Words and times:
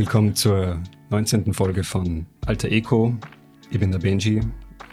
Willkommen 0.00 0.34
zur 0.34 0.78
19. 1.10 1.52
Folge 1.52 1.84
von 1.84 2.24
Alter 2.46 2.70
Eco. 2.70 3.14
Ich 3.70 3.78
bin 3.78 3.92
der 3.92 3.98
Benji 3.98 4.40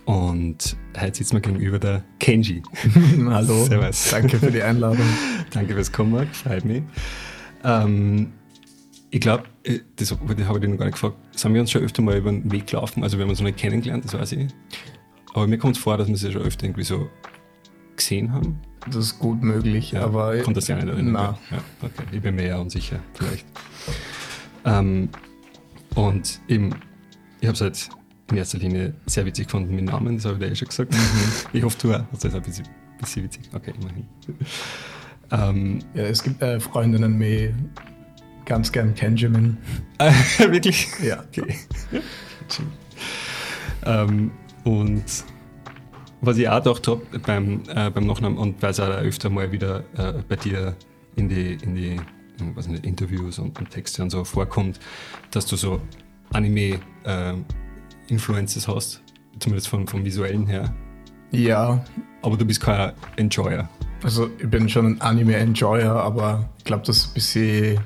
und 0.03 0.75
heute 0.99 1.17
sitzt 1.17 1.33
mir 1.33 1.39
gegenüber 1.39 1.79
der 1.79 2.03
Kenji. 2.19 2.61
Hallo. 3.25 3.63
Servus. 3.63 4.09
Danke 4.11 4.37
für 4.37 4.51
die 4.51 4.61
Einladung. 4.61 5.07
Danke 5.51 5.75
fürs 5.75 5.93
Kommen, 5.93 6.27
freut 6.33 6.65
mich. 6.65 6.83
Ähm, 7.63 8.33
ich 9.09 9.21
glaube, 9.21 9.45
das, 9.95 10.09
das 10.09 10.11
habe 10.19 10.33
ich 10.33 10.61
dir 10.65 10.67
noch 10.67 10.77
gar 10.77 10.85
nicht 10.85 10.95
gefragt, 10.95 11.15
sind 11.31 11.53
wir 11.53 11.61
uns 11.61 11.71
schon 11.71 11.83
öfter 11.83 12.01
mal 12.01 12.17
über 12.17 12.29
den 12.29 12.51
Weg 12.51 12.67
gelaufen? 12.67 13.01
Also 13.01 13.17
wir 13.17 13.23
haben 13.23 13.29
uns 13.29 13.39
noch 13.39 13.45
nicht 13.45 13.59
kennengelernt, 13.59 14.03
das 14.03 14.13
weiß 14.13 14.33
ich. 14.33 14.47
Aber 15.33 15.47
mir 15.47 15.57
kommt 15.57 15.77
es 15.77 15.81
vor, 15.81 15.97
dass 15.97 16.09
wir 16.09 16.17
sie 16.17 16.33
schon 16.33 16.41
öfter 16.41 16.65
irgendwie 16.65 16.83
so 16.83 17.07
gesehen 17.95 18.33
haben. 18.33 18.59
Das 18.85 18.97
ist 18.97 19.19
gut 19.19 19.41
möglich, 19.41 19.93
Ja, 19.93 20.03
aber 20.03 20.37
Kommt 20.39 20.57
das 20.57 20.67
ja 20.67 20.75
nicht 20.75 20.89
erinnern? 20.89 21.13
Na. 21.13 21.39
Ja, 21.49 21.63
okay. 21.81 22.03
Ich 22.11 22.21
bin 22.21 22.35
mir 22.35 22.43
eher 22.43 22.59
unsicher, 22.59 22.99
vielleicht. 23.13 23.45
Ähm, 24.67 25.09
und 25.95 26.41
eben, 26.47 26.69
ich 27.41 27.47
habe 27.47 27.55
es 27.55 27.61
halt 27.61 27.89
in 28.29 28.37
erster 28.37 28.57
Linie 28.57 28.93
sehr 29.05 29.25
witzig 29.25 29.47
gefunden 29.47 29.73
mit 29.75 29.85
Namen, 29.85 30.17
das 30.17 30.25
habe 30.25 30.35
ich 30.35 30.39
dir 30.41 30.51
eh 30.51 30.55
schon 30.55 30.67
gesagt. 30.67 30.95
Ich 31.53 31.63
hoffe, 31.63 31.77
du 31.81 31.93
auch. 31.93 32.03
hast 32.11 32.25
das 32.25 32.35
ein 32.35 32.41
bisschen, 32.41 32.67
bisschen 32.99 33.23
witzig. 33.23 33.49
Okay, 33.53 33.73
immerhin. 33.79 34.07
ähm, 35.31 35.79
ja, 35.93 36.03
es 36.03 36.21
gibt 36.21 36.41
äh, 36.41 36.59
Freundinnen 36.59 37.17
mit 37.17 37.53
ganz 38.45 38.71
gern 38.71 38.93
Kenjamin. 38.93 39.57
äh, 39.99 40.11
wirklich? 40.39 40.87
Ja. 41.01 41.23
Okay. 41.23 41.55
ähm, 43.85 44.31
und 44.63 45.03
was 46.21 46.37
ich 46.37 46.49
auch 46.49 46.63
gedacht 46.63 46.87
habe 46.87 47.01
beim, 47.25 47.63
äh, 47.69 47.89
beim 47.89 48.05
Nachnamen 48.05 48.37
und 48.37 48.61
weil 48.61 48.71
es 48.71 48.79
auch 48.79 48.89
öfter 48.89 49.29
mal 49.29 49.51
wieder 49.51 49.83
äh, 49.95 50.21
bei 50.27 50.35
dir 50.35 50.75
in 51.15 51.29
die, 51.29 51.53
in 51.61 51.75
die 51.75 51.99
was 52.55 52.67
nicht, 52.67 52.85
Interviews 52.85 53.39
und, 53.39 53.57
und 53.59 53.69
Texte 53.69 54.01
und 54.03 54.09
so 54.09 54.23
vorkommt, 54.23 54.79
dass 55.31 55.45
du 55.45 55.55
so 55.55 55.81
Anime-Influences 56.33 58.67
hast, 58.67 59.01
zumindest 59.39 59.67
vom, 59.67 59.87
vom 59.87 60.03
visuellen 60.05 60.47
her. 60.47 60.73
Ja, 61.31 61.83
Aber 62.21 62.37
du 62.37 62.45
bist 62.45 62.61
kein 62.61 62.93
Enjoyer. 63.17 63.67
also 64.03 64.29
ich 64.39 64.49
bin 64.49 64.69
schon 64.69 64.85
ein 64.85 65.01
Anime-Enjoyer, 65.01 65.93
aber 65.93 66.49
ich 66.57 66.63
glaube, 66.63 66.83
das 66.85 66.97
ist 66.97 67.07
ein 67.09 67.13
bisschen 67.15 67.75
äh, 67.75 67.79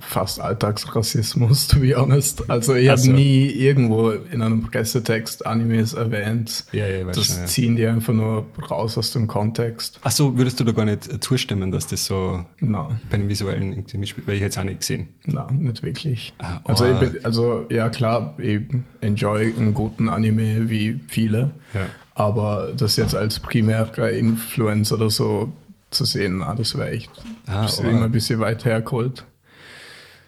fast 0.00 0.40
Alltagsrassismus, 0.40 1.66
to 1.68 1.80
be 1.80 1.94
honest. 1.96 2.48
Also 2.48 2.74
ich 2.74 2.88
Ach 2.90 2.96
habe 2.98 3.08
nie 3.10 3.46
irgendwo 3.46 4.10
in 4.10 4.42
einem 4.42 4.62
Pressetext 4.62 5.44
Animes 5.46 5.94
erwähnt. 5.94 6.64
Ja, 6.72 6.86
ja, 6.86 7.04
Das 7.04 7.26
schon, 7.26 7.36
ja. 7.38 7.46
ziehen 7.46 7.76
die 7.76 7.86
einfach 7.86 8.12
nur 8.14 8.46
raus 8.70 8.96
aus 8.98 9.12
dem 9.12 9.26
Kontext. 9.26 9.98
Achso, 10.02 10.36
würdest 10.38 10.60
du 10.60 10.64
da 10.64 10.72
gar 10.72 10.84
nicht 10.84 11.12
äh, 11.12 11.18
zustimmen, 11.20 11.70
dass 11.72 11.86
das 11.88 12.06
so 12.06 12.44
Na, 12.60 12.88
bei 13.10 13.16
den 13.16 13.28
visuellen 13.28 13.72
irgendwie 13.72 13.98
mitspielt? 13.98 14.26
Weil 14.28 14.36
ich 14.36 14.40
jetzt 14.42 14.58
auch 14.58 14.64
nicht 14.64 14.80
gesehen. 14.80 15.08
na, 15.26 15.48
nicht 15.50 15.82
wirklich. 15.82 16.32
Ah, 16.38 16.60
Also, 16.64 16.84
oh. 16.84 16.92
ich 16.92 16.98
bin, 17.12 17.24
also 17.24 17.66
ja 17.70 17.88
klar, 17.88 18.34
ich 18.38 18.60
enjoy 19.00 19.52
einen 19.56 19.74
guten 19.74 20.08
Anime 20.08 20.70
wie 20.70 21.00
viele, 21.08 21.50
Ja. 21.74 21.86
aber 22.14 22.72
das 22.76 22.96
jetzt 22.96 23.14
als 23.16 23.40
primärer 23.40 24.10
Influence 24.10 24.92
oder 24.92 25.10
so 25.10 25.52
zu 25.90 26.04
sehen, 26.04 26.38
na, 26.38 26.54
das 26.54 26.76
wäre 26.76 26.90
echt 26.90 27.10
Ah, 27.46 27.62
das 27.62 27.74
ist 27.74 27.80
aber- 27.80 27.90
immer 27.90 28.04
ein 28.04 28.12
bisschen 28.12 28.40
weit 28.40 28.64
hergeholt. 28.64 29.24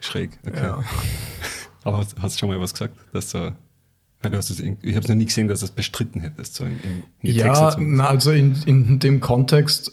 Schräg. 0.07 0.31
Okay. 0.47 0.57
Ja. 0.63 0.83
Aber 1.85 1.99
hast, 1.99 2.17
hast 2.21 2.37
du 2.37 2.39
schon 2.41 2.49
mal 2.49 2.61
was 2.61 2.73
gesagt, 2.73 2.95
dass 3.13 3.35
in- 3.35 4.77
ich 4.83 4.95
habe 4.97 5.03
es 5.05 5.09
noch 5.09 5.15
nie 5.17 5.27
gesehen, 5.27 5.47
dass 5.49 5.61
du 5.61 5.67
es 5.67 5.71
bestritten 5.73 6.21
hättest, 6.21 6.55
so 6.57 6.65
in, 6.65 6.81
in, 7.23 7.33
Ja, 7.33 7.77
na, 7.79 8.07
also 8.09 8.33
in, 8.33 8.57
in 8.67 8.99
dem 8.99 9.21
Kontext 9.21 9.93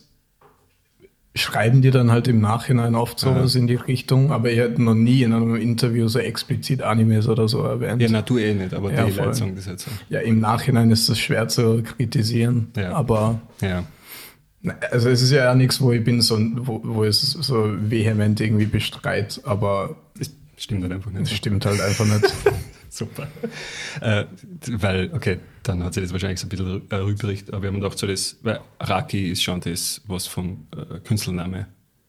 schreiben 1.36 1.82
die 1.82 1.90
dann 1.90 2.12
halt 2.12 2.28
im 2.28 2.42
Nachhinein 2.42 2.94
oft 2.94 3.20
sowas 3.20 3.56
in 3.56 3.66
die 3.66 3.74
Richtung, 3.76 4.32
aber 4.32 4.52
ich 4.52 4.60
hätte 4.60 4.82
noch 4.82 4.94
nie 4.94 5.24
in 5.24 5.34
einem 5.34 5.56
Interview 5.56 6.08
so 6.08 6.20
explizit 6.20 6.84
Animes 6.84 7.28
oder 7.28 7.48
so 7.48 7.62
erwähnt. 7.64 8.02
Ja, 8.04 8.08
na, 8.12 8.22
du 8.22 8.38
eh 8.38 8.54
nicht, 8.54 8.74
aber 8.74 8.94
Ja, 8.94 9.06
die 9.06 9.12
sagen 9.12 9.56
das 9.56 9.66
halt 9.68 9.80
so. 9.80 9.90
Ja, 10.10 10.20
im 10.20 10.40
Nachhinein 10.40 10.92
ist 10.92 11.10
das 11.10 11.18
schwer 11.18 11.48
zu 11.48 11.82
kritisieren, 11.82 12.68
Ja. 12.78 12.94
aber 12.94 13.42
Ja. 13.62 13.84
Also 14.92 15.10
es 15.10 15.22
ist 15.22 15.32
ja 15.32 15.52
auch 15.52 15.56
nichts, 15.56 15.82
wo 15.82 15.92
ich 15.92 16.04
bin, 16.04 16.22
so, 16.22 16.38
wo, 16.56 16.80
wo 16.84 17.04
es 17.04 17.22
so 17.22 17.74
vehement 17.90 18.40
irgendwie 18.40 18.66
bestreit, 18.66 19.42
aber 19.44 19.96
Das 20.18 20.32
stimmt 20.58 20.84
halt 20.84 20.94
einfach 20.94 21.12
es 21.14 21.20
nicht. 21.20 21.36
stimmt 21.36 21.66
halt 21.66 21.82
einfach 21.82 22.06
nicht. 22.06 22.34
Super. 22.90 23.28
Äh, 24.02 24.26
weil, 24.78 25.10
okay, 25.14 25.40
dann 25.64 25.84
hat 25.84 25.96
sich 25.96 26.04
das 26.04 26.12
wahrscheinlich 26.14 26.40
so 26.40 26.46
ein 26.46 26.50
bisschen 26.50 26.82
äh, 26.92 26.96
rübericht, 26.96 27.52
aber 27.52 27.64
wir 27.64 27.70
haben 27.70 27.80
gedacht, 27.82 27.98
so 27.98 28.06
das, 28.08 28.38
weil 28.44 28.60
Raki 28.80 29.32
ist 29.32 29.42
schon 29.44 29.60
das, 29.62 30.02
was 30.08 30.28
vom 30.28 30.68
äh, 30.78 31.00
Künstlername 31.00 31.58
ein 31.58 31.66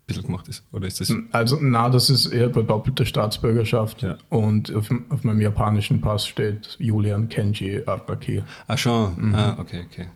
bisschen 0.06 0.24
gemacht 0.24 0.46
ist. 0.48 0.62
Oder 0.72 0.86
ist 0.86 1.00
das? 1.00 1.10
Also 1.32 1.58
na, 1.60 1.88
das 1.88 2.10
ist 2.10 2.26
eher 2.26 2.50
bei 2.50 2.60
doppelter 2.62 3.06
Staatsbürgerschaft 3.06 4.02
Ja. 4.02 4.18
und 4.28 4.72
auf, 4.74 4.90
auf 5.08 5.24
meinem 5.24 5.40
japanischen 5.40 6.02
Pass 6.02 6.26
steht 6.26 6.76
Julian 6.78 7.30
Kenji 7.30 7.82
Araki. 7.86 8.42
Ah, 8.66 8.76
schon. 8.76 9.28
Mhm. 9.28 9.34
Ah, 9.34 9.56
okay, 9.58 9.84
okay. 9.90 10.06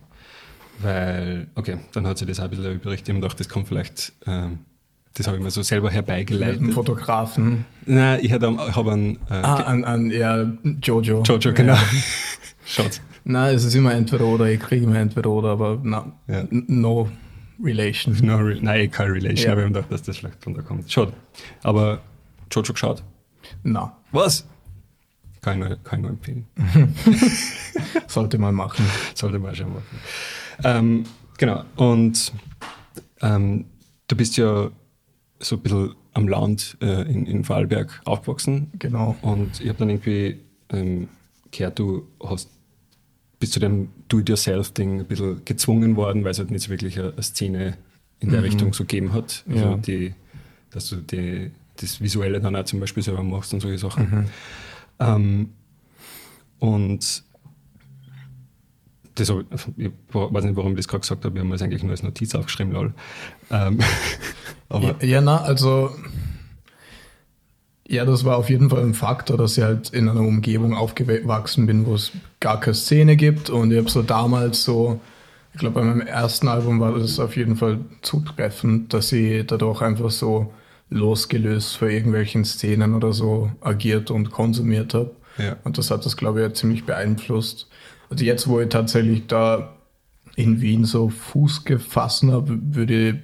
Weil, 0.81 1.49
okay, 1.55 1.79
dann 1.93 2.07
hat 2.07 2.19
sich 2.19 2.29
das 2.29 2.39
auch 2.41 2.45
ein 2.45 2.51
bisschen 2.51 2.73
übrig. 2.75 3.01
Ich 3.03 3.09
habe 3.09 3.21
gedacht, 3.21 3.39
das 3.41 3.49
kommt 3.49 3.69
vielleicht, 3.69 4.13
ähm, 4.27 4.61
das 5.15 5.27
habe 5.27 5.37
ich 5.37 5.43
mir 5.43 5.51
so 5.51 5.63
selber 5.63 5.89
Mit 5.89 5.97
einem 5.97 6.07
herbeigeleitet. 6.07 6.73
Fotografen. 6.73 7.65
Nein, 7.87 8.21
ich 8.23 8.33
habe 8.33 8.57
hab 8.75 8.87
einen 8.87 9.17
äh, 9.29 9.35
Ah, 9.35 9.55
an, 9.63 9.85
an 9.85 10.11
ja, 10.11 10.53
Jojo. 10.83 11.23
Jojo, 11.23 11.53
genau. 11.53 11.73
Ja. 11.75 11.83
Schaut. 12.67 13.01
Na, 13.25 13.51
es 13.51 13.65
ist 13.65 13.75
immer 13.75 13.93
entweder 13.95 14.25
oder, 14.27 14.47
ich 14.47 14.61
kriege 14.61 14.85
immer 14.85 14.97
entweder 14.99 15.31
oder, 15.31 15.49
aber 15.51 15.81
na, 15.83 16.13
Ja. 16.29 16.45
no 16.51 17.11
relation. 17.63 18.17
No, 18.23 18.37
re 18.37 18.59
nein, 18.61 18.81
eh 18.83 18.89
keine 18.89 19.15
Relation, 19.15 19.47
Ja. 19.47 19.53
aber 19.53 19.61
ich 19.63 19.65
habe 19.67 19.75
gedacht, 19.75 19.93
dass 19.93 20.03
das 20.03 20.19
vielleicht 20.19 20.47
da 20.47 20.63
kommt. 20.63 20.91
Schaut. 20.93 21.13
Aber 21.63 22.01
Jojo 22.53 22.73
geschaut. 22.73 23.03
Na, 23.65 23.97
Was? 24.13 24.47
Kann 25.41 25.61
ich 25.63 25.69
nur, 25.69 25.77
kann 25.83 25.99
ich 26.01 26.03
nur 26.03 26.11
empfehlen. 26.11 26.47
sollte 28.07 28.39
man 28.39 28.55
machen. 28.55 28.85
Sollte 29.15 29.39
man 29.39 29.55
schon 29.55 29.71
machen. 29.71 29.85
Ähm, 30.65 31.05
genau. 31.39 31.65
Und 31.77 32.33
ähm, 33.21 33.65
du 34.07 34.17
bist 34.17 34.37
ja 34.37 34.71
so 35.41 35.57
ein 35.57 35.63
bisschen 35.63 35.95
am 36.15 36.27
Land 36.29 36.77
äh, 36.81 37.03
in, 37.11 37.27
in 37.27 37.45
Vorarlberg 37.45 38.01
aufgewachsen. 38.05 38.71
Genau. 38.79 39.17
Und 39.23 39.61
ich 39.61 39.69
habe 39.69 39.79
dann 39.79 39.91
irgendwie 39.91 40.39
ähm, 40.71 41.09
gehört, 41.51 41.79
du 41.79 42.09
hast 42.25 42.51
bis 43.39 43.53
zu 43.53 43.61
dem 43.61 43.89
Do-it-yourself-Ding 44.09 45.01
ein 45.01 45.07
bisschen 45.07 45.45
gezwungen 45.45 45.95
worden, 45.97 46.25
weil 46.25 46.33
es 46.33 46.39
halt 46.41 46.51
nicht 46.51 46.63
so 46.65 46.71
wirklich 46.71 46.99
eine, 46.99 47.13
eine 47.13 47.23
Szene 47.23 47.79
in 48.19 48.31
der 48.31 48.43
Richtung 48.43 48.73
so 48.73 48.83
gegeben 48.83 49.13
hat. 49.13 49.45
Also 49.49 49.65
Ja. 49.65 49.77
die, 49.77 50.15
dass 50.71 50.89
du 50.89 50.97
die, 50.97 51.53
das 51.77 52.01
Visuelle 52.01 52.41
dann 52.41 52.57
auch 52.57 52.65
zum 52.65 52.81
Beispiel 52.81 53.03
selber 53.05 53.23
machst 53.23 53.55
und 53.55 53.61
solche 53.61 53.79
Sachen. 53.79 54.27
Ähm, 54.99 55.51
und 56.59 57.23
das 59.19 59.29
ich 59.77 59.91
weiß 60.13 60.45
nicht, 60.45 60.57
warum 60.57 60.73
ich 60.73 60.79
das 60.79 60.89
gerade 60.89 61.01
gesagt 61.01 61.25
habe, 61.25 61.35
wir 61.35 61.43
haben 61.43 61.51
das 61.51 61.63
eigentlich 61.63 61.83
nur 61.83 61.93
als 61.93 62.03
Notiz 62.03 62.35
aufgeschrieben, 62.35 62.73
lol. 62.73 62.95
Ähm, 63.51 63.79
aber 64.69 64.97
Ja, 65.01 65.07
ja, 65.07 65.21
na, 65.21 65.43
also 65.43 65.91
ja, 67.91 68.05
das 68.05 68.25
war 68.25 68.37
auf 68.37 68.51
jeden 68.51 68.69
Fall 68.69 68.83
ein 68.83 68.93
Faktor, 68.93 69.39
dass 69.39 69.57
ich 69.57 69.65
halt 69.65 69.89
in 69.91 70.11
einer 70.11 70.21
Umgebung 70.21 70.75
aufgewachsen 70.75 71.67
bin, 71.67 71.87
wo 71.87 71.95
es 71.95 72.13
gar 72.39 72.61
keine 72.61 72.75
Szene 72.75 73.17
gibt. 73.17 73.49
Und 73.49 73.73
ich 73.73 73.79
habe 73.79 73.89
so 73.89 74.03
damals 74.03 74.63
so, 74.63 75.01
ich 75.55 75.61
glaube, 75.61 75.81
bei 75.81 75.87
meinem 75.87 76.03
ersten 76.03 76.49
Album 76.49 76.81
war 76.81 76.99
das 76.99 77.19
auf 77.19 77.35
jeden 77.35 77.57
Fall 77.57 77.79
zutreffend, 78.03 78.93
dass 78.93 79.11
ich 79.13 79.47
dadurch 79.47 79.81
einfach 79.81 80.11
so 80.11 80.53
losgelöst 80.91 81.79
von 81.79 81.89
irgendwelchen 81.89 82.45
Szenen 82.45 82.95
oder 82.95 83.15
so 83.15 83.51
agiert 83.63 84.11
und 84.11 84.31
konsumiert 84.31 84.93
habe. 84.93 85.13
Ja. 85.39 85.57
Und 85.65 85.79
das 85.79 85.91
hat 85.91 86.05
das, 86.05 86.17
glaube 86.17 86.45
ich, 86.45 86.53
ziemlich 86.55 86.85
beeinflusst. 86.85 87.69
Also 88.11 88.25
jetzt, 88.25 88.49
wo 88.49 88.61
ich 88.61 88.69
tatsächlich 88.69 89.27
da 89.27 89.75
in 90.37 90.61
Wien 90.61 90.85
so 90.85 91.09
Fuß 91.09 91.65
gefasst 91.65 92.23
habe, 92.25 92.59
würde 92.75 93.23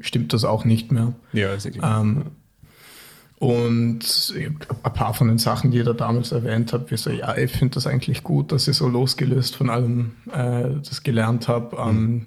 stimmt 0.00 0.32
das 0.32 0.44
auch 0.44 0.64
nicht 0.64 0.90
mehr. 0.92 1.12
ja, 1.32 1.56
klar. 1.56 2.00
Ähm, 2.00 2.24
und 3.38 4.34
ein 4.84 4.92
paar 4.92 5.14
von 5.14 5.26
den 5.26 5.38
Sachen, 5.38 5.72
die 5.72 5.78
ihr 5.78 5.84
da 5.84 5.94
damals 5.94 6.30
erwähnt 6.30 6.72
habt, 6.72 6.92
wie 6.92 6.96
so, 6.96 7.10
ja, 7.10 7.36
ich 7.36 7.50
finde 7.50 7.74
das 7.74 7.88
eigentlich 7.88 8.22
gut, 8.22 8.52
dass 8.52 8.68
ich 8.68 8.76
so 8.76 8.86
losgelöst 8.88 9.56
von 9.56 9.68
allem 9.68 10.12
äh, 10.32 10.68
das 10.86 11.02
gelernt 11.02 11.48
habe. 11.48 11.76
Ähm, 11.76 12.26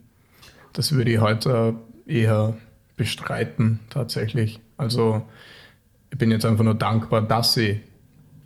Das 0.73 0.91
würde 0.91 1.11
ich 1.11 1.19
heute 1.21 1.75
eher 2.05 2.57
bestreiten, 2.97 3.79
tatsächlich. 3.89 4.59
Also 4.75 5.21
ich 6.11 6.17
bin 6.17 6.31
jetzt 6.31 6.45
einfach 6.45 6.65
nur 6.65 6.75
dankbar, 6.75 7.21
dass 7.21 7.55
ich 7.55 7.79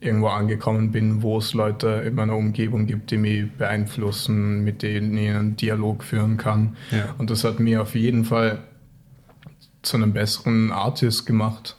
irgendwo 0.01 0.27
angekommen 0.27 0.91
bin, 0.91 1.21
wo 1.21 1.37
es 1.37 1.53
Leute 1.53 2.03
in 2.05 2.15
meiner 2.15 2.35
Umgebung 2.35 2.85
gibt, 2.85 3.11
die 3.11 3.17
mich 3.17 3.51
beeinflussen, 3.51 4.63
mit 4.63 4.81
denen 4.81 5.17
ich 5.17 5.29
einen 5.29 5.55
Dialog 5.55 6.03
führen 6.03 6.37
kann. 6.37 6.77
Ja. 6.91 7.15
Und 7.17 7.29
das 7.29 7.43
hat 7.43 7.59
mir 7.59 7.81
auf 7.81 7.95
jeden 7.95 8.25
Fall 8.25 8.59
zu 9.81 9.97
einem 9.97 10.13
besseren 10.13 10.71
Artist 10.71 11.25
gemacht. 11.25 11.75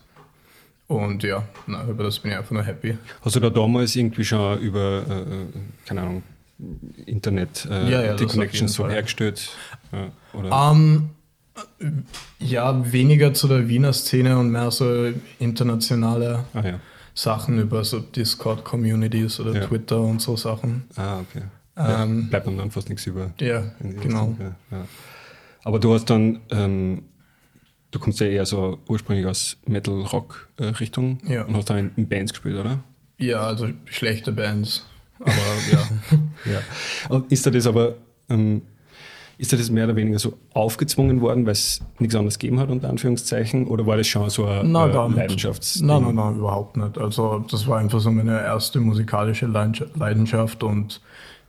Und 0.87 1.23
ja, 1.23 1.45
na, 1.67 1.85
über 1.89 2.05
das 2.05 2.19
bin 2.19 2.33
ich 2.33 2.37
einfach 2.37 2.51
nur 2.51 2.65
happy. 2.65 2.99
Hast 3.23 3.37
du 3.37 3.41
da 3.41 3.49
damals 3.49 3.95
irgendwie 3.95 4.25
schon 4.25 4.59
über, 4.59 5.05
äh, 5.09 5.13
äh, 5.13 5.47
keine 5.87 6.03
Ahnung, 6.03 6.23
Internet 7.07 7.67
äh, 7.71 7.91
Ja, 7.91 8.03
ja, 8.03 8.15
die 8.15 8.27
Connections 8.27 8.75
so 8.75 8.89
hergestellt? 8.89 9.51
Ja, 9.93 10.09
oder? 10.39 10.73
Ähm, 10.73 11.11
Ja, 12.39 12.93
weniger 12.93 13.35
zu 13.35 13.49
der 13.49 13.69
Wiener 13.69 13.93
Szene 13.93 14.39
und 14.39 14.51
mehr 14.51 14.71
so 14.71 15.13
internationale 15.39 16.45
Ah 16.55 16.63
ja. 16.65 16.81
Sachen 17.21 17.59
über 17.61 17.85
so 17.85 17.99
Discord-Communities 18.01 19.41
oder 19.41 19.55
Ja. 19.55 19.67
Twitter 19.67 20.01
und 20.01 20.23
so 20.23 20.37
Sachen. 20.37 20.85
Ah, 20.97 21.21
okay. 21.21 21.43
Ja, 21.77 22.03
Ähm, 22.05 22.31
bleibt 22.31 22.47
dann, 22.47 22.71
fast 22.71 22.89
nichts 22.89 23.07
über. 23.07 23.33
Ja, 23.41 23.73
genau. 23.81 24.35
Ja, 24.39 24.57
ja. 24.79 24.87
Aber 25.63 25.79
du 25.79 25.93
hast 25.93 26.09
dann, 26.09 26.41
ähm, 26.51 27.03
du 27.91 27.99
kommst 27.99 28.21
ja 28.21 28.27
eher 28.27 28.47
so 28.47 28.79
ursprünglich 28.89 29.27
aus 29.27 29.59
Metal-Rock-Richtung 29.67 31.19
Ja. 31.27 31.45
und 31.45 31.57
hast 31.57 31.69
dann 31.69 31.91
in, 31.97 32.09
Bands 32.09 32.33
gespielt, 32.33 32.57
oder? 32.59 32.81
Ja, 33.19 33.41
also 33.41 33.69
schlechte 33.85 34.33
Bands. 34.33 34.87
Aber 35.19 35.31
ja. 35.71 35.89
Ja. 36.53 36.61
Und 37.11 37.31
ist 37.31 37.45
das 37.45 37.67
aber, 37.67 37.97
ähm, 38.31 38.63
ist 39.41 39.53
das 39.55 39.71
mehr 39.71 39.85
oder 39.85 39.97
weniger 39.97 40.19
so 40.19 40.35
aufgezwungen 40.53 41.21
worden, 41.23 41.47
weil 41.47 41.53
es 41.53 41.81
nichts 41.99 42.15
anderes 42.15 42.39
gegeben 42.39 42.61
hat, 42.61 42.69
unter 42.69 42.91
Anführungszeichen? 42.91 43.67
Oder 43.67 43.87
war 43.87 43.97
das 43.97 44.07
schon 44.07 44.29
so 44.29 44.45
ein 44.45 44.71
Nein, 44.71 44.91
äh. 44.91 44.95
Leidenschaftsding? 45.17 45.87
Nein, 45.87 46.03
nein, 46.03 46.15
nein, 46.15 46.37
überhaupt 46.37 46.77
nicht. 46.77 46.99
Also 46.99 47.39
das 47.51 47.67
war 47.67 47.79
einfach 47.79 48.01
so 48.01 48.11
meine 48.11 48.39
erste 48.43 48.81
musikalische 48.81 49.47
Leidenschaft- 49.47 50.63
und 50.63 51.01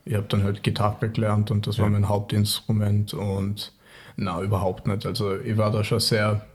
ich 0.06 0.16
habe 0.16 0.26
dann 0.30 0.44
halt 0.44 0.64
Gitarre 0.64 1.10
gelernt 1.10 1.52
und 1.52 1.68
das 1.68 1.78
war 1.80 1.86
Ja. 1.86 1.92
mein 1.92 2.08
Hauptinstrument 2.08 3.14
und 3.14 3.74
na 4.16 4.42
überhaupt 4.42 4.88
nicht. 4.88 5.06
Also 5.06 5.36
ich 5.38 5.58
war 5.58 5.72
da 5.72 5.84
schon 5.84 6.00
sehr 6.00 6.46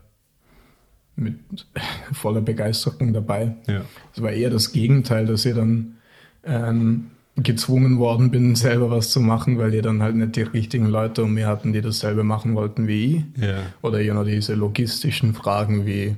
mit 1.15 1.35
voller 2.13 2.41
Begeisterung 2.41 3.13
dabei. 3.13 3.55
Ja. 3.67 3.81
Es 4.13 4.21
war 4.21 4.31
eher 4.31 4.49
das 4.49 4.71
Gegenteil, 4.71 5.27
dass 5.27 5.45
ich 5.45 5.55
dann 5.55 5.97
ähm, 6.43 7.11
gezwungen 7.43 7.99
worden 7.99 8.31
bin, 8.31 8.55
selber 8.55 8.89
was 8.89 9.11
zu 9.11 9.19
machen, 9.19 9.57
weil 9.57 9.73
ich 9.73 9.83
dann 9.83 10.01
halt 10.01 10.15
nicht 10.15 10.35
die 10.35 10.41
richtigen 10.41 10.87
Leute 10.87 11.23
um 11.23 11.33
mir 11.33 11.47
hatten, 11.47 11.71
die 11.71 11.81
dasselbe 11.81 12.23
machen 12.23 12.55
wollten 12.55 12.87
wie 12.87 13.17
ich. 13.35 13.43
Ja. 13.43 13.57
Oder 13.81 14.01
you 14.01 14.13
know, 14.13 14.23
diese 14.23 14.55
logistischen 14.55 15.33
Fragen 15.35 15.85
wie, 15.85 16.15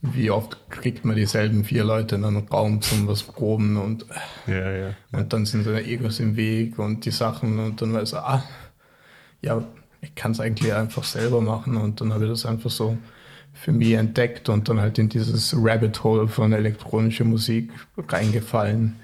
wie 0.00 0.30
oft 0.30 0.70
kriegt 0.70 1.04
man 1.04 1.16
dieselben 1.16 1.64
vier 1.64 1.84
Leute 1.84 2.14
in 2.14 2.24
einen 2.24 2.46
Raum 2.48 2.80
zum 2.82 3.08
was 3.08 3.24
proben 3.24 3.76
und, 3.76 4.06
Ja, 4.46 4.70
ja. 4.70 4.94
und 5.12 5.32
dann 5.32 5.44
sind 5.44 5.64
seine 5.64 5.84
Egos 5.84 6.20
im 6.20 6.36
Weg 6.36 6.78
und 6.78 7.04
die 7.04 7.10
Sachen 7.10 7.58
und 7.58 7.82
dann 7.82 7.92
war 7.92 8.02
ich 8.02 8.14
ah, 8.14 8.44
ja, 9.42 9.62
ich 10.02 10.14
kann 10.14 10.32
es 10.32 10.40
eigentlich 10.40 10.72
einfach 10.72 11.04
selber 11.04 11.40
machen 11.40 11.76
und 11.76 12.00
dann 12.00 12.12
habe 12.12 12.24
ich 12.24 12.30
das 12.30 12.46
einfach 12.46 12.70
so 12.70 12.96
für 13.54 13.72
mich 13.72 13.92
entdeckt 13.92 14.48
und 14.48 14.68
dann 14.68 14.80
halt 14.80 14.98
in 14.98 15.08
dieses 15.08 15.54
Rabbit 15.56 16.02
Hole 16.04 16.28
von 16.28 16.52
elektronischer 16.52 17.24
Musik 17.24 17.70
reingefallen. 17.96 18.96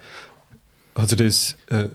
Hat 1.01 1.09
sich 1.09 1.19
das, 1.19 1.57
äh, 1.71 1.89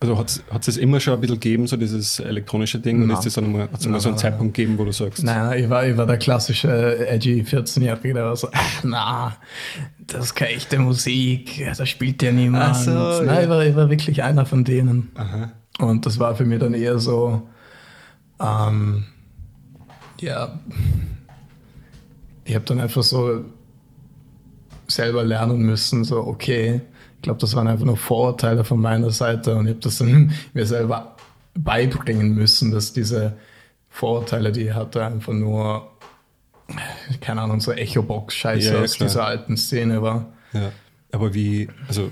also 0.00 0.18
hat 0.18 0.28
es 0.28 0.66
das 0.66 0.76
immer 0.76 0.98
schon 0.98 1.14
ein 1.14 1.20
bisschen 1.20 1.38
gegeben, 1.38 1.66
so 1.66 1.76
dieses 1.76 2.18
elektronische 2.18 2.80
Ding? 2.80 3.00
Und 3.02 3.08
Nein. 3.08 3.18
ist 3.18 3.26
das 3.26 3.34
dann 3.34 3.52
mal, 3.52 3.62
hat 3.62 3.78
es 3.78 3.86
mal 3.86 3.92
Nein, 3.92 4.00
so 4.00 4.08
einen 4.08 4.16
nein, 4.16 4.20
Zeitpunkt 4.22 4.54
gegeben, 4.54 4.78
wo 4.78 4.84
du 4.84 4.92
sagst, 4.92 5.22
Naja, 5.22 5.54
ich 5.54 5.70
war, 5.70 5.86
ich 5.86 5.96
war 5.96 6.06
der 6.06 6.18
klassische 6.18 7.06
edgy 7.08 7.42
14-Jährige, 7.42 8.14
der 8.14 8.24
war 8.24 8.36
so, 8.36 8.48
ach, 8.52 8.84
na, 8.84 9.36
das 10.06 10.26
ist 10.26 10.34
keine 10.34 10.52
echte 10.52 10.78
Musik, 10.78 11.58
ja, 11.58 11.72
da 11.72 11.86
spielt 11.86 12.22
ja 12.22 12.32
niemand. 12.32 12.76
So, 12.76 12.90
Nein, 12.90 13.26
ja. 13.26 13.42
ich, 13.42 13.48
war, 13.48 13.64
ich 13.64 13.76
war 13.76 13.90
wirklich 13.90 14.22
einer 14.22 14.44
von 14.44 14.64
denen. 14.64 15.12
aha, 15.14 15.52
Und 15.78 16.04
das 16.04 16.18
war 16.18 16.34
für 16.34 16.44
mich 16.44 16.58
dann 16.58 16.74
eher 16.74 16.98
so, 16.98 17.48
ähm, 18.40 19.04
ja, 20.20 20.58
ich 22.44 22.54
habe 22.54 22.64
dann 22.64 22.80
einfach 22.80 23.02
so 23.04 23.44
selber 24.88 25.22
lernen 25.22 25.58
müssen, 25.62 26.04
so, 26.04 26.18
okay, 26.26 26.80
glaube, 27.22 27.40
das 27.40 27.54
waren 27.54 27.68
einfach 27.68 27.84
nur 27.84 27.96
Vorurteile 27.96 28.64
von 28.64 28.80
meiner 28.80 29.10
Seite 29.10 29.54
und 29.56 29.66
ich 29.66 29.70
habe 29.72 29.80
das 29.80 29.98
dann 29.98 30.32
mir 30.54 30.66
selber 30.66 31.16
beibringen 31.54 32.34
müssen, 32.34 32.70
dass 32.70 32.92
diese 32.92 33.34
Vorurteile, 33.90 34.52
die 34.52 34.62
ich 34.68 34.74
hatte, 34.74 35.04
einfach 35.04 35.32
nur, 35.32 35.90
keine 37.20 37.42
Ahnung, 37.42 37.60
so 37.60 37.72
Echo-Box-Scheiße 37.72 38.68
Ja, 38.68 38.74
ja, 38.78 38.82
aus 38.82 38.94
klar. 38.94 39.08
dieser 39.08 39.26
alten 39.26 39.56
Szene 39.56 40.02
war. 40.02 40.32
ja. 40.52 40.72
Aber 41.14 41.34
wie, 41.34 41.68
also 41.88 42.10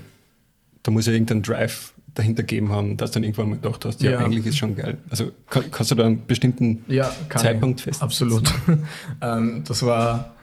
da 0.83 0.91
muss 0.91 1.07
ja 1.07 1.13
irgendein 1.13 1.41
Drive 1.41 1.93
dahinter 2.13 2.43
geben 2.43 2.71
haben, 2.71 2.97
dass 2.97 3.09
du 3.11 3.15
dann 3.15 3.23
irgendwann 3.23 3.49
mal 3.49 3.55
gedacht 3.55 3.83
hast, 3.85 4.03
ja, 4.03 4.11
Ja. 4.11 4.19
eigentlich 4.19 4.45
ist 4.45 4.57
schon 4.57 4.75
geil. 4.75 4.97
Also 5.09 5.31
kann, 5.49 5.71
kannst 5.71 5.89
du 5.89 5.95
da 5.95 6.05
einen 6.05 6.25
bestimmten 6.27 6.83
Ja, 6.87 7.09
Zeitpunkt 7.35 7.79
ich. 7.79 7.85
fest? 7.85 8.03
Absolut. 8.03 8.43
ähm, 9.21 9.63
das 9.67 9.83
war 9.83 10.35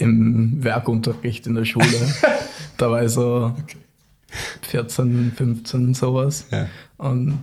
im 0.00 0.62
Werkunterricht 0.64 1.46
in 1.46 1.54
der 1.54 1.64
Schule. 1.64 1.86
da 2.76 2.90
war 2.90 3.04
ich 3.04 3.10
so 3.12 3.54
14, 4.62 5.32
15, 5.36 5.94
sowas. 5.94 6.46
Ja. 6.50 6.66
Und 6.96 7.42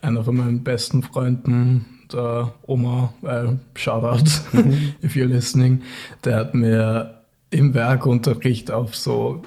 einer 0.00 0.24
von 0.24 0.36
meinen 0.36 0.62
besten 0.64 1.02
Freunden, 1.02 1.86
der 2.12 2.52
Oma, 2.66 3.12
äh, 3.22 3.52
Shoutout, 3.78 4.30
if 5.02 5.14
you're 5.14 5.26
listening, 5.26 5.82
der 6.24 6.36
hat 6.36 6.54
mir 6.54 7.22
im 7.50 7.74
Werkunterricht 7.74 8.70
auf 8.70 8.94
so 8.96 9.42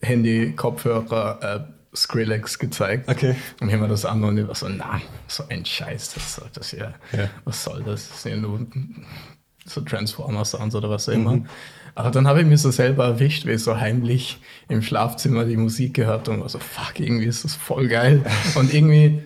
Handy-Kopfhörer 0.00 1.38
äh, 1.42 1.96
Skrillex 1.96 2.58
gezeigt. 2.58 3.08
Okay. 3.08 3.36
Und 3.60 3.70
ich 3.70 3.76
mir 3.76 3.88
das 3.88 4.04
an 4.04 4.24
und 4.24 4.36
ich 4.36 4.46
war 4.46 4.54
so, 4.54 4.68
na, 4.68 5.00
so 5.28 5.44
ein 5.48 5.64
Scheiß, 5.64 6.14
das 6.14 6.34
soll 6.34 6.48
das 6.52 6.72
ja, 6.72 6.92
Ja. 7.12 7.30
was 7.44 7.62
soll 7.62 7.82
das? 7.84 8.08
Das 8.08 8.22
sind 8.22 8.32
ja 8.32 8.38
nur 8.38 8.66
so 9.66 9.80
Transformer-Sounds 9.80 10.74
oder 10.74 10.90
was 10.90 11.08
auch 11.08 11.12
immer. 11.12 11.40
Aber 11.94 12.10
dann 12.10 12.26
habe 12.26 12.40
ich 12.40 12.46
mir 12.46 12.58
so 12.58 12.70
selber 12.70 13.04
erwischt, 13.04 13.46
wie 13.46 13.52
ich 13.52 13.62
so 13.62 13.78
heimlich 13.78 14.38
im 14.68 14.82
Schlafzimmer 14.82 15.44
die 15.44 15.56
Musik 15.56 15.94
gehört 15.94 16.28
und 16.28 16.40
war 16.40 16.48
so, 16.48 16.58
fuck, 16.58 16.98
irgendwie 16.98 17.26
ist 17.26 17.44
das 17.44 17.54
voll 17.54 17.86
geil. 17.88 18.24
Und 18.56 18.74
irgendwie 18.74 19.22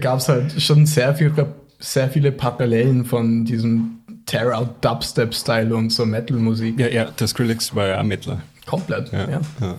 gab 0.00 0.18
es 0.18 0.28
halt 0.28 0.60
schon 0.60 0.86
sehr 0.86 1.14
viele, 1.14 1.54
sehr 1.78 2.10
viele 2.10 2.32
Parallelen 2.32 3.04
von 3.04 3.44
diesem 3.44 4.00
Tear-Out-Dubstep-Style 4.26 5.74
und 5.74 5.90
so 5.90 6.04
Metal-Musik. 6.04 6.78
Ja, 6.78 6.88
ja, 6.88 7.04
der 7.06 7.26
Skrillex 7.26 7.74
war 7.74 7.88
ja 7.88 8.00
auch 8.00 8.04
Mettler. 8.04 8.42
Komplett, 8.66 9.10
Ja, 9.12 9.28
ja. 9.30 9.40
ja. 9.60 9.78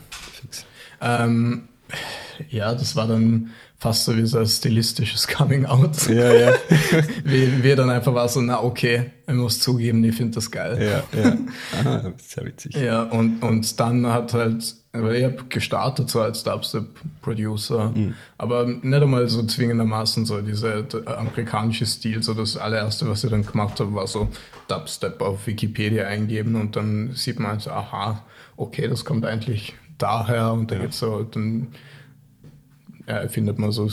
Ähm, 1.01 1.63
ja, 2.49 2.73
das 2.73 2.95
war 2.95 3.07
dann 3.07 3.51
fast 3.81 4.05
so 4.05 4.15
wie 4.15 4.25
so 4.27 4.37
ein 4.37 4.45
stilistisches 4.45 5.27
Coming 5.27 5.65
Out. 5.65 6.07
Ja, 6.07 6.31
ja, 6.31 6.53
wie, 7.25 7.63
wie 7.63 7.75
dann 7.75 7.89
einfach 7.89 8.13
war 8.13 8.29
so, 8.29 8.39
na 8.39 8.61
okay, 8.61 9.09
ich 9.27 9.33
muss 9.33 9.59
zugeben, 9.59 10.03
ich 10.03 10.15
finde 10.15 10.35
das 10.35 10.51
geil. 10.51 10.77
ja, 10.79 11.19
ja. 11.19 11.37
Ah, 11.83 12.11
sehr 12.17 12.45
witzig. 12.45 12.75
Ja, 12.75 13.01
und, 13.03 13.41
und 13.41 13.79
dann 13.79 14.05
hat 14.05 14.35
halt, 14.35 14.75
weil 14.91 15.15
ich 15.15 15.23
habe 15.23 15.37
gestartet 15.49 16.11
so 16.11 16.21
als 16.21 16.43
Dubstep-Producer, 16.43 17.91
aber 18.37 18.65
nicht 18.67 18.85
einmal 19.01 19.27
so 19.27 19.43
zwingendermaßen 19.43 20.25
so 20.27 20.41
dieser 20.41 20.83
amerikanische 21.17 21.87
Stil, 21.87 22.21
so 22.21 22.35
das 22.35 22.57
allererste, 22.57 23.09
was 23.09 23.23
ich 23.23 23.31
dann 23.31 23.43
gemacht 23.45 23.79
habe, 23.79 23.93
war 23.95 24.05
so 24.05 24.27
Dubstep 24.67 25.21
auf 25.21 25.47
Wikipedia 25.47 26.05
eingeben 26.05 26.55
und 26.55 26.75
dann 26.75 27.13
sieht 27.15 27.39
man 27.39 27.53
halt 27.53 27.61
so, 27.61 27.71
aha, 27.71 28.23
okay, 28.57 28.87
das 28.87 29.05
kommt 29.05 29.25
eigentlich 29.25 29.73
daher 29.97 30.53
und 30.53 30.69
da 30.69 30.75
Ja. 30.75 30.81
gibt's 30.81 30.99
so, 30.99 31.23
dann 31.23 31.69
ja, 33.11 33.27
findet 33.27 33.59
man 33.59 33.71
so 33.71 33.89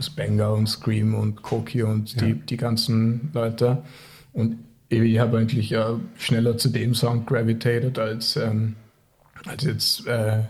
Spanger 0.00 0.52
und 0.52 0.68
Scream 0.68 1.14
und 1.14 1.42
Koki 1.42 1.82
und 1.82 2.20
die, 2.20 2.28
Ja. 2.30 2.34
die 2.34 2.56
ganzen 2.56 3.30
Leute. 3.32 3.82
Und 4.32 4.58
ich 4.90 5.18
habe 5.18 5.38
eigentlich 5.38 5.70
ja 5.70 5.98
schneller 6.18 6.56
zu 6.56 6.68
dem 6.68 6.94
Sound 6.94 7.26
gravitated 7.26 7.98
als, 7.98 8.36
ähm, 8.36 8.76
als 9.46 9.64
jetzt 9.64 10.06
äh, 10.06 10.42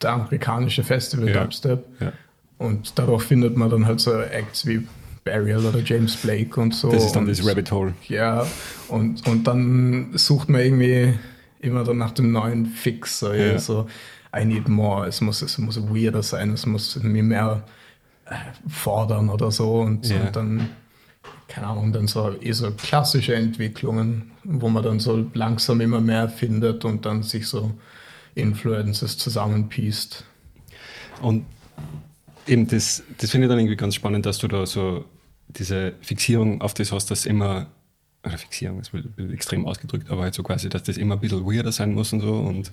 der 0.00 0.10
amerikanische 0.10 0.82
Festival 0.82 1.28
Ja. 1.28 1.42
Dubstep. 1.42 1.84
Ja. 2.00 2.12
Und 2.58 2.98
dadurch 2.98 3.22
findet 3.22 3.56
man 3.56 3.70
dann 3.70 3.86
halt 3.86 4.00
so 4.00 4.12
Acts 4.20 4.66
wie 4.66 4.86
Burial 5.24 5.64
oder 5.64 5.80
James 5.80 6.16
Blake 6.16 6.60
und 6.60 6.74
so. 6.74 6.90
Das 6.90 7.04
ist 7.04 7.12
dann 7.12 7.24
und, 7.24 7.30
das 7.30 7.46
Rabbit 7.46 7.70
Hole. 7.70 7.94
Ja, 8.08 8.46
und, 8.88 9.26
und 9.28 9.46
dann 9.46 10.10
sucht 10.14 10.48
man 10.48 10.60
irgendwie 10.60 11.14
immer 11.60 11.84
dann 11.84 11.98
nach 11.98 12.10
dem 12.12 12.32
neuen 12.32 12.66
Fix. 12.66 13.20
So. 13.20 13.32
Ja. 13.32 13.58
so 13.58 13.86
I 14.34 14.44
need 14.44 14.68
more. 14.68 15.06
Es 15.06 15.20
muss, 15.20 15.42
es 15.42 15.58
muss 15.58 15.76
weirder 15.82 16.22
sein, 16.22 16.52
es 16.52 16.64
muss 16.66 16.96
mir 17.02 17.22
mehr 17.22 17.64
äh, 18.26 18.34
fordern 18.68 19.28
oder 19.28 19.50
so. 19.50 19.80
Und, 19.80 20.06
Ja. 20.08 20.26
und 20.26 20.36
dann, 20.36 20.68
keine 21.48 21.66
Ahnung, 21.66 21.92
dann 21.92 22.06
so 22.06 22.34
eh 22.40 22.52
so 22.52 22.70
klassische 22.70 23.34
Entwicklungen, 23.34 24.30
wo 24.44 24.68
man 24.68 24.82
dann 24.82 25.00
so 25.00 25.26
langsam 25.34 25.80
immer 25.80 26.00
mehr 26.00 26.28
findet 26.28 26.84
und 26.84 27.04
dann 27.04 27.22
sich 27.22 27.46
so 27.46 27.72
Influences 28.34 29.18
zusammenpiest. 29.18 30.24
Und 31.20 31.44
eben 32.46 32.66
das, 32.66 33.02
das 33.18 33.30
finde 33.30 33.46
ich 33.46 33.50
dann 33.50 33.58
irgendwie 33.58 33.76
ganz 33.76 33.94
spannend, 33.94 34.24
dass 34.26 34.38
du 34.38 34.48
da 34.48 34.64
so 34.66 35.04
diese 35.48 35.92
Fixierung 36.00 36.62
auf 36.62 36.72
das 36.74 36.90
hast, 36.92 37.10
dass 37.10 37.26
immer, 37.26 37.66
oder 38.24 38.38
Fixierung 38.38 38.80
ist 38.80 38.92
extrem 39.32 39.66
ausgedrückt, 39.66 40.08
aber 40.10 40.22
halt 40.22 40.34
so 40.34 40.42
quasi, 40.44 40.68
dass 40.68 40.84
das 40.84 40.96
immer 40.96 41.14
ein 41.16 41.20
bisschen 41.20 41.44
weirder 41.44 41.72
sein 41.72 41.92
muss 41.92 42.12
und 42.12 42.20
so. 42.20 42.34
Und 42.34 42.70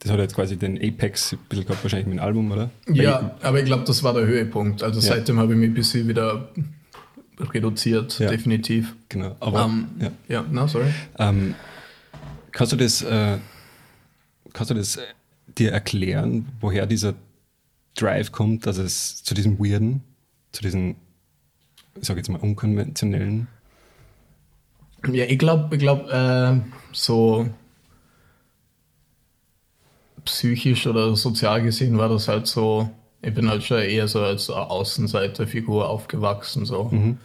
das 0.00 0.12
hat 0.12 0.18
jetzt 0.18 0.34
quasi 0.34 0.56
den 0.56 0.76
Apex 0.76 1.32
ein 1.32 1.38
bisschen 1.48 1.64
gehabt, 1.66 1.82
wahrscheinlich 1.82 2.06
mit 2.08 2.18
dem 2.18 2.22
Album, 2.24 2.50
oder? 2.50 2.70
Ja, 2.92 3.36
aber 3.42 3.58
ich 3.60 3.64
glaube, 3.64 3.84
das 3.84 4.02
war 4.02 4.12
der 4.12 4.26
Höhepunkt. 4.26 4.82
Also 4.82 5.00
Ja. 5.00 5.14
seitdem 5.14 5.38
habe 5.38 5.54
ich 5.54 5.58
mich 5.58 5.70
ein 5.70 5.74
bisschen 5.74 6.06
wieder 6.08 6.50
reduziert, 7.40 8.18
Ja. 8.18 8.28
definitiv. 8.30 8.94
Genau. 9.08 9.34
Aber 9.40 9.64
Ähm, 9.64 9.86
ja. 10.00 10.10
Ja, 10.28 10.44
na, 10.50 10.68
sorry. 10.68 10.86
Ähm, 11.18 11.54
kannst 12.52 12.72
du 12.72 12.76
das, 12.76 13.02
äh, 13.02 13.38
kannst 14.52 14.70
du 14.70 14.74
das 14.74 14.96
äh, 14.96 15.02
dir 15.56 15.72
erklären, 15.72 16.46
woher 16.60 16.86
dieser 16.86 17.14
Drive 17.94 18.30
kommt, 18.32 18.66
dass 18.66 18.76
es 18.76 19.22
zu 19.24 19.34
diesem 19.34 19.58
Weirden, 19.58 20.02
zu 20.52 20.62
diesem, 20.62 20.96
ich 21.98 22.06
sage 22.06 22.20
jetzt 22.20 22.28
mal, 22.28 22.38
unkonventionellen 22.40 23.48
Ja, 25.12 25.24
ich 25.26 25.38
glaube, 25.38 25.74
ich 25.76 25.80
glaub, 25.80 26.10
äh, 26.10 26.60
so 26.92 27.48
psychisch 30.24 30.86
oder 30.86 31.14
sozial 31.16 31.62
gesehen 31.62 31.98
war 31.98 32.08
das 32.08 32.28
halt 32.28 32.46
so, 32.46 32.90
ich 33.22 33.32
bin 33.32 33.48
halt 33.48 33.62
schon 33.62 33.78
eher 33.78 34.08
so 34.08 34.20
als 34.20 34.50
Außenseiterfigur 34.50 35.88
aufgewachsen, 35.88 36.66
so. 36.66 36.84
Mhm. 36.84 37.18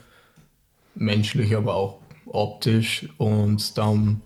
menschlich, 0.95 1.55
aber 1.55 1.75
auch 1.75 1.99
optisch. 2.27 3.07
Und 3.17 3.77
dann 3.77 4.21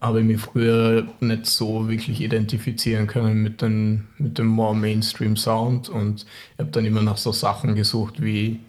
habe 0.00 0.20
ich 0.20 0.26
mich 0.26 0.40
früher 0.40 1.06
nicht 1.20 1.46
so 1.46 1.88
wirklich 1.88 2.20
identifizieren 2.20 3.06
können 3.06 3.42
mit, 3.42 3.62
den, 3.62 4.06
mit 4.18 4.38
dem 4.38 4.46
more 4.46 4.76
Mainstream 4.76 5.36
Sound. 5.36 5.88
Und 5.88 6.26
ich 6.54 6.58
habe 6.58 6.70
dann 6.70 6.84
immer 6.84 7.02
nach 7.02 7.16
so 7.16 7.32
Sachen 7.32 7.74
gesucht, 7.74 8.22
wie 8.22 8.60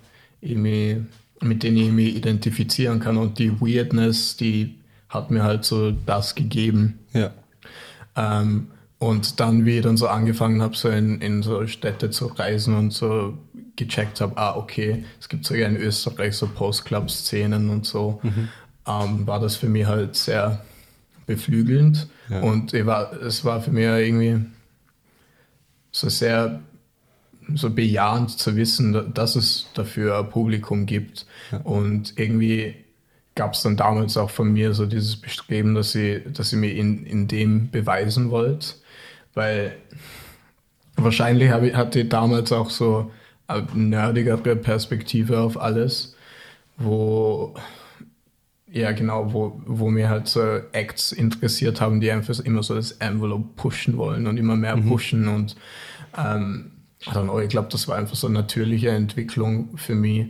ich 0.41 0.55
mich, 0.55 0.97
mit 1.41 1.63
denen 1.63 1.77
ich 1.77 1.91
mich 1.91 2.15
identifizieren 2.15 3.00
kann 3.00 3.17
und 3.17 3.39
die 3.39 3.60
Weirdness, 3.62 4.38
die 4.38 4.75
hat 5.08 5.31
mir 5.31 5.43
halt 5.43 5.65
so 5.65 5.91
das 5.91 6.36
gegeben. 6.36 7.00
Ja. 7.13 7.31
Ähm, 8.15 8.67
und 9.00 9.39
dann, 9.39 9.65
wie 9.65 9.77
ich 9.77 9.84
dann 9.84 9.96
so 9.96 10.08
angefangen 10.10 10.62
habe, 10.62 10.75
so 10.75 10.89
in, 10.89 11.22
in 11.22 11.41
so 11.41 11.65
Städte 11.67 12.10
zu 12.10 12.27
reisen 12.27 12.75
und 12.75 12.91
so 12.91 13.38
gecheckt 13.77 14.19
habe, 14.19 14.38
ah, 14.38 14.58
okay, 14.58 15.05
es 15.19 15.29
gibt 15.29 15.46
sogar 15.46 15.69
in 15.69 15.77
Österreich 15.77 16.36
so 16.36 16.48
Post-Club-Szenen 16.48 17.69
und 17.69 17.86
so, 17.86 18.19
mhm. 18.24 18.50
ähm, 18.86 19.25
war 19.25 19.39
das 19.39 19.55
für 19.55 19.69
mich 19.69 19.86
halt 19.86 20.17
sehr 20.17 20.65
beflügelnd. 21.25 22.08
Ja. 22.29 22.41
Und 22.41 22.74
war, 22.86 23.13
es 23.13 23.46
war 23.46 23.62
für 23.62 23.72
mich 23.72 23.86
irgendwie 23.86 24.46
so 25.91 26.10
sehr 26.10 26.60
so 27.55 27.69
bejahend 27.69 28.37
zu 28.37 28.55
wissen, 28.55 29.13
dass 29.13 29.35
es 29.35 29.67
dafür 29.73 30.19
ein 30.19 30.29
Publikum 30.29 30.85
gibt. 30.85 31.25
Ja. 31.51 31.59
Und 31.59 32.13
irgendwie 32.17 32.75
gab 33.35 33.53
es 33.53 33.61
dann 33.61 33.77
damals 33.77 34.17
auch 34.17 34.29
von 34.29 34.51
mir 34.51 34.73
so 34.73 34.85
dieses 34.85 35.15
Bestreben, 35.15 35.75
dass 35.75 35.95
ich, 35.95 36.21
dass 36.33 36.51
ich 36.51 36.59
mir 36.59 36.73
in, 36.73 37.05
in 37.05 37.27
dem 37.27 37.69
beweisen 37.71 38.31
wollte. 38.31 38.75
Weil 39.33 39.75
wahrscheinlich 40.95 41.51
ich, 41.63 41.75
hatte 41.75 42.01
ich 42.01 42.09
damals 42.09 42.51
auch 42.51 42.69
so 42.69 43.11
eine 43.47 43.65
nerdigere 43.73 44.55
Perspektive 44.55 45.39
auf 45.39 45.59
alles, 45.59 46.15
wo 46.77 47.55
ja, 48.71 48.91
genau, 48.91 49.33
wo, 49.33 49.61
wo 49.65 49.89
mir 49.89 50.09
halt 50.09 50.27
so 50.27 50.41
Acts 50.73 51.11
interessiert 51.11 51.81
haben, 51.81 51.99
die 51.99 52.11
einfach 52.11 52.39
immer 52.39 52.61
so 52.61 52.75
das 52.75 52.91
Envelope 52.93 53.49
pushen 53.55 53.97
wollen 53.97 54.27
und 54.27 54.37
immer 54.37 54.55
mehr 54.55 54.75
mhm. 54.75 54.89
pushen 54.89 55.27
und 55.27 55.55
ähm, 56.17 56.71
I 57.07 57.11
don't 57.11 57.23
know, 57.23 57.39
ich 57.39 57.49
glaube, 57.49 57.69
das 57.71 57.87
war 57.87 57.97
einfach 57.97 58.15
so 58.15 58.27
eine 58.27 58.39
natürliche 58.39 58.89
Entwicklung 58.89 59.77
für 59.77 59.95
mich. 59.95 60.27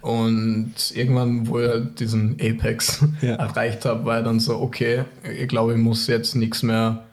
Und 0.00 0.74
irgendwann, 0.94 1.46
wo 1.46 1.60
ich 1.60 1.68
halt 1.68 2.00
diesen 2.00 2.34
Apex 2.40 3.04
ja. 3.20 3.34
erreicht 3.34 3.84
habe, 3.84 4.06
war 4.06 4.22
dann 4.22 4.40
so, 4.40 4.58
okay, 4.58 5.04
ich 5.38 5.48
glaube, 5.48 5.72
ich 5.72 5.78
muss 5.78 6.06
jetzt 6.06 6.34
nichts 6.34 6.62
mehr 6.62 7.04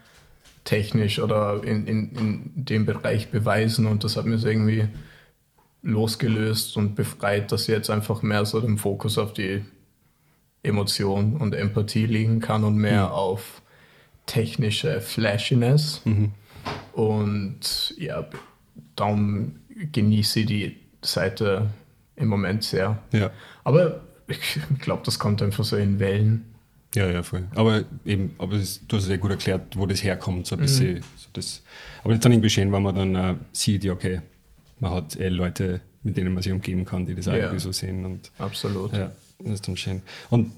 technisch 0.64 1.20
oder 1.20 1.64
in, 1.64 1.88
in, 1.88 2.12
in 2.16 2.52
dem 2.56 2.86
Bereich 2.86 3.30
beweisen 3.30 3.86
und 3.86 4.04
das 4.04 4.18
hat 4.18 4.26
mir 4.26 4.38
so 4.38 4.48
irgendwie 4.48 4.88
losgelöst 5.82 6.76
und 6.76 6.96
befreit, 6.96 7.52
dass 7.52 7.64
ich 7.64 7.68
jetzt 7.70 7.90
einfach 7.90 8.22
mehr 8.22 8.46
so 8.46 8.60
den 8.60 8.78
Fokus 8.78 9.18
auf 9.18 9.32
die 9.34 9.64
Emotion 10.64 11.38
und 11.38 11.56
Empathie 11.56 12.06
liegen 12.06 12.42
kann 12.42 12.66
und 12.66 12.76
mehr 12.76 13.08
mhm. 13.08 13.12
auf 13.12 13.62
technische 14.26 15.00
Flashiness. 15.00 16.02
Mhm. 16.04 16.32
Und 16.94 17.94
ja, 17.98 18.26
darum 18.96 19.56
genieße 19.92 20.42
ich 20.42 20.46
die 20.46 20.78
Seite 21.02 21.70
im 22.16 22.28
Moment 22.28 22.64
sehr. 22.64 22.98
Ja. 23.12 23.32
Aber 23.64 24.02
ich 24.28 24.60
glaube, 24.80 25.04
das 25.06 25.20
kommt 25.20 25.42
einfach 25.42 25.64
so 25.64 25.78
in 25.78 26.00
Wellen. 26.00 26.46
Ja, 26.96 27.10
ja, 27.10 27.22
voll. 27.22 27.44
Aber 27.54 27.84
eben, 28.06 28.34
aber 28.38 28.56
ist, 28.56 28.84
du 28.88 28.98
hast 28.98 29.06
sehr 29.06 29.18
gut 29.18 29.32
erklärt, 29.32 29.78
wo 29.78 29.86
das 29.86 30.04
herkommt, 30.04 30.48
so 30.48 30.56
ein 30.56 30.62
bisschen. 30.62 30.96
Mhm. 30.96 31.04
So 31.18 31.28
das, 31.34 31.62
aber 32.00 32.10
das 32.10 32.18
ist 32.18 32.26
dann 32.26 32.32
irgendwie 32.32 32.50
schön, 32.50 32.72
wenn 32.72 32.82
man 32.82 32.96
dann 32.96 33.16
äh, 33.16 33.36
sieht, 33.52 33.84
ja, 33.84 33.94
okay, 33.94 34.22
man 34.80 34.92
hat 34.92 35.20
eh 35.20 35.30
Leute, 35.30 35.82
mit 36.04 36.18
denen 36.18 36.34
man 36.34 36.42
sich 36.42 36.52
umgeben 36.52 36.86
kann, 36.86 37.06
die 37.06 37.14
das 37.14 37.28
auch 37.28 37.34
irgendwie 37.34 37.60
so 37.60 37.72
sehen. 37.72 38.06
Und, 38.06 38.32
Absolut. 38.38 38.94
Ja, 38.94 39.12
das 39.40 39.54
ist 39.56 39.68
dann 39.68 39.78
schön. 39.78 40.02
Und 40.30 40.52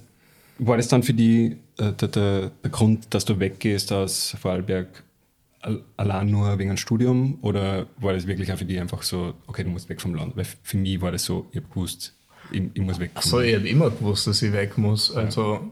war 0.60 0.78
das 0.78 0.88
dann 0.88 1.04
für 1.04 1.14
die 1.14 1.58
äh, 1.78 1.94
der, 1.94 2.08
der, 2.08 2.52
der, 2.64 2.72
Grund, 2.72 3.14
dass 3.14 3.26
du 3.26 3.40
weggehst 3.40 3.92
aus 3.92 4.36
Vorarlberg 4.40 4.88
allein 5.98 6.30
nur 6.30 6.58
wegen 6.58 6.70
einem 6.70 6.78
Studium 6.78 7.38
oder 7.42 7.88
war 7.98 8.14
das 8.14 8.28
wirklich 8.28 8.52
auch 8.52 8.58
für 8.58 8.66
die 8.66 8.80
einfach 8.80 9.04
so, 9.04 9.34
okay, 9.48 9.64
du 9.64 9.70
musst 9.70 9.90
weg 9.90 10.02
vom 10.02 10.16
Land? 10.16 10.38
Weil 10.38 10.46
für 10.64 10.78
mich 10.78 11.02
war 11.02 11.12
das 11.12 11.26
so, 11.26 11.48
ich 11.52 11.58
habe 11.58 11.68
gewusst, 11.68 12.16
ich, 12.52 12.64
ich, 12.74 12.82
muss 12.82 13.00
weg. 13.00 13.12
Achso, 13.16 13.40
ich 13.42 13.56
habe 13.56 13.68
immer 13.68 13.90
gewusst, 13.90 14.28
dass 14.28 14.42
ich 14.42 14.54
weg 14.54 14.78
muss. 14.78 15.16
Also 15.16 15.72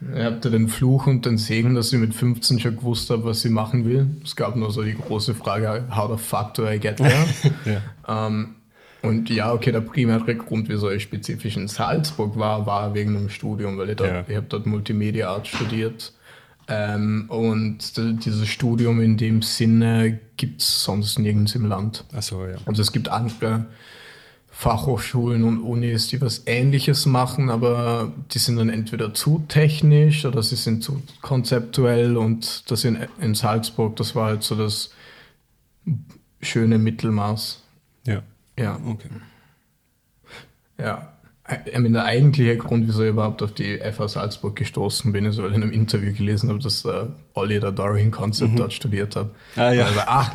ich 0.00 0.22
hatte 0.22 0.50
den 0.50 0.68
Fluch 0.68 1.06
und 1.06 1.26
den 1.26 1.36
Segen, 1.36 1.74
dass 1.74 1.92
ich 1.92 1.98
mit 1.98 2.14
15 2.14 2.58
schon 2.58 2.76
gewusst 2.76 3.10
habe, 3.10 3.24
was 3.24 3.44
ich 3.44 3.50
machen 3.50 3.84
will. 3.84 4.06
Es 4.24 4.34
gab 4.34 4.56
nur 4.56 4.70
so 4.70 4.82
die 4.82 4.94
große 4.94 5.34
Frage, 5.34 5.84
how 5.94 6.10
the 6.10 6.22
fuck 6.22 6.54
do 6.54 6.66
I 6.66 6.78
get 6.78 6.96
there? 6.96 7.26
ja. 8.06 8.26
ähm, 8.26 8.54
und 9.02 9.30
ja, 9.30 9.52
okay, 9.52 9.72
der 9.72 9.80
primäre 9.80 10.34
Grund, 10.36 10.68
wieso 10.68 10.90
ich 10.90 11.02
spezifisch 11.02 11.56
in 11.56 11.68
Salzburg 11.68 12.38
war, 12.38 12.66
war 12.66 12.94
wegen 12.94 13.14
dem 13.14 13.28
Studium, 13.28 13.78
weil 13.78 13.90
ich, 13.90 13.96
dort, 13.96 14.10
ja. 14.10 14.24
ich 14.26 14.36
habe 14.36 14.46
dort 14.48 14.66
Multimedia 14.66 15.30
Art 15.30 15.48
studiert. 15.48 16.12
Ähm, 16.72 17.24
und 17.28 17.96
dieses 17.96 18.48
Studium 18.48 19.00
in 19.00 19.16
dem 19.16 19.42
Sinne 19.42 20.20
gibt 20.36 20.62
es 20.62 20.84
sonst 20.84 21.18
nirgends 21.18 21.56
im 21.56 21.66
Land. 21.66 22.04
Ach 22.14 22.22
so, 22.22 22.46
ja. 22.46 22.56
Also 22.64 22.80
es 22.80 22.92
gibt 22.92 23.08
andere 23.08 23.66
Fachhochschulen 24.50 25.42
und 25.42 25.62
Unis, 25.62 26.08
die 26.08 26.20
was 26.20 26.42
Ähnliches 26.46 27.06
machen, 27.06 27.50
aber 27.50 28.12
die 28.32 28.38
sind 28.38 28.56
dann 28.56 28.68
entweder 28.68 29.14
zu 29.14 29.44
technisch 29.48 30.24
oder 30.24 30.42
sie 30.42 30.56
sind 30.56 30.84
zu 30.84 31.02
konzeptuell 31.22 32.16
und 32.16 32.70
das 32.70 32.84
in, 32.84 32.98
in 33.20 33.34
Salzburg, 33.34 33.96
das 33.96 34.14
war 34.14 34.26
halt 34.26 34.42
so 34.44 34.54
das 34.54 34.90
schöne 36.40 36.78
Mittelmaß. 36.78 37.62
Ja. 38.06 38.22
Ja. 38.58 38.78
Okay. 38.86 39.08
Ja. 40.78 41.12
Ich 41.64 41.74
meine, 41.74 41.90
der 41.90 42.04
eigentliche 42.04 42.56
Grund, 42.56 42.86
wieso 42.86 43.02
ich 43.02 43.10
überhaupt 43.10 43.42
auf 43.42 43.52
die 43.52 43.78
FH 43.78 44.08
Salzburg 44.08 44.56
gestoßen 44.56 45.12
bin, 45.12 45.24
ist, 45.24 45.38
weil 45.38 45.50
ich 45.50 45.56
in 45.56 45.62
einem 45.62 45.72
Interview 45.72 46.12
gelesen 46.12 46.48
habe, 46.48 46.58
dass 46.58 46.84
äh, 46.84 47.06
Olli 47.34 47.58
der 47.58 47.72
Dorian 47.72 48.10
Concept 48.10 48.52
mhm. 48.52 48.56
dort 48.56 48.72
studiert 48.72 49.16
hat. 49.16 49.30
Ah, 49.56 49.72
ja. 49.72 49.86
Also, 49.86 50.00
ah, 50.06 50.32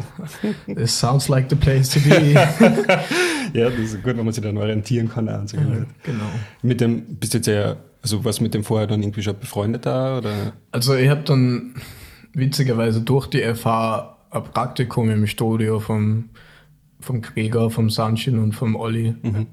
this 0.67 0.97
sounds 0.97 1.27
like 1.27 1.49
the 1.49 1.55
place 1.55 1.89
to 1.89 1.99
be. 1.99 2.33
ja, 3.53 3.69
das 3.69 3.79
ist 3.79 4.03
gut, 4.03 4.17
wenn 4.17 4.25
man 4.25 4.33
sich 4.33 4.43
dann 4.43 4.57
orientieren 4.57 5.09
kann. 5.09 5.29
Auch 5.29 5.47
so 5.47 5.57
ja, 5.57 5.63
genau. 6.03 6.25
Mit 6.61 6.81
dem, 6.81 7.03
bist 7.15 7.33
du 7.33 7.37
jetzt 7.37 7.47
ja, 7.47 7.77
also 8.01 8.23
was 8.25 8.41
mit 8.41 8.53
dem 8.53 8.63
vorher 8.63 8.87
dann 8.87 9.01
irgendwie 9.01 9.23
schon 9.23 9.39
befreundet 9.39 9.85
da? 9.85 10.17
Oder? 10.17 10.53
Also 10.71 10.95
ich 10.95 11.09
habe 11.09 11.23
dann 11.23 11.75
witzigerweise 12.33 13.01
durch 13.01 13.27
die 13.27 13.41
FH 13.41 14.17
ein 14.31 14.43
Praktikum 14.43 15.09
im 15.09 15.27
Studio 15.27 15.79
vom, 15.79 16.29
vom 16.99 17.21
Krieger, 17.21 17.69
vom 17.69 17.89
Sanchin 17.89 18.39
und 18.39 18.53
vom 18.53 18.75
Olli. 18.75 19.15
Mhm 19.21 19.47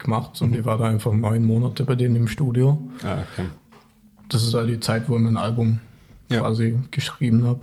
gemacht 0.00 0.40
und 0.42 0.50
mhm. 0.50 0.58
ich 0.58 0.64
war 0.64 0.78
da 0.78 0.84
einfach 0.84 1.12
neun 1.12 1.44
Monate 1.44 1.84
bei 1.84 1.94
denen 1.94 2.16
im 2.16 2.28
Studio. 2.28 2.78
Ah, 3.04 3.18
okay. 3.32 3.46
Das 4.28 4.42
ist 4.42 4.54
halt 4.54 4.68
die 4.68 4.80
Zeit, 4.80 5.08
wo 5.08 5.16
ich 5.16 5.22
mein 5.22 5.36
Album 5.36 5.80
ja. 6.28 6.40
quasi 6.40 6.78
geschrieben 6.90 7.44
habe. 7.44 7.60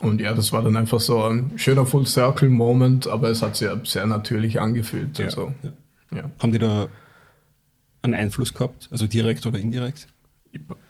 Und 0.00 0.20
ja, 0.20 0.34
das 0.34 0.52
war 0.52 0.62
dann 0.62 0.76
einfach 0.76 1.00
so 1.00 1.22
ein 1.22 1.52
schöner 1.56 1.86
Full 1.86 2.06
Circle 2.06 2.48
Moment, 2.48 3.06
aber 3.06 3.28
es 3.30 3.42
hat 3.42 3.56
sich 3.56 3.68
sehr 3.84 4.06
natürlich 4.06 4.60
angefühlt. 4.60 5.18
Ja, 5.18 5.26
also, 5.26 5.54
ja. 6.10 6.30
Haben 6.40 6.52
die 6.52 6.58
da 6.58 6.88
einen 8.02 8.14
Einfluss 8.14 8.52
gehabt, 8.52 8.88
also 8.90 9.06
direkt 9.06 9.46
oder 9.46 9.58
indirekt? 9.58 10.08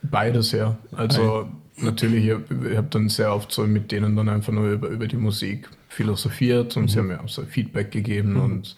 Beides, 0.03 0.53
ja. 0.53 0.79
Also 0.93 1.49
natürlich, 1.77 2.25
ich 2.27 2.33
habe 2.33 2.77
hab 2.77 2.91
dann 2.91 3.09
sehr 3.09 3.35
oft 3.35 3.53
so 3.53 3.67
mit 3.67 3.93
denen 3.93 4.17
dann 4.17 4.29
einfach 4.29 4.53
nur 4.53 4.71
über, 4.71 4.89
über 4.89 5.07
die 5.07 5.17
Musik 5.17 5.69
philosophiert 5.89 6.77
und 6.77 6.85
mhm. 6.85 6.89
sie 6.89 6.99
haben 6.99 7.07
mir 7.09 7.21
auch 7.21 7.29
so 7.29 7.43
Feedback 7.43 7.91
gegeben 7.91 8.35
mhm. 8.35 8.41
und 8.41 8.77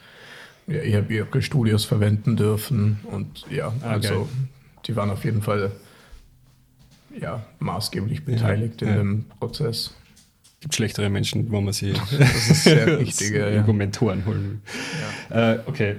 ja, 0.67 0.83
ich 0.83 0.95
habe 0.95 1.13
ihre 1.13 1.43
Studios 1.43 1.85
verwenden 1.85 2.37
dürfen 2.37 3.01
und 3.11 3.45
ja, 3.51 3.73
ah, 3.83 3.91
also 3.91 4.29
die 4.87 4.97
waren 4.97 5.11
auf 5.11 5.25
jeden 5.25 5.43
Fall 5.43 5.73
ja, 7.21 7.45
maßgeblich 7.59 8.25
beteiligt 8.25 8.83
ja, 8.83 8.89
in 8.89 8.95
ja. 8.95 8.99
dem 8.99 9.25
Prozess. 9.39 9.95
Es 10.55 10.61
gibt 10.61 10.75
schlechtere 10.75 11.11
Menschen, 11.11 11.51
wo 11.51 11.61
man 11.61 11.73
sie 11.73 11.93
das 11.93 12.51
ist 12.51 12.65
sehr 12.65 12.99
wichtig, 13.01 13.33
ja. 13.33 13.63
Mentoren 13.73 14.25
holen. 14.25 14.63
Ja. 15.31 15.53
Äh, 15.55 15.61
okay, 15.67 15.97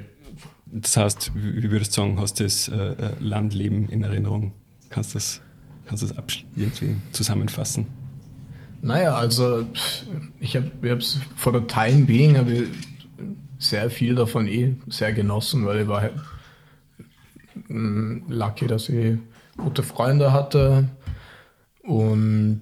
das 0.66 0.98
heißt, 0.98 1.32
wie 1.36 1.70
würdest 1.70 1.96
du 1.96 2.02
sagen, 2.02 2.20
hast 2.20 2.40
du 2.40 2.44
das 2.44 2.68
äh, 2.68 2.74
äh 2.74 3.12
Landleben 3.20 3.88
in 3.90 4.04
Erinnerung? 4.04 4.54
Kannst 4.90 5.12
du 5.12 5.18
das, 5.18 5.42
kannst 5.86 6.04
das 6.04 6.14
irgendwie 6.56 6.96
zusammenfassen? 7.12 7.88
Naja, 8.82 9.16
also 9.16 9.66
ich 10.40 10.56
habe 10.56 10.90
es 10.90 11.20
vor 11.36 11.54
der 11.54 11.66
Time 11.68 12.06
Being 12.06 12.38
habe 12.38 12.68
sehr 13.60 13.90
viel 13.90 14.16
davon 14.16 14.48
eh 14.48 14.76
sehr 14.88 15.14
genossen, 15.14 15.66
weil 15.66 15.82
ich 15.82 15.88
war 15.88 16.02
halt 16.02 16.14
mm, 17.68 18.30
lucky, 18.30 18.68
dass 18.68 18.90
ich 18.90 19.18
gute 19.58 19.84
Freunde 19.84 20.34
hatte 20.34 20.90
und 21.84 22.62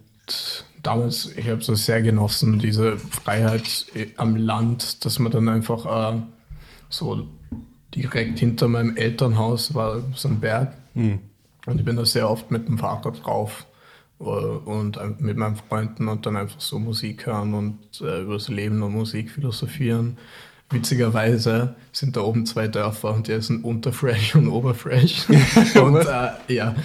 damals, 0.83 1.31
ich 1.35 1.47
habe 1.49 1.59
es 1.61 1.85
sehr 1.85 2.01
genossen, 2.01 2.59
diese 2.59 2.97
Freiheit 2.97 3.85
am 4.17 4.35
Land, 4.35 5.05
dass 5.05 5.19
man 5.19 5.31
dann 5.31 5.49
einfach 5.49 6.13
äh, 6.13 6.21
so 6.89 7.27
direkt 7.95 8.39
hinter 8.39 8.67
meinem 8.67 8.95
Elternhaus 8.97 9.73
war 9.73 10.03
so 10.15 10.27
ein 10.27 10.39
Berg. 10.39 10.73
Mhm. 10.93 11.19
Und 11.65 11.79
ich 11.79 11.85
bin 11.85 11.95
da 11.95 12.05
sehr 12.05 12.29
oft 12.29 12.51
mit 12.51 12.67
dem 12.67 12.77
Fahrrad 12.77 13.23
drauf 13.23 13.65
äh, 14.19 14.23
und 14.23 14.99
mit 15.21 15.37
meinen 15.37 15.55
Freunden 15.55 16.07
und 16.07 16.25
dann 16.25 16.35
einfach 16.35 16.59
so 16.59 16.79
Musik 16.79 17.25
hören 17.25 17.53
und 17.53 18.01
äh, 18.01 18.21
über 18.21 18.33
das 18.33 18.49
Leben 18.49 18.81
und 18.83 18.91
Musik 18.91 19.31
philosophieren. 19.31 20.17
Witzigerweise 20.73 21.75
sind 21.91 22.17
da 22.17 22.21
oben 22.21 22.45
zwei 22.45 22.67
Dörfer 22.67 23.13
und 23.13 23.27
die 23.27 23.39
sind 23.41 23.63
Unterfresh 23.63 24.35
und 24.35 24.47
Oberfresh. 24.49 25.27
und 25.81 25.97
äh, 25.97 26.53
ja, 26.53 26.75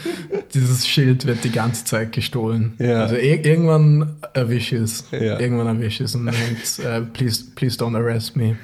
dieses 0.52 0.86
Schild 0.86 1.26
wird 1.26 1.42
die 1.44 1.50
ganze 1.50 1.84
Zeit 1.84 2.12
gestohlen. 2.12 2.74
Ja. 2.78 3.02
Also 3.02 3.16
ir 3.16 3.44
irgendwann 3.44 4.16
erwische 4.34 4.76
ich 4.76 4.82
es. 4.82 5.04
Ja. 5.10 5.40
Irgendwann 5.40 5.66
erwische 5.66 6.04
ich 6.04 6.10
es 6.10 6.14
und 6.14 6.26
denkt, 6.26 6.78
äh, 6.80 7.00
please, 7.00 7.44
please 7.54 7.78
don't 7.78 7.96
arrest 7.96 8.36
me. 8.36 8.56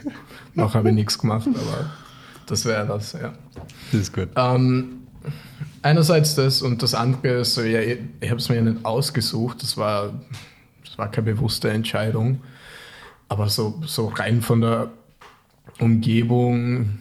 Noch 0.54 0.74
habe 0.74 0.90
ich 0.90 0.94
nichts 0.94 1.18
gemacht, 1.18 1.48
aber 1.48 1.90
das 2.46 2.64
wäre 2.64 2.86
das, 2.86 3.12
ja. 3.12 3.32
Das 3.90 4.00
ist 4.00 4.12
gut. 4.12 4.28
Ähm, 4.36 5.06
einerseits 5.82 6.34
das 6.34 6.62
und 6.62 6.82
das 6.82 6.94
andere 6.94 7.40
ist 7.40 7.54
so, 7.54 7.62
ja, 7.62 7.80
ich, 7.80 7.98
ich 8.20 8.30
habe 8.30 8.40
es 8.40 8.48
mir 8.48 8.56
ja 8.56 8.62
nicht 8.62 8.84
ausgesucht, 8.84 9.62
das 9.62 9.76
war, 9.76 10.12
das 10.84 10.98
war 10.98 11.10
keine 11.10 11.32
bewusste 11.32 11.70
Entscheidung, 11.70 12.40
aber 13.28 13.48
so, 13.48 13.80
so 13.86 14.08
rein 14.08 14.42
von 14.42 14.60
der 14.60 14.90
Umgebung, 15.80 17.00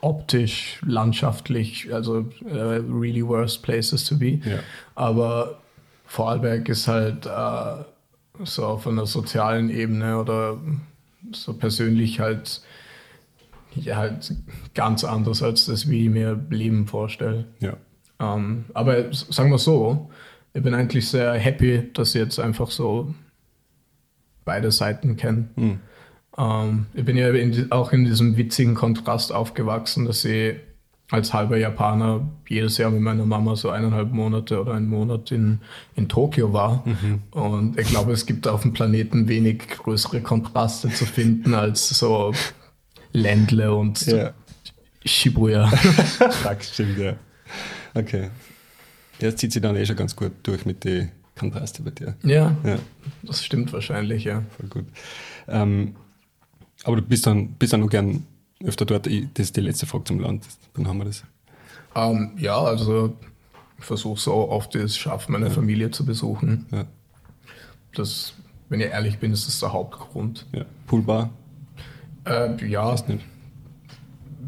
optisch, 0.00 0.80
landschaftlich, 0.84 1.92
also 1.92 2.28
äh, 2.44 2.80
really 2.90 3.26
worst 3.26 3.62
places 3.62 4.04
to 4.04 4.18
be. 4.18 4.40
Ja. 4.44 4.58
Aber 4.94 5.60
Vorarlberg 6.06 6.68
ist 6.68 6.88
halt 6.88 7.26
äh, 7.26 7.84
so 8.44 8.66
auf 8.66 8.86
einer 8.86 9.06
sozialen 9.06 9.70
Ebene 9.70 10.18
oder 10.18 10.58
so 11.32 11.54
persönlich 11.54 12.20
halt 12.20 12.62
ja, 13.74 13.96
halt 13.96 14.34
ganz 14.74 15.04
anders 15.04 15.42
als 15.42 15.66
das, 15.66 15.88
wie 15.88 16.04
ich 16.04 16.10
mir 16.10 16.38
Leben 16.50 16.86
vorstelle. 16.86 17.46
Ja. 17.60 17.76
Ähm, 18.20 18.66
aber 18.74 19.12
sagen 19.12 19.50
wir 19.50 19.58
so, 19.58 20.10
ich 20.52 20.62
bin 20.62 20.74
eigentlich 20.74 21.08
sehr 21.08 21.32
happy, 21.34 21.90
dass 21.94 22.14
ich 22.14 22.20
jetzt 22.20 22.38
einfach 22.38 22.70
so 22.70 23.14
beide 24.44 24.70
Seiten 24.70 25.16
kenne. 25.16 25.48
Mhm. 25.56 25.80
Ähm, 26.38 26.86
ich 26.94 27.04
bin 27.04 27.16
ja 27.16 27.30
in, 27.30 27.70
auch 27.72 27.92
in 27.92 28.04
diesem 28.04 28.36
witzigen 28.36 28.74
Kontrast 28.74 29.32
aufgewachsen, 29.32 30.06
dass 30.06 30.24
ich 30.24 30.56
als 31.10 31.34
halber 31.34 31.58
Japaner 31.58 32.26
jedes 32.48 32.78
Jahr 32.78 32.90
mit 32.90 33.02
meiner 33.02 33.26
Mama 33.26 33.54
so 33.54 33.68
eineinhalb 33.68 34.12
Monate 34.12 34.58
oder 34.58 34.72
einen 34.72 34.88
Monat 34.88 35.30
in, 35.30 35.60
in 35.94 36.08
Tokio 36.08 36.54
war. 36.54 36.84
Und 37.32 37.78
ich 37.78 37.88
glaube, 37.88 38.12
es 38.12 38.24
gibt 38.24 38.48
auf 38.48 38.62
dem 38.62 38.72
Planeten 38.72 39.28
wenig 39.28 39.68
größere 39.68 40.22
Kontraste 40.22 40.88
zu 40.88 41.04
finden 41.04 41.52
als 41.52 41.90
so 41.90 42.32
Ländle 43.12 43.74
und 43.74 44.00
Ja. 44.06 44.32
Shibuya. 45.04 45.66
Fuck, 45.66 46.62
stimmt, 46.62 46.96
ja. 46.96 47.16
Okay. 47.92 48.30
Das 49.18 49.36
zieht 49.36 49.52
sich 49.52 49.60
dann 49.60 49.76
eh 49.76 49.84
schon 49.84 49.96
ganz 49.96 50.16
gut 50.16 50.32
durch 50.44 50.64
mit 50.64 50.82
den 50.84 51.10
Kontraste 51.38 51.82
bei 51.82 51.90
dir. 51.90 52.14
ja, 52.22 52.56
Ja, 52.64 52.78
das 53.22 53.44
stimmt 53.44 53.70
wahrscheinlich, 53.74 54.24
ja. 54.24 54.42
voll 54.56 54.68
gut. 54.70 54.86
Ähm, 55.46 55.94
aber 56.84 56.96
du 56.96 57.02
bist 57.02 57.26
dann, 57.26 57.48
bist 57.54 57.72
dann 57.72 57.80
noch 57.80 57.90
gern 57.90 58.24
öfter 58.64 58.84
dort. 58.84 59.06
Ich- 59.06 59.26
Das 59.34 59.46
ist 59.46 59.56
die 59.56 59.60
letzte 59.60 59.86
Frage 59.86 60.04
zum 60.04 60.20
Land. 60.20 60.44
Dann 60.74 60.86
haben 60.88 60.98
wir 60.98 61.04
das. 61.06 61.24
Ähm, 61.94 62.32
ja, 62.38 62.56
also 62.60 63.16
ich 63.78 63.84
versuche 63.84 64.18
so 64.20 64.48
oft 64.48 64.74
es 64.76 64.96
schaffe, 64.96 65.30
meine 65.32 65.50
Familie 65.50 65.90
zu 65.90 66.06
besuchen. 66.06 66.66
Ja. 66.70 66.84
Das, 67.94 68.34
wenn 68.68 68.80
ich 68.80 68.86
ehrlich 68.86 69.18
bin, 69.18 69.32
ist 69.32 69.46
das 69.48 69.60
der 69.60 69.72
Hauptgrund. 69.72 70.46
ja. 70.52 70.64
Poolbar? 70.86 71.30
Äh, 72.24 72.64
ja, 72.68 72.92
Nicht? 73.08 73.24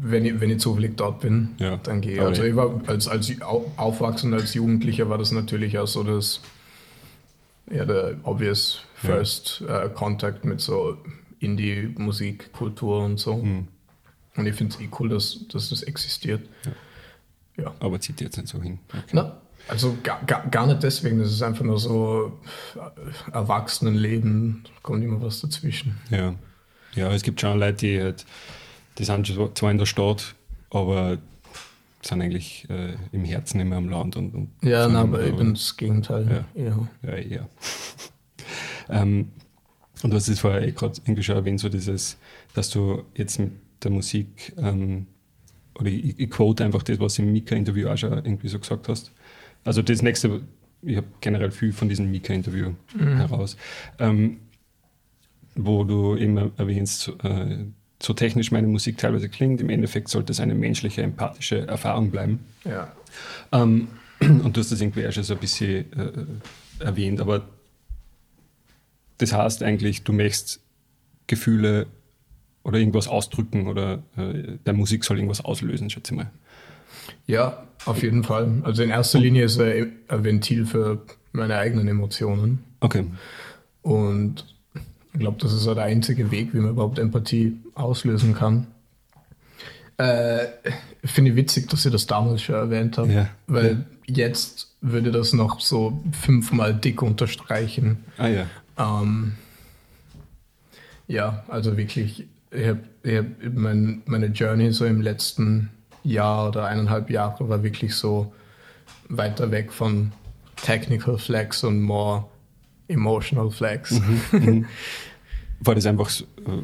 wenn 0.01 0.25
ich, 0.25 0.39
wenn 0.39 0.49
ich 0.49 0.59
zufällig 0.59 0.95
dort 0.97 1.19
bin, 1.21 1.49
Ja, 1.57 1.77
dann 1.77 2.01
gehe 2.01 2.13
ich. 2.15 2.21
Also 2.21 2.43
ja. 2.43 2.49
ich 2.49 2.55
war 2.55 2.81
als, 2.87 3.07
als 3.07 3.41
Au- 3.41 3.71
Aufwachsender, 3.77 4.37
als 4.37 4.53
Jugendlicher 4.53 5.09
war 5.09 5.17
das 5.17 5.31
natürlich 5.31 5.77
auch 5.77 5.87
so 5.87 6.03
das, 6.03 6.39
ja, 7.71 7.85
der 7.85 8.15
obvious 8.23 8.81
Ja. 9.03 9.09
first 9.09 9.63
äh, 9.67 9.89
Contact 9.89 10.45
mit 10.45 10.61
so 10.61 10.97
Indie-Musik, 11.39 12.51
Kultur 12.53 13.03
und 13.03 13.17
so. 13.19 13.37
Mhm. 13.37 13.67
Und 14.35 14.45
ich 14.47 14.55
finde 14.55 14.75
es 14.75 14.81
eh 14.81 14.89
cool, 14.99 15.09
dass, 15.09 15.47
dass 15.47 15.69
das 15.69 15.83
existiert. 15.83 16.47
Ja. 17.57 17.73
Aber 17.79 17.99
zieht 17.99 18.19
jetzt 18.21 18.37
nicht 18.37 18.49
so 18.49 18.61
hin. 18.61 18.79
Okay. 18.89 19.01
Na, 19.13 19.37
also 19.67 19.95
gar, 20.03 20.21
gar, 20.25 20.45
gar 20.47 20.67
nicht 20.67 20.83
deswegen, 20.83 21.19
das 21.19 21.31
ist 21.31 21.41
einfach 21.41 21.63
nur 21.63 21.79
so 21.79 22.37
äh, 22.75 23.31
Erwachsenenleben, 23.31 24.63
kommt 24.83 25.03
immer 25.03 25.21
was 25.21 25.41
dazwischen. 25.41 25.97
Ja. 26.09 26.35
ja, 26.95 27.11
es 27.13 27.23
gibt 27.23 27.39
schon 27.41 27.57
Leute, 27.59 27.77
die 27.77 28.01
halt, 28.01 28.25
die 28.97 29.05
sind 29.05 29.27
schon 29.27 29.55
zwar 29.55 29.71
in 29.71 29.77
der 29.77 29.85
Stadt, 29.85 30.35
aber 30.69 31.17
sind 32.01 32.21
eigentlich 32.21 32.67
äh, 32.69 32.95
im 33.11 33.23
Herzen 33.23 33.59
immer 33.61 33.77
am 33.77 33.89
Land. 33.89 34.15
Und, 34.17 34.33
und 34.35 34.49
Ja, 34.61 34.85
immer- 34.85 34.99
aber 34.99 35.23
eben 35.23 35.53
das 35.53 35.75
Gegenteil. 35.77 36.45
Ja. 36.55 36.87
Ja, 37.03 37.17
ja. 37.17 37.49
ähm, 38.89 39.31
und 40.05 40.11
du 40.11 40.17
hast 40.17 40.27
es 40.27 40.39
vorher 40.39 40.61
eh 40.61 40.71
gerade 40.71 41.01
irgendwie 41.03 41.23
schon 41.23 41.35
erwähnt, 41.35 41.59
so 41.59 41.67
dieses, 41.67 42.19
dass 42.53 42.69
du 42.69 43.05
jetzt 43.15 43.39
mit 43.39 43.53
der 43.83 43.89
Musik, 43.89 44.53
ähm, 44.55 45.07
oder 45.79 45.87
ich, 45.87 46.19
ich 46.19 46.29
quote 46.29 46.63
einfach 46.63 46.83
das, 46.83 46.99
was 46.99 47.17
im 47.17 47.31
Mika-Interview 47.31 47.89
auch 47.89 47.97
schon 47.97 48.13
irgendwie 48.13 48.47
so 48.47 48.59
gesagt 48.59 48.87
hast. 48.87 49.11
Also 49.63 49.81
das 49.81 50.03
nächste, 50.03 50.41
ich 50.83 50.97
habe 50.97 51.07
generell 51.21 51.49
viel 51.49 51.73
von 51.73 51.89
diesem 51.89 52.11
Mika-Interview 52.11 52.73
heraus, 52.99 53.57
ähm, 53.97 54.41
wo 55.55 55.83
du 55.83 56.13
immer 56.13 56.51
erwähnst, 56.57 57.01
so, 57.01 57.13
äh, 57.23 57.65
so 57.99 58.13
technisch 58.13 58.51
meine 58.51 58.67
Musik 58.67 58.99
teilweise 58.99 59.27
klingt, 59.27 59.59
im 59.59 59.69
Endeffekt 59.71 60.09
sollte 60.09 60.33
es 60.33 60.39
eine 60.39 60.53
menschliche, 60.53 61.01
empathische 61.01 61.67
Erfahrung 61.67 62.11
bleiben. 62.11 62.41
ja. 62.63 62.93
Ähm, 63.51 63.87
und 64.19 64.55
du 64.55 64.59
hast 64.59 64.71
das 64.71 64.81
irgendwie 64.81 65.07
auch 65.07 65.11
schon 65.11 65.23
so 65.23 65.33
ein 65.33 65.39
bisschen 65.39 65.91
äh, 65.93 66.83
erwähnt, 66.83 67.19
aber 67.21 67.47
das 69.17 69.33
heißt 69.33 69.63
eigentlich, 69.63 70.03
du 70.03 70.13
möchtest 70.13 70.61
Gefühle 71.27 71.87
oder 72.63 72.79
irgendwas 72.79 73.07
ausdrücken 73.07 73.67
oder 73.67 74.03
äh, 74.17 74.57
der 74.65 74.73
Musik 74.73 75.03
soll 75.03 75.17
irgendwas 75.17 75.43
auslösen, 75.43 75.89
schätze 75.89 76.13
ich 76.13 76.17
mal. 76.17 76.31
Ja, 77.27 77.63
auf 77.85 78.01
jeden 78.01 78.23
Fall. 78.23 78.61
Also 78.63 78.83
in 78.83 78.89
erster 78.89 79.19
Linie 79.19 79.45
ist 79.45 79.57
er 79.59 79.85
ein 80.07 80.23
Ventil 80.23 80.65
für 80.65 81.01
meine 81.31 81.57
eigenen 81.57 81.87
Emotionen. 81.87 82.63
Okay. 82.79 83.05
Und 83.81 84.45
ich 85.13 85.19
glaube, 85.19 85.37
das 85.39 85.53
ist 85.53 85.65
ja 85.65 85.75
der 85.75 85.83
einzige 85.85 86.31
Weg, 86.31 86.53
wie 86.53 86.59
man 86.59 86.71
überhaupt 86.71 86.97
Empathie 86.99 87.57
auslösen 87.75 88.33
kann. 88.33 88.67
Äh, 89.97 90.47
Finde 91.05 91.31
ich 91.31 91.37
witzig, 91.37 91.69
dass 91.69 91.85
ihr 91.85 91.91
das 91.91 92.05
damals 92.07 92.41
schon 92.41 92.55
erwähnt 92.55 92.97
habt, 92.97 93.11
Ja. 93.11 93.29
weil 93.47 93.85
jetzt 94.07 94.75
würde 94.81 95.11
das 95.11 95.31
noch 95.33 95.59
so 95.61 96.03
fünfmal 96.11 96.73
dick 96.73 97.01
unterstreichen. 97.01 98.03
Ah 98.17 98.27
ja. 98.27 98.47
Ähm, 98.77 99.33
ja, 101.07 101.43
also 101.47 101.77
wirklich, 101.77 102.27
ich 102.51 102.67
hab, 102.67 102.77
ich 103.03 103.17
hab 103.17 103.25
mein, 103.53 104.01
meine 104.05 104.27
Journey 104.27 104.71
so 104.71 104.85
im 104.85 105.01
letzten 105.01 105.69
Jahr 106.03 106.49
oder 106.49 106.65
eineinhalb 106.65 107.09
Jahre 107.09 107.47
war 107.49 107.63
wirklich 107.63 107.95
so 107.95 108.33
weiter 109.09 109.51
weg 109.51 109.71
von 109.71 110.11
Technical 110.55 111.17
Flex 111.17 111.63
und 111.63 111.81
more 111.81 112.25
Emotional 112.87 113.49
Flex. 113.51 113.99
War 115.59 115.75
das 115.75 115.85
einfach 115.85 116.09
so, 116.09 116.25
äh, 116.25 116.61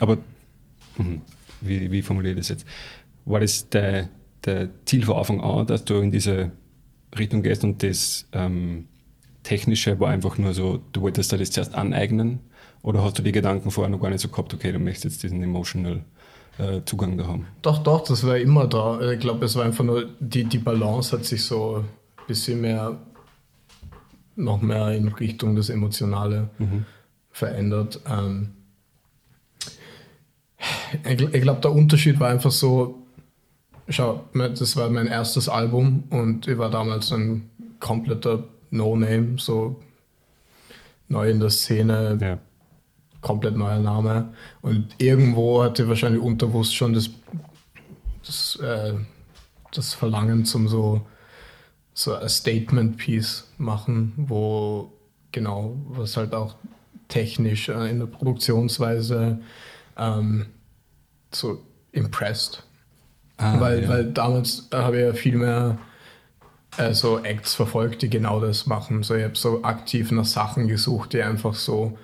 aber 0.00 0.18
mhm, 0.96 1.22
wie, 1.60 1.90
wie 1.90 2.02
formuliere 2.02 2.32
ich 2.34 2.40
das 2.40 2.48
jetzt? 2.48 2.66
War 3.24 3.40
das 3.40 3.68
der, 3.68 4.08
der 4.44 4.68
Ziel 4.84 5.04
von 5.04 5.16
Anfang 5.16 5.40
an, 5.40 5.66
dass 5.66 5.84
du 5.84 6.00
in 6.00 6.10
diese 6.10 6.52
Richtung 7.18 7.42
gehst 7.42 7.64
und 7.64 7.82
das 7.82 8.26
ähm, 8.32 8.86
Technische 9.48 9.98
war 9.98 10.10
einfach 10.10 10.36
nur 10.36 10.52
so, 10.52 10.80
du 10.92 11.00
wolltest 11.00 11.32
dir 11.32 11.38
das 11.38 11.50
zuerst 11.50 11.74
aneignen 11.74 12.40
oder 12.82 13.02
hast 13.02 13.18
du 13.18 13.22
die 13.22 13.32
Gedanken 13.32 13.70
vorher 13.70 13.90
noch 13.90 13.98
gar 13.98 14.10
nicht 14.10 14.20
so 14.20 14.28
gehabt, 14.28 14.52
okay, 14.52 14.72
du 14.72 14.78
möchtest 14.78 15.04
jetzt 15.04 15.22
diesen 15.22 15.42
emotional 15.42 16.04
äh, 16.58 16.82
Zugang 16.84 17.16
da 17.16 17.26
haben? 17.26 17.46
Doch, 17.62 17.78
doch, 17.82 18.04
das 18.04 18.26
war 18.26 18.36
immer 18.36 18.66
da. 18.66 19.00
Ich 19.10 19.20
glaube, 19.20 19.46
es 19.46 19.56
war 19.56 19.64
einfach 19.64 19.84
nur, 19.84 20.04
die, 20.20 20.44
die 20.44 20.58
Balance 20.58 21.16
hat 21.16 21.24
sich 21.24 21.42
so 21.42 21.76
ein 21.76 21.84
bisschen 22.26 22.60
mehr, 22.60 22.98
noch 24.36 24.60
mehr 24.60 24.92
in 24.92 25.08
Richtung 25.08 25.56
des 25.56 25.70
Emotionale 25.70 26.50
verändert. 27.30 28.00
Ähm, 28.06 28.50
ich 31.08 31.22
ich 31.22 31.40
glaube, 31.40 31.62
der 31.62 31.72
Unterschied 31.72 32.20
war 32.20 32.28
einfach 32.28 32.50
so, 32.50 33.02
schau, 33.88 34.24
das 34.34 34.76
war 34.76 34.90
mein 34.90 35.06
erstes 35.06 35.48
Album 35.48 36.04
und 36.10 36.46
ich 36.48 36.58
war 36.58 36.70
damals 36.70 37.10
ein 37.12 37.48
kompletter 37.80 38.44
No-Name, 38.70 39.38
so 39.38 39.80
neu 41.08 41.30
in 41.30 41.40
der 41.40 41.50
Szene, 41.50 42.18
Ja. 42.20 42.38
komplett 43.20 43.56
neuer 43.56 43.78
Name. 43.80 44.32
Und 44.62 44.94
irgendwo 44.98 45.62
hatte 45.62 45.88
wahrscheinlich 45.88 46.22
unterbewusst 46.22 46.74
schon 46.74 46.92
das, 46.92 47.10
das, 48.24 48.56
äh, 48.56 48.94
das 49.72 49.94
Verlangen 49.94 50.44
zum 50.44 50.68
so, 50.68 51.02
so 51.94 52.14
ein 52.14 52.28
Statement-Piece 52.28 53.52
machen, 53.58 54.12
wo 54.16 54.92
genau, 55.32 55.76
was 55.88 56.16
halt 56.16 56.34
auch 56.34 56.56
technisch 57.08 57.68
äh, 57.68 57.90
in 57.90 57.98
der 57.98 58.06
Produktionsweise 58.06 59.40
ähm, 59.96 60.46
so 61.32 61.62
impressed. 61.92 62.62
Ah, 63.38 63.58
weil, 63.60 63.82
ja. 63.82 63.88
weil 63.88 64.12
damals 64.12 64.68
habe 64.72 64.98
ich 64.98 65.02
ja 65.04 65.12
viel 65.14 65.36
mehr 65.36 65.78
äh, 66.76 66.92
so 66.92 67.18
Acts 67.18 67.54
verfolgt, 67.54 68.02
die 68.02 68.10
genau 68.10 68.40
das 68.40 68.66
machen. 68.66 69.02
So, 69.02 69.14
ich 69.14 69.24
habe 69.24 69.36
so 69.36 69.62
aktiv 69.64 70.10
nach 70.12 70.24
Sachen 70.24 70.68
gesucht, 70.68 71.12
die 71.12 71.22
einfach 71.22 71.54
so 71.54 71.98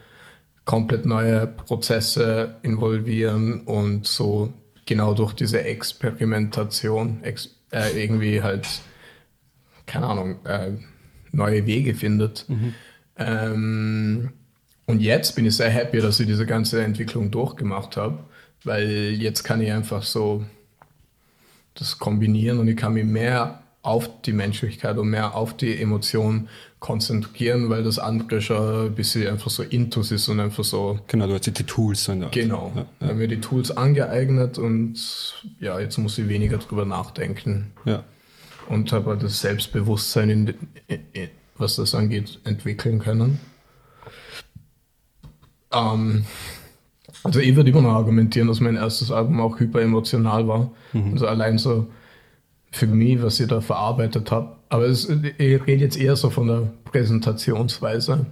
komplett 0.65 1.05
neue 1.05 1.47
Prozesse 1.47 2.57
involvieren 2.63 3.61
und 3.63 4.07
so 4.07 4.53
genau 4.87 5.15
durch 5.15 5.35
diese 5.35 5.63
Experimentation 5.63 7.23
ex 7.23 7.51
äh, 7.71 8.03
irgendwie 8.03 8.43
halt, 8.43 8.67
keine 9.87 10.07
Ahnung, 10.07 10.45
äh, 10.47 10.73
neue 11.33 11.67
Wege 11.67 11.95
findet. 11.95 12.47
Ähm, 13.17 14.31
und 14.87 15.01
jetzt 15.01 15.35
bin 15.35 15.47
ich 15.47 15.57
sehr 15.57 15.71
happy, 15.71 16.01
dass 16.01 16.21
ich 16.21 16.27
diese 16.27 16.47
ganze 16.47 16.83
Entwicklung 16.83 17.31
durchgemacht 17.31 17.97
habe, 17.97 18.19
weil 18.65 19.15
jetzt 19.19 19.43
kann 19.43 19.61
ich 19.61 19.73
einfach 19.73 20.03
so 20.03 20.45
das 21.75 21.99
kombinieren 21.99 22.59
und 22.59 22.69
ich 22.69 22.77
kann 22.77 22.95
mich 22.95 23.05
mehr 23.05 23.64
auf 23.85 24.09
die 24.23 24.33
Menschlichkeit 24.33 24.97
und 24.97 25.11
mehr 25.11 25.37
auf 25.37 25.55
die 25.57 25.81
Emotionen 25.81 26.49
konzentrieren, 26.81 27.69
weil 27.69 27.85
das 27.85 27.99
andere 27.99 28.41
schon 28.41 28.87
ein 28.87 28.95
bisschen 28.95 29.29
einfach 29.29 29.51
so 29.51 29.63
intus 29.63 30.11
ist 30.11 30.29
und 30.29 30.41
einfach 30.41 30.65
so, 30.65 30.99
Genau, 31.07 31.27
du 31.27 31.35
hast 31.35 31.47
die 31.47 31.53
Tools 31.53 32.05
so 32.05 32.13
in 32.13 32.21
der 32.21 32.29
Art. 32.29 32.35
genau, 32.35 32.73
Ja, 32.75 32.87
ich 33.01 33.07
habe 33.07 33.19
mir 33.19 33.29
die 33.29 33.41
Tools 33.41 33.71
angeeignet 33.71 34.57
und 34.57 34.97
ja, 35.61 35.79
jetzt 35.79 35.99
muss 35.99 36.17
ich 36.17 36.29
weniger 36.29 36.57
drüber 36.57 36.87
nachdenken 36.87 37.73
ja. 37.85 38.05
und 38.69 38.91
habe 38.93 39.11
halt 39.11 39.23
das 39.23 39.41
Selbstbewusstsein, 39.43 40.31
in, 40.31 40.55
in, 40.89 41.29
was 41.59 41.77
das 41.77 41.95
angeht, 41.95 42.41
entwickeln 42.45 43.01
können. 43.01 43.39
Ähm, 45.73 46.25
also 47.23 47.39
ich 47.39 47.55
würde 47.55 47.69
immer 47.69 47.83
noch 47.83 47.95
argumentieren, 47.95 48.49
dass 48.49 48.61
mein 48.61 48.77
erstes 48.77 49.11
Album 49.11 49.41
auch 49.41 49.61
hyper 49.61 49.83
emotional 49.83 50.49
war. 50.49 50.71
Also 51.13 51.27
allein 51.27 51.59
so 51.59 51.87
für 52.75 52.87
mich, 52.89 53.23
was 53.23 53.39
ich 53.39 53.47
da 53.47 53.61
verarbeitet 53.61 54.31
habe. 54.33 54.57
Aber 54.69 54.85
es, 54.87 55.09
ich 55.09 55.67
rede 55.67 55.85
jetzt 55.85 55.97
eher 55.97 56.17
so 56.17 56.29
von 56.31 56.49
der 56.49 56.63
Präsentationsweise, 56.91 58.27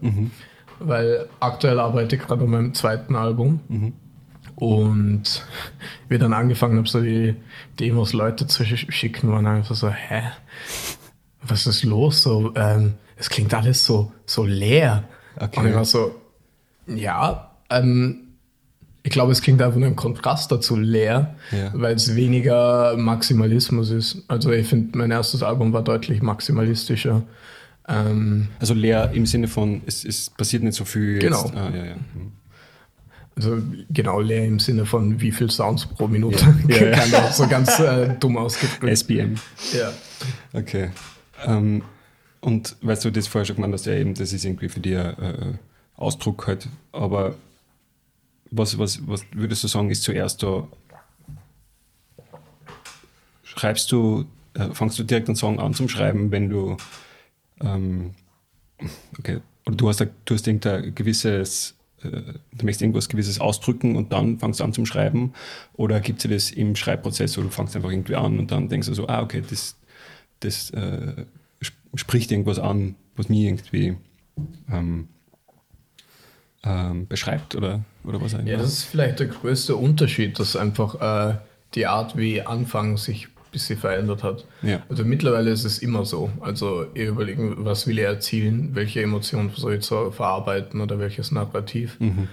weil 0.81 1.27
aktuell 1.39 1.79
arbeite 1.79 2.17
ich 2.17 2.23
gerade 2.23 2.43
an 2.45 2.51
meinem 2.51 2.75
zweiten 2.75 3.15
Album. 3.15 3.61
Und 4.57 5.47
wir 6.09 6.19
dann 6.19 6.33
angefangen 6.33 6.77
haben, 6.79 6.87
so 6.87 7.01
die 7.01 7.35
Demos 7.79 8.13
Leute 8.13 8.47
zu 8.47 8.65
sch- 8.65 8.91
schicken, 8.91 9.31
waren 9.31 9.47
einfach 9.47 9.75
so, 9.77 9.89
hä? 9.89 10.23
Was 11.43 11.67
ist 11.67 11.85
los? 11.85 12.23
So, 12.23 12.53
ähm, 12.57 12.95
es 13.17 13.31
klingt 13.31 13.55
alles 13.55 13.85
so, 13.85 14.13
so 14.27 14.45
leer. 14.45 15.05
Okay. 15.37 15.61
Und 15.61 15.67
ich 15.69 15.75
war 15.75 15.85
so, 15.85 16.15
ja, 16.87 17.53
ähm, 17.71 18.32
ich 19.05 19.11
glaube, 19.11 19.33
es 19.33 19.43
klingt 19.43 19.61
einfach 19.61 19.79
nur 19.79 19.88
im 19.88 19.97
Kontrast 19.97 20.53
dazu 20.53 20.77
leer, 20.77 21.35
Ja. 21.51 21.71
weil 21.75 21.95
es 21.97 22.15
weniger 22.15 22.97
Maximalismus 22.97 23.91
ist. 23.91 24.23
Also 24.29 24.51
ich 24.53 24.67
finde, 24.67 24.97
mein 24.99 25.11
erstes 25.11 25.43
Album 25.43 25.73
war 25.73 25.83
deutlich 25.83 26.23
maximalistischer. 26.23 27.23
Ähm, 27.88 28.49
Also 28.61 28.75
leer 28.75 29.11
im 29.12 29.27
Sinne 29.27 29.49
von, 29.49 29.83
es, 29.87 30.05
es 30.05 30.31
passiert 30.31 30.62
nicht 30.62 30.77
so 30.77 30.85
viel. 30.85 31.19
Genau. 31.19 31.51
Ah, 31.55 31.71
ja, 31.75 31.85
ja. 31.85 31.95
Mhm. 31.97 32.33
also 33.35 33.59
genau 33.91 34.21
leer 34.21 34.45
im 34.47 34.61
Sinne 34.61 34.87
von 34.87 35.21
wie 35.21 35.33
viel 35.33 35.51
Sounds 35.51 35.87
pro 35.87 36.07
Minute. 36.07 36.45
Ja. 36.69 36.77
Ja, 36.77 36.87
ja. 36.87 36.91
Kann 36.99 37.15
auch 37.15 37.33
so 37.33 37.49
ganz 37.49 37.81
äh, 37.81 38.15
dumm 38.21 38.37
ausgedrückt. 38.37 38.88
SBM. 38.99 39.35
Ja. 39.73 39.91
Okay. 40.53 40.91
Ähm, 41.45 41.83
und 42.41 42.77
weißt 42.83 43.05
du, 43.05 43.11
das 43.11 43.27
vorher 43.27 43.47
schon 43.47 43.57
gemeint 43.57 43.75
hast, 43.75 43.87
ja 43.87 43.95
eben, 43.95 44.15
das 44.15 44.33
ist 44.33 44.45
irgendwie 44.45 44.69
für 44.69 44.81
dich 44.81 44.97
ein 44.97 45.17
äh, 45.19 45.55
Ausdruck 45.97 46.47
halt, 46.47 46.69
aber 46.93 47.35
was, 48.53 48.79
was, 48.79 49.07
was 49.07 49.25
würdest 49.33 49.65
du 49.65 49.69
sagen, 49.69 49.91
ist 49.91 50.03
zuerst 50.03 50.43
da, 50.43 50.69
schreibst 53.45 53.91
du, 53.93 54.27
äh, 54.55 54.71
fangst 54.73 54.99
du 54.99 55.05
direkt 55.05 55.29
einen 55.29 55.37
Song 55.37 55.59
an 55.59 55.75
zum 55.75 55.88
Schreiben, 55.88 56.31
wenn 56.31 56.49
du, 56.49 56.77
ähm, 57.61 58.15
okay, 59.19 59.41
oder 59.67 59.77
du 59.77 59.88
hast, 59.88 60.03
ein- 60.03 60.11
du 60.25 60.35
hast 60.35 60.47
irgendein 60.47 60.95
gewisses, 60.95 61.75
äh, 62.03 62.09
du 62.11 62.65
möchtest 62.65 62.83
irgendwas 62.83 63.09
gewisses 63.09 63.41
ausdrücken 63.41 63.97
und 63.97 64.12
dann 64.12 64.38
fangst 64.38 64.61
du 64.61 64.65
an 64.65 64.73
zum 64.73 64.87
Schreiben? 64.87 65.33
Oder 65.75 66.01
gibt 66.01 66.25
es 66.25 66.31
das 66.31 66.51
im 66.51 66.77
Schreibprozess 66.77 67.38
oder 67.38 67.47
du 67.49 67.53
fangst 67.53 67.75
einfach 67.77 67.91
irgendwie 67.91 68.17
an 68.17 68.38
und 68.38 68.51
dann 68.51 68.69
denkst 68.69 68.88
du 68.88 68.95
so, 68.95 69.09
ah, 69.09 69.23
okay, 69.23 69.43
das, 69.49 69.77
das 70.41 70.71
äh, 70.71 71.25
sp- 71.62 71.79
spricht 71.95 72.33
irgendwas 72.33 72.59
an, 72.59 72.97
was 73.17 73.29
mir 73.29 73.49
irgendwie 73.49 73.97
ähm, 74.71 75.09
ähm, 76.65 77.07
beschreibt 77.07 77.55
oder, 77.57 77.85
oder 78.05 78.21
was 78.21 78.33
immer. 78.33 78.45
ja, 78.45 78.57
das 78.57 78.73
ist 78.73 78.85
vielleicht 78.85 79.21
der 79.21 79.29
größte 79.29 79.77
Unterschied, 79.77 80.38
dass 80.38 80.57
einfach 80.57 81.31
äh, 81.31 81.35
die 81.75 81.87
Art, 81.87 82.17
wie 82.17 82.43
Anfang 82.43 82.97
sich 82.97 83.27
ein 83.27 83.51
bisschen 83.53 83.79
verändert 83.79 84.23
hat. 84.23 84.45
Ja. 84.62 84.83
Also 84.88 85.05
mittlerweile 85.05 85.51
ist 85.51 85.65
es 85.65 85.79
immer 85.79 86.05
so. 86.05 86.31
Also 86.41 86.87
ihr 86.95 87.09
überlegen, 87.09 87.65
was 87.65 87.87
will 87.87 87.99
ich 87.99 88.05
erzielen, 88.05 88.71
welche 88.75 89.03
Emotionen 89.03 89.51
soll 89.55 89.75
ich 89.75 89.85
so 89.85 90.11
verarbeiten 90.11 90.81
oder 90.81 90.99
welches 90.99 91.31
Narrativ. 91.31 91.99
Mhm. 92.01 92.29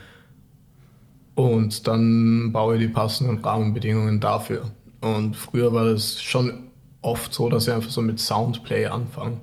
Und 1.36 1.88
dann 1.88 2.52
baue 2.52 2.76
ich 2.76 2.82
die 2.82 2.88
passenden 2.88 3.38
Rahmenbedingungen 3.38 4.20
dafür. 4.20 4.72
Und 5.02 5.36
früher 5.36 5.72
war 5.72 5.86
es 5.86 6.22
schon 6.22 6.70
oft 7.02 7.34
so, 7.34 7.50
dass 7.50 7.68
ich 7.68 7.74
einfach 7.74 7.92
so 7.92 8.02
mit 8.02 8.20
Soundplay 8.20 8.88
anfange 8.88 9.38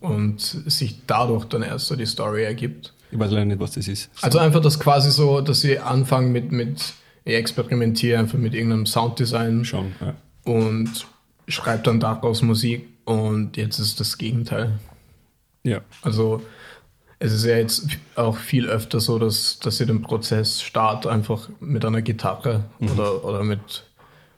und 0.00 0.40
sich 0.40 1.00
dadurch 1.06 1.46
dann 1.46 1.62
erst 1.62 1.86
so 1.86 1.96
die 1.96 2.06
Story 2.06 2.44
ergibt. 2.44 2.92
Ich 3.14 3.20
weiß 3.20 3.30
leider 3.30 3.44
nicht, 3.44 3.60
was 3.60 3.70
das 3.70 3.86
ist. 3.86 4.10
Also 4.22 4.40
einfach 4.40 4.60
das 4.60 4.80
quasi 4.80 5.12
so, 5.12 5.40
dass 5.40 5.62
ich 5.62 5.80
anfange 5.80 6.30
mit, 6.30 6.50
mit 6.50 6.94
ich 7.24 7.34
experimentiere 7.34 8.18
einfach 8.18 8.38
mit 8.38 8.54
irgendeinem 8.54 8.86
Sounddesign 8.86 9.64
Schon, 9.64 9.92
ja. 10.00 10.16
und 10.52 11.06
schreibe 11.46 11.84
dann 11.84 12.00
daraus 12.00 12.42
Musik 12.42 12.88
und 13.04 13.56
jetzt 13.56 13.78
ist 13.78 14.00
das 14.00 14.18
Gegenteil. 14.18 14.80
Ja, 15.62 15.80
Also 16.02 16.42
es 17.20 17.32
ist 17.32 17.44
ja 17.44 17.56
jetzt 17.56 17.86
auch 18.16 18.36
viel 18.36 18.66
öfter 18.66 18.98
so, 18.98 19.20
dass, 19.20 19.60
dass 19.60 19.80
ich 19.80 19.86
den 19.86 20.02
Prozess 20.02 20.60
starte 20.60 21.08
einfach 21.08 21.48
mit 21.60 21.84
einer 21.84 22.02
Gitarre 22.02 22.64
oder, 22.80 23.24
oder 23.24 23.44
mit 23.44 23.84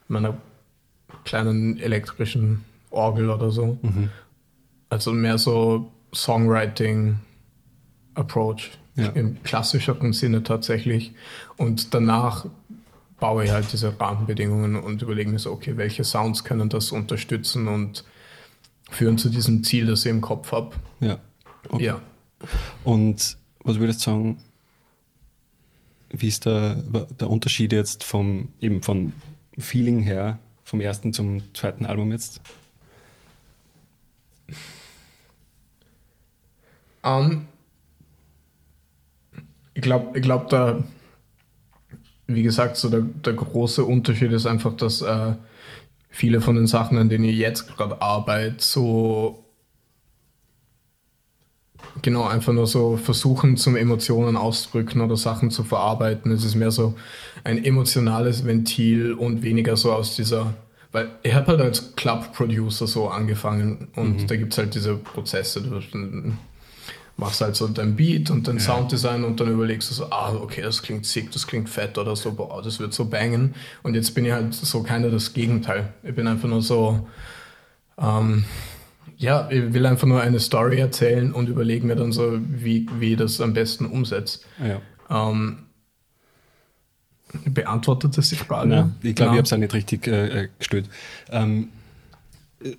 meiner 0.06 0.36
kleinen 1.24 1.80
elektrischen 1.80 2.66
Orgel 2.90 3.30
oder 3.30 3.50
so. 3.50 3.78
Also 4.90 5.12
mehr 5.12 5.38
so 5.38 5.90
Songwriting 6.14 7.20
Approach 8.16 8.70
Ja. 8.96 9.08
im 9.10 9.42
klassischeren 9.42 10.12
Sinne 10.12 10.42
tatsächlich. 10.42 11.12
Und 11.56 11.94
danach 11.94 12.46
baue 13.20 13.44
ich 13.44 13.50
halt 13.50 13.72
diese 13.72 13.98
Rahmenbedingungen 13.98 14.76
und 14.76 15.02
überlege 15.02 15.30
mir 15.30 15.38
so, 15.38 15.52
okay, 15.52 15.76
welche 15.76 16.02
Sounds 16.04 16.44
können 16.44 16.68
das 16.68 16.92
unterstützen 16.92 17.68
und 17.68 18.04
führen 18.90 19.18
zu 19.18 19.28
diesem 19.28 19.64
Ziel, 19.64 19.86
das 19.86 20.04
ich 20.04 20.10
im 20.10 20.20
Kopf 20.20 20.52
habe. 20.52 20.74
ja. 21.00 21.18
Okay. 21.68 21.84
Ja. 21.86 22.00
Und 22.84 23.36
was 23.64 23.78
würdest 23.80 24.00
du 24.00 24.10
sagen, 24.10 24.38
wie 26.10 26.28
ist 26.28 26.44
der, 26.46 26.76
der 26.76 27.28
Unterschied 27.28 27.72
jetzt 27.72 28.04
vom, 28.04 28.50
eben 28.60 28.82
von 28.82 29.12
Feeling 29.58 30.00
her, 30.00 30.38
vom 30.62 30.80
ersten 30.80 31.12
zum 31.12 31.42
zweiten 31.54 31.84
Album 31.84 32.12
jetzt? 32.12 32.40
Ähm, 37.02 37.46
ich 39.76 39.82
glaube, 39.82 40.18
ich 40.18 40.22
glaub, 40.22 40.48
da, 40.48 40.82
wie 42.26 42.42
gesagt, 42.42 42.78
so 42.78 42.88
der, 42.88 43.02
der 43.02 43.34
große 43.34 43.84
Unterschied 43.84 44.32
ist 44.32 44.46
einfach, 44.46 44.74
dass 44.74 45.02
äh, 45.02 45.34
viele 46.08 46.40
von 46.40 46.56
den 46.56 46.66
Sachen, 46.66 46.96
an 46.96 47.10
denen 47.10 47.24
ich 47.24 47.36
jetzt 47.36 47.76
gerade 47.76 48.00
arbeite, 48.00 48.56
so 48.58 49.44
genau 52.00 52.24
einfach 52.24 52.54
nur 52.54 52.66
so 52.66 52.96
versuchen, 52.96 53.58
zum 53.58 53.76
Emotionen 53.76 54.38
auszudrücken 54.38 55.02
oder 55.02 55.18
Sachen 55.18 55.50
zu 55.50 55.62
verarbeiten. 55.62 56.32
Es 56.32 56.42
ist 56.42 56.54
mehr 56.54 56.70
so 56.70 56.94
ein 57.44 57.62
emotionales 57.62 58.46
Ventil 58.46 59.12
und 59.12 59.42
weniger 59.42 59.76
so 59.76 59.92
aus 59.92 60.16
dieser. 60.16 60.54
Weil 60.90 61.10
ich 61.22 61.34
habe 61.34 61.48
halt 61.48 61.60
als 61.60 61.94
Club-Producer 61.96 62.86
so 62.86 63.08
angefangen 63.08 63.88
und 63.94 64.30
da 64.30 64.36
gibt 64.36 64.52
es 64.54 64.58
halt 64.58 64.74
diese 64.74 64.96
Prozesse. 64.96 65.62
Machst 67.18 67.40
halt 67.40 67.56
so 67.56 67.66
dein 67.68 67.96
Beat 67.96 68.30
und 68.30 68.46
dein 68.46 68.60
Sounddesign 68.60 69.24
und 69.24 69.40
dann 69.40 69.50
überlegst 69.50 69.90
du 69.90 69.94
so, 69.94 70.10
ah, 70.10 70.34
okay, 70.34 70.60
das 70.60 70.82
klingt 70.82 71.06
sick, 71.06 71.30
das 71.32 71.46
klingt 71.46 71.70
fett 71.70 71.96
oder 71.96 72.14
so, 72.14 72.32
boah, 72.32 72.60
das 72.62 72.78
wird 72.78 72.92
so 72.92 73.06
bangen. 73.06 73.54
Und 73.82 73.94
jetzt 73.94 74.14
bin 74.14 74.26
ich 74.26 74.32
halt 74.32 74.52
so 74.52 74.82
keiner 74.82 75.08
das 75.08 75.32
Gegenteil. 75.32 75.94
Ich 76.02 76.14
bin 76.14 76.26
einfach 76.28 76.48
nur 76.48 76.60
so, 76.60 77.08
ähm, 77.96 78.44
ja, 79.16 79.48
ich 79.50 79.72
will 79.72 79.86
einfach 79.86 80.06
nur 80.06 80.20
eine 80.20 80.38
Story 80.40 80.78
erzählen 80.78 81.32
und 81.32 81.48
überlege 81.48 81.86
mir 81.86 81.96
dann 81.96 82.12
so, 82.12 82.38
wie, 82.38 82.86
wie 82.98 83.12
ich 83.12 83.18
das 83.18 83.40
am 83.40 83.54
besten 83.54 83.86
umsetzt. 83.86 84.44
Ja. 84.62 84.80
Ähm, 85.32 85.60
beantwortet 87.46 88.16
das 88.18 88.28
die 88.28 88.36
Frage? 88.36 88.68
Nein, 88.68 88.94
ich 89.02 89.14
glaube, 89.14 89.30
ich 89.30 89.34
Ja. 89.34 89.38
habe 89.38 89.42
es 89.42 89.52
auch 89.52 89.58
nicht 89.58 89.72
richtig 89.74 90.06
äh, 90.06 90.44
äh, 90.44 90.48
gestellt. 90.58 90.88
Ähm, 91.30 91.68
äh, 92.62 92.72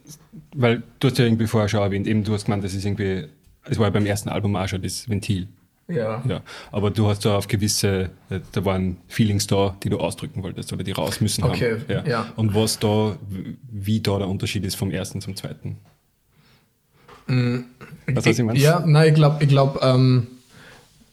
weil 0.53 0.83
du 0.99 1.07
hast 1.07 1.17
ja 1.17 1.25
irgendwie 1.25 1.47
vorher 1.47 1.69
schon 1.69 1.81
erwähnt, 1.81 2.05
eben 2.07 2.23
du 2.23 2.33
hast 2.33 2.45
gemeint, 2.45 2.63
das 2.63 2.73
ist 2.73 2.85
irgendwie, 2.85 3.27
es 3.69 3.77
war 3.77 3.85
ja 3.85 3.91
beim 3.91 4.05
ersten 4.05 4.29
Album 4.29 4.55
auch 4.55 4.67
schon 4.67 4.81
das 4.81 5.09
Ventil. 5.09 5.47
Ja. 5.87 6.21
ja. 6.27 6.41
Aber 6.71 6.91
du 6.91 7.07
hast 7.07 7.23
da 7.23 7.37
auf 7.37 7.47
gewisse, 7.47 8.09
äh, 8.29 8.41
da 8.51 8.65
waren 8.65 8.97
Feelings 9.07 9.47
da, 9.47 9.75
die 9.83 9.89
du 9.89 9.99
ausdrücken 9.99 10.43
wolltest 10.43 10.73
oder 10.73 10.83
die 10.83 10.91
raus 10.91 11.21
müssen 11.21 11.43
Okay, 11.43 11.79
haben. 11.79 11.85
Ja. 11.87 12.05
ja. 12.05 12.33
Und 12.35 12.53
was 12.53 12.79
da, 12.79 13.15
wie 13.71 14.01
da 14.01 14.17
der 14.17 14.27
Unterschied 14.27 14.65
ist 14.65 14.75
vom 14.75 14.91
ersten 14.91 15.21
zum 15.21 15.35
zweiten. 15.35 15.77
Was 17.27 18.25
was 18.25 18.25
ich 18.25 18.45
meine? 18.45 18.59
Ja, 18.59 18.83
nein, 18.85 19.09
ich 19.09 19.15
glaube, 19.15 19.43
ich 19.43 19.49
glaub, 19.49 19.81
ähm, 19.83 20.27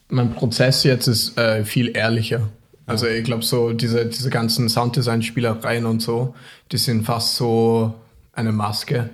mein 0.09 0.33
Prozess 0.33 0.83
jetzt 0.83 1.07
ist 1.07 1.37
äh, 1.37 1.65
viel 1.65 1.95
ehrlicher. 1.95 2.49
Also 2.85 3.07
ich 3.07 3.23
glaube 3.23 3.43
so, 3.43 3.73
diese, 3.73 4.05
diese 4.05 4.29
ganzen 4.29 4.69
Sounddesign-Spielereien 4.69 5.85
und 5.85 6.01
so, 6.01 6.35
die 6.71 6.77
sind 6.77 7.03
fast 7.03 7.35
so 7.35 7.95
eine 8.31 8.51
Maske 8.51 9.09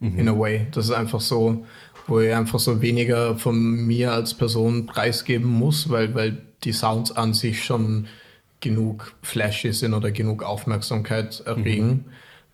in 0.00 0.28
a 0.28 0.38
way. 0.38 0.66
Das 0.72 0.84
ist 0.84 0.92
einfach 0.92 1.20
so, 1.20 1.64
wo 2.08 2.20
ich 2.20 2.34
einfach 2.34 2.58
so 2.58 2.80
weniger 2.82 3.36
von 3.36 3.86
mir 3.86 4.12
als 4.12 4.34
Person 4.34 4.86
preisgeben 4.86 5.46
muss, 5.46 5.90
weil, 5.90 6.14
weil 6.14 6.38
die 6.64 6.72
Sounds 6.72 7.12
an 7.12 7.34
sich 7.34 7.64
schon 7.64 8.06
genug 8.60 9.12
flashy 9.22 9.72
sind 9.72 9.94
oder 9.94 10.10
genug 10.10 10.42
Aufmerksamkeit 10.42 11.40
erregen, 11.46 12.06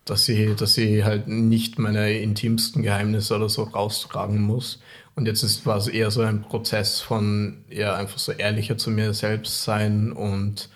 dass 0.04 0.28
ich, 0.28 0.54
dass 0.56 0.76
ich 0.76 1.02
halt 1.04 1.28
nicht 1.28 1.78
meine 1.78 2.12
intimsten 2.12 2.82
Geheimnisse 2.82 3.36
oder 3.36 3.48
so 3.48 3.62
raustragen 3.62 4.42
muss. 4.42 4.82
Und 5.14 5.26
jetzt 5.26 5.42
ist, 5.42 5.64
war 5.64 5.76
es 5.76 5.86
eher 5.86 6.10
so 6.10 6.22
ein 6.22 6.42
Prozess 6.42 7.00
von 7.00 7.58
ja 7.70 7.94
einfach 7.94 8.18
so 8.18 8.32
ehrlicher 8.32 8.76
zu 8.76 8.90
mir 8.90 9.14
selbst 9.14 9.62
sein 9.62 10.12
und 10.12 10.68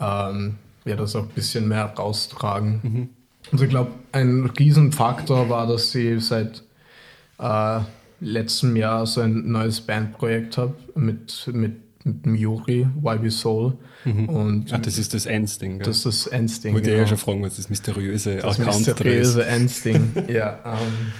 ähm, 0.00 0.56
ja, 0.84 0.96
das 0.96 1.16
auch 1.16 1.24
ein 1.24 1.28
bisschen 1.30 1.68
mehr 1.68 1.86
raustragen. 1.86 3.10
Also 3.52 3.64
ich 3.64 3.70
glaube, 3.70 3.90
ein 4.12 4.46
Riesenfaktor 4.46 5.48
war, 5.50 5.66
dass 5.66 5.94
ich 5.94 6.24
seit 6.24 6.62
äh, 7.38 7.80
letztem 8.20 8.76
Jahr 8.76 9.06
so 9.06 9.20
ein 9.20 9.50
neues 9.50 9.80
Bandprojekt 9.80 10.56
habe 10.58 10.74
mit, 10.94 11.48
mit, 11.52 11.74
mit 12.04 12.40
Juri, 12.40 12.86
YB 13.02 13.30
Soul. 13.30 13.76
Und 14.04 14.70
Ah, 14.72 14.78
das 14.78 14.98
ist 14.98 15.14
das 15.14 15.24
Ends-Ding, 15.24 15.78
das 15.78 15.98
ist 15.98 16.06
das 16.06 16.26
Endsding. 16.26 16.74
Wollte 16.74 16.90
ich 16.90 16.92
ja 16.92 16.98
genau. 17.04 17.08
schon 17.08 17.18
fragen, 17.18 17.42
was 17.42 17.56
das 17.56 17.70
mysteriöse 17.70 18.36
Das 18.36 18.60
Account 18.60 18.66
da 18.68 18.70
ist. 18.70 18.86
mysteriöse 18.88 19.46
Endsding. 19.46 20.12
ja, 20.28 20.58
ähm, 20.66 21.12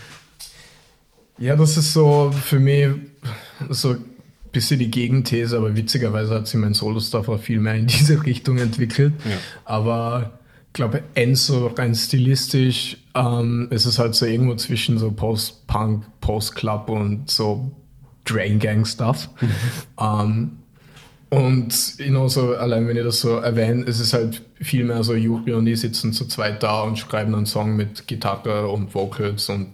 ja, 1.38 1.56
das 1.56 1.76
ist 1.78 1.92
so 1.94 2.30
für 2.30 2.60
mich 2.60 2.88
so 3.70 3.90
ein 3.92 4.04
bisschen 4.52 4.78
die 4.78 4.90
Gegenthese, 4.90 5.56
aber 5.56 5.74
witzigerweise 5.74 6.34
hat 6.34 6.46
sich 6.46 6.60
mein 6.60 6.74
Solo-Stuff 6.74 7.28
auch 7.28 7.40
viel 7.40 7.58
mehr 7.58 7.74
in 7.74 7.86
diese 7.86 8.22
Richtung 8.24 8.58
entwickelt. 8.58 9.14
Ja. 9.24 9.36
Aber 9.64 10.38
glaube, 10.74 11.02
Enzo 11.14 11.68
rein 11.68 11.94
stilistisch 11.94 12.98
ähm, 13.14 13.68
ist 13.70 13.86
es 13.86 13.98
halt 13.98 14.14
so 14.14 14.26
irgendwo 14.26 14.56
zwischen 14.56 14.98
so 14.98 15.10
Post-Punk, 15.10 16.04
Post-Club 16.20 16.90
und 16.90 17.30
so 17.30 17.72
Drain-Gang-Stuff. 18.24 19.30
ähm, 20.00 20.58
und 21.30 21.98
you 21.98 22.10
know, 22.10 22.28
so 22.28 22.54
allein 22.54 22.86
wenn 22.86 22.96
ihr 22.96 23.04
das 23.04 23.20
so 23.20 23.38
erwähnt, 23.38 23.88
es 23.88 23.98
ist 23.98 24.12
halt 24.12 24.42
viel 24.60 24.84
mehr 24.84 25.02
so, 25.02 25.14
Juri 25.14 25.52
und 25.52 25.66
ich 25.66 25.80
sitzen 25.80 26.12
zu 26.12 26.26
zweit 26.26 26.62
da 26.62 26.82
und 26.82 26.98
schreiben 26.98 27.34
einen 27.34 27.46
Song 27.46 27.76
mit 27.76 28.06
Gitarre 28.06 28.68
und 28.68 28.94
Vocals 28.94 29.48
und 29.48 29.68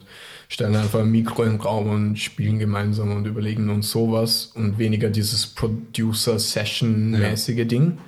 stellen 0.49 0.77
einfach 0.77 1.01
ein 1.01 1.11
Mikro 1.11 1.43
im 1.45 1.61
Raum 1.61 1.91
und 1.91 2.19
spielen 2.19 2.59
gemeinsam 2.59 3.13
und 3.13 3.27
überlegen 3.27 3.69
uns 3.71 3.91
sowas 3.91 4.53
und 4.55 4.79
weniger 4.79 5.11
dieses 5.11 5.47
Producer-Session-mäßige 5.47 7.67
Ding. 7.67 7.99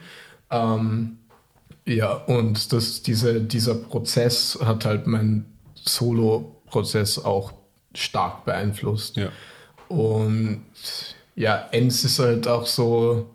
Ähm, 0.50 1.18
ja, 1.84 2.12
und 2.12 2.72
das, 2.72 3.02
diese, 3.02 3.40
dieser 3.40 3.74
Prozess 3.74 4.58
hat 4.62 4.84
halt 4.84 5.06
meinen 5.06 5.46
Solo-Prozess 5.74 7.18
auch 7.18 7.52
stark 7.94 8.44
beeinflusst. 8.44 9.16
Ja. 9.16 9.30
Und 9.88 10.64
ja, 11.34 11.68
Enz 11.72 12.04
ist 12.04 12.18
halt 12.18 12.46
auch 12.46 12.66
so 12.66 13.30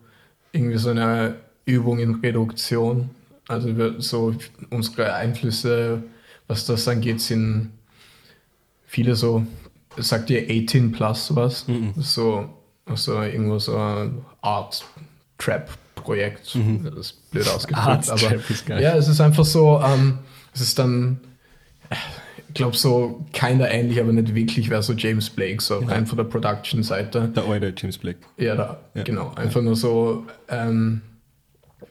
irgendwie 0.52 0.78
so 0.78 0.90
eine 0.90 1.36
Übung 1.66 1.98
in 1.98 2.16
Reduktion. 2.16 3.10
Also 3.48 3.76
wir, 3.76 4.00
so 4.00 4.34
unsere 4.70 5.14
Einflüsse, 5.14 6.02
was 6.46 6.64
das 6.66 6.88
angeht, 6.88 7.20
sind 7.20 7.72
viele 8.86 9.14
so, 9.14 9.46
sagt 9.96 10.30
ihr 10.30 10.44
18 10.48 10.92
plus 10.92 11.34
was? 11.36 11.66
So, 11.98 12.48
so 12.94 13.22
irgendwo 13.22 13.58
so 13.58 13.76
Art 14.40 14.84
Trap 15.36 15.70
Projekt. 16.08 16.56
Das 16.84 16.94
ist 16.94 17.30
blöd 17.30 17.46
ausgedrückt, 17.48 17.86
Art 17.86 18.08
aber 18.10 18.80
ja, 18.80 18.96
es 18.96 19.08
ist 19.08 19.20
einfach 19.20 19.44
so, 19.44 19.80
ähm, 19.84 20.18
es 20.54 20.62
ist 20.62 20.78
dann 20.78 21.20
ich 22.48 22.54
glaube 22.54 22.76
so 22.76 23.26
keiner 23.34 23.70
ähnlich, 23.70 24.00
aber 24.00 24.12
nicht 24.12 24.34
wirklich 24.34 24.70
wäre 24.70 24.82
so 24.82 24.94
James 24.94 25.28
Blake, 25.28 25.62
so 25.62 25.80
rein 25.80 26.06
von 26.06 26.16
der 26.16 26.24
Production-Seite. 26.24 27.30
Der 27.36 27.44
alte 27.44 27.74
James 27.76 27.98
Blake. 27.98 28.20
Ja, 28.38 28.54
da, 28.56 28.80
Ja. 28.94 29.02
genau. 29.02 29.32
Einfach 29.34 29.60
nur 29.60 29.76
so 29.76 30.24
ähm, 30.48 31.02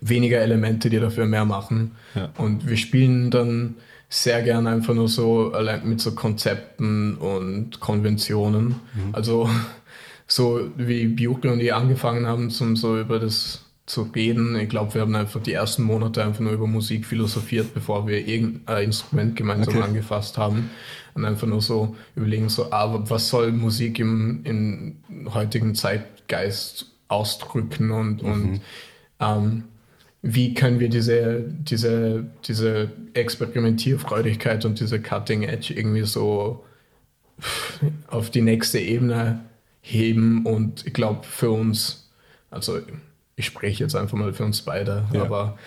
weniger 0.01 0.39
Elemente, 0.39 0.89
die 0.89 0.99
dafür 0.99 1.27
mehr 1.27 1.45
machen. 1.45 1.91
Ja. 2.15 2.29
Und 2.37 2.67
wir 2.67 2.77
spielen 2.77 3.29
dann 3.29 3.75
sehr 4.09 4.41
gerne 4.41 4.69
einfach 4.69 4.95
nur 4.95 5.09
so 5.09 5.51
allein 5.53 5.87
mit 5.87 6.01
so 6.01 6.15
Konzepten 6.15 7.15
und 7.17 7.79
Konventionen. 7.79 8.67
Mhm. 8.95 9.13
Also 9.13 9.49
so 10.25 10.71
wie 10.75 11.05
Björk 11.07 11.43
und 11.45 11.59
ich 11.59 11.73
angefangen 11.73 12.25
haben, 12.25 12.49
zum 12.49 12.75
so 12.75 12.99
über 12.99 13.19
das 13.19 13.66
zu 13.87 14.03
reden. 14.03 14.55
Ich 14.59 14.69
glaube, 14.69 14.93
wir 14.93 15.01
haben 15.01 15.15
einfach 15.15 15.41
die 15.41 15.53
ersten 15.53 15.81
Monate 15.81 16.23
einfach 16.23 16.41
nur 16.41 16.51
über 16.51 16.67
Musik 16.67 17.05
philosophiert, 17.05 17.73
bevor 17.73 18.05
wir 18.05 18.27
irgendein 18.27 18.83
Instrument 18.83 19.35
gemeinsam 19.35 19.75
Okay. 19.75 19.83
angefasst 19.83 20.37
haben. 20.37 20.69
Und 21.15 21.25
einfach 21.25 21.47
nur 21.47 21.61
so 21.61 21.95
überlegen, 22.15 22.49
so, 22.49 22.71
ah, 22.71 23.01
was 23.09 23.29
soll 23.29 23.51
Musik 23.51 23.97
im, 23.97 24.41
im 24.43 24.97
heutigen 25.33 25.73
Zeitgeist 25.73 26.91
ausdrücken 27.07 27.89
und, 27.91 28.21
und 28.21 28.61
ähm, 29.19 29.63
wie 30.21 30.53
können 30.53 30.79
wir 30.79 30.89
diese, 30.89 31.45
diese, 31.47 32.25
diese 32.45 32.91
Experimentierfreudigkeit 33.13 34.65
und 34.65 34.79
diese 34.79 35.01
Cutting 35.01 35.43
Edge 35.43 35.73
irgendwie 35.73 36.03
so 36.03 36.65
auf 38.07 38.29
die 38.29 38.41
nächste 38.41 38.79
Ebene 38.79 39.45
heben 39.81 40.45
und 40.45 40.85
ich 40.85 40.93
glaube 40.93 41.23
für 41.23 41.51
uns, 41.51 42.09
also 42.51 42.79
ich 43.37 43.45
spreche 43.45 43.83
jetzt 43.83 43.95
einfach 43.95 44.17
mal 44.17 44.33
für 44.33 44.43
uns 44.43 44.61
beide, 44.61 45.05
Ja. 45.13 45.21
aber 45.21 45.57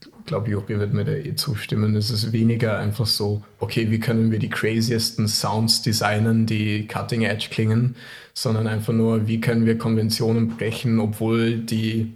ich 0.00 0.26
glaube, 0.26 0.50
Jopi 0.50 0.76
wird 0.80 0.92
mir 0.92 1.04
da 1.04 1.12
eh 1.12 1.36
zustimmen. 1.36 1.94
Es 1.94 2.10
ist 2.10 2.32
weniger 2.32 2.78
einfach 2.78 3.06
so, 3.06 3.44
okay, 3.60 3.92
wie 3.92 4.00
können 4.00 4.32
wir 4.32 4.40
die 4.40 4.48
craziesten 4.50 5.28
Sounds 5.28 5.82
designen, 5.82 6.46
die 6.46 6.88
cutting 6.88 7.22
edge 7.22 7.46
klingen, 7.50 7.94
sondern 8.34 8.66
einfach 8.66 8.92
nur, 8.92 9.28
wie 9.28 9.40
können 9.40 9.66
wir 9.66 9.78
Konventionen 9.78 10.48
brechen, 10.56 10.98
obwohl 10.98 11.58
die, 11.58 12.12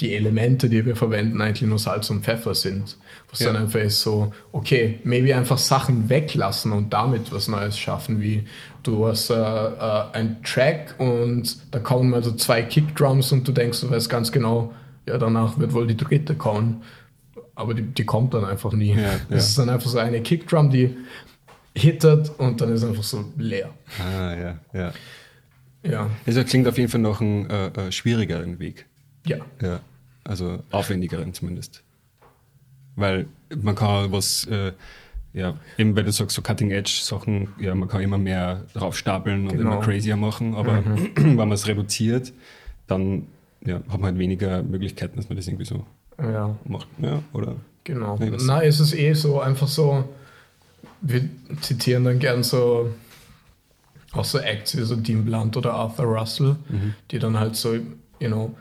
die 0.00 0.14
Elemente, 0.14 0.68
die 0.68 0.84
wir 0.84 0.94
verwenden, 0.96 1.40
eigentlich 1.40 1.68
nur 1.68 1.78
Salz 1.78 2.10
und 2.10 2.22
Pfeffer 2.24 2.54
sind. 2.54 2.98
Was 3.30 3.40
Ja. 3.40 3.52
dann 3.52 3.62
einfach 3.62 3.80
ist 3.80 4.02
so, 4.02 4.32
okay, 4.52 5.00
maybe 5.04 5.34
einfach 5.34 5.58
Sachen 5.58 6.08
weglassen 6.10 6.72
und 6.72 6.92
damit 6.92 7.32
was 7.32 7.48
Neues 7.48 7.78
schaffen, 7.78 8.20
wie 8.20 8.44
du 8.82 9.06
hast 9.06 9.30
äh, 9.30 9.34
äh, 9.34 10.04
einen 10.12 10.42
Track 10.42 10.94
und 10.98 11.56
da 11.74 11.78
kommen 11.78 12.12
also 12.14 12.32
zwei 12.32 12.62
Kickdrums 12.62 13.32
und 13.32 13.48
du 13.48 13.52
denkst, 13.52 13.80
du 13.80 13.90
weißt 13.90 14.10
ganz 14.10 14.30
genau, 14.32 14.72
ja, 15.06 15.16
danach 15.18 15.58
wird 15.58 15.72
wohl 15.72 15.86
die 15.86 15.96
dritte 15.96 16.34
kommen. 16.34 16.82
Aber 17.54 17.72
die, 17.72 17.82
die 17.82 18.04
kommt 18.04 18.34
dann 18.34 18.44
einfach 18.44 18.72
nie. 18.72 18.94
Ja, 18.94 19.00
ja. 19.02 19.18
Es 19.30 19.48
ist 19.48 19.58
dann 19.58 19.70
einfach 19.70 19.88
so 19.88 19.98
eine 19.98 20.20
Kickdrum, 20.20 20.68
die 20.68 20.94
hittert 21.74 22.38
und 22.38 22.60
dann 22.60 22.70
ist 22.72 22.84
einfach 22.84 23.02
so 23.02 23.24
leer. 23.38 23.70
Ah, 23.98 24.34
ja, 24.34 24.58
ja. 24.74 24.92
Ja, 25.82 26.10
Also 26.26 26.42
klingt 26.44 26.66
auf 26.68 26.76
jeden 26.78 26.90
Fall 26.90 27.00
noch 27.00 27.20
ein 27.20 27.48
äh, 27.48 27.66
äh, 27.68 27.92
schwierigeren 27.92 28.58
Weg. 28.58 28.86
Ja, 29.26 29.38
Ja. 29.60 29.80
Also 30.24 30.58
aufwendigeren 30.72 31.32
zumindest. 31.34 31.82
Weil 32.96 33.26
man 33.62 33.74
kann 33.76 34.10
was, 34.10 34.44
äh, 34.46 34.72
ja, 35.32 35.54
eben 35.78 35.94
weil 35.94 36.04
du 36.04 36.10
sagst, 36.12 36.34
so 36.34 36.42
Cutting-Edge-Sachen, 36.42 37.48
ja, 37.60 37.74
man 37.74 37.88
kann 37.88 38.00
immer 38.00 38.18
mehr 38.18 38.64
drauf 38.74 38.96
stapeln 38.96 39.46
und 39.48 39.56
Genau. 39.56 39.72
immer 39.74 39.80
crazier 39.80 40.16
machen, 40.16 40.54
aber 40.54 40.82
wenn 41.14 41.36
man 41.36 41.52
es 41.52 41.66
reduziert, 41.68 42.32
dann 42.86 43.26
ja, 43.64 43.76
hat 43.76 44.00
man 44.00 44.04
halt 44.04 44.18
weniger 44.18 44.62
Möglichkeiten, 44.62 45.16
dass 45.16 45.28
man 45.28 45.36
das 45.36 45.46
irgendwie 45.46 45.64
so 45.66 45.84
ja. 46.20 46.56
macht. 46.64 46.88
Ja, 46.98 47.22
oder? 47.32 47.56
Genau. 47.84 48.16
Nee, 48.18 48.30
Nein, 48.30 48.66
es 48.66 48.80
ist 48.80 48.94
eh 48.94 49.12
so, 49.12 49.40
einfach 49.40 49.68
so, 49.68 50.08
wir 51.02 51.28
zitieren 51.60 52.04
dann 52.04 52.18
gern 52.18 52.42
so 52.42 52.90
auch 54.12 54.24
so 54.24 54.38
Acts 54.38 54.76
wie 54.76 54.82
so 54.82 54.96
Dean 54.96 55.24
Blunt 55.24 55.56
oder 55.56 55.74
Arthur 55.74 56.06
Russell, 56.06 56.56
Mhm. 56.68 56.94
die 57.10 57.18
dann 57.18 57.38
halt 57.38 57.54
so, 57.54 57.74
you 57.74 58.28
know, 58.28 58.56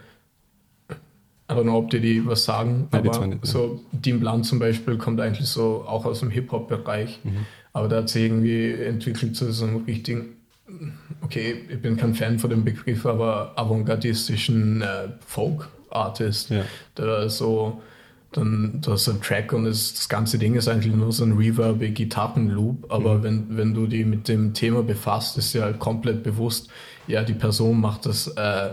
I 1.50 1.54
don't 1.54 1.64
know, 1.64 1.78
ob 1.78 1.90
die 1.92 2.00
die 2.00 2.26
was 2.26 2.44
sagen, 2.46 2.88
Nein, 2.92 3.04
die 3.04 3.10
aber 3.10 3.28
nicht, 3.28 3.46
so 3.46 3.80
Dean 3.92 4.20
Blunt 4.20 4.46
zum 4.46 4.58
Beispiel 4.60 4.98
kommt 4.98 5.22
eigentlich 5.22 5.48
so 5.48 5.86
auch 5.88 6.06
aus 6.06 6.22
dem 6.22 6.32
Hip-Hop-Bereich, 6.32 7.20
Mhm. 7.24 7.46
aber 7.74 7.88
da 7.88 7.98
hat 7.98 8.10
sich 8.10 8.24
irgendwie 8.24 8.72
entwickelt 8.72 9.36
zu 9.36 9.52
so 9.52 9.66
einem 9.66 9.84
richtigen, 9.86 10.38
okay, 11.22 11.56
ich 11.70 11.80
bin 11.82 11.98
kein 11.98 12.16
Fan 12.16 12.40
von 12.40 12.50
dem 12.50 12.64
Begriff, 12.64 13.06
aber 13.06 13.54
avantgardistischen 13.58 14.82
äh, 14.82 15.10
Folk-Artist, 15.28 16.50
Ja. 16.50 16.64
der 16.98 17.30
so 17.30 17.82
dann 18.32 18.82
du 18.82 18.92
hast 18.92 19.08
einen 19.08 19.22
Track 19.22 19.54
und 19.54 19.64
das, 19.64 19.94
das 19.94 20.10
ganze 20.10 20.38
Ding 20.38 20.56
ist 20.56 20.68
eigentlich 20.68 20.94
nur 20.94 21.12
so 21.14 21.24
ein 21.24 21.38
reverb 21.38 21.80
Gitarrenloop, 21.80 22.92
aber 22.92 23.16
mhm. 23.20 23.24
wenn, 23.24 23.58
wenn 23.58 23.74
du 23.74 23.88
dich 23.88 24.06
mit 24.06 24.28
dem 24.28 24.54
Thema 24.54 24.84
befasst, 24.84 25.38
ist 25.38 25.54
dir 25.54 25.62
halt 25.64 25.80
komplett 25.80 26.24
bewusst, 26.24 26.70
ja, 27.08 27.24
die 27.24 27.34
Person 27.34 27.80
macht 27.80 28.06
das 28.06 28.28
äh, 28.28 28.72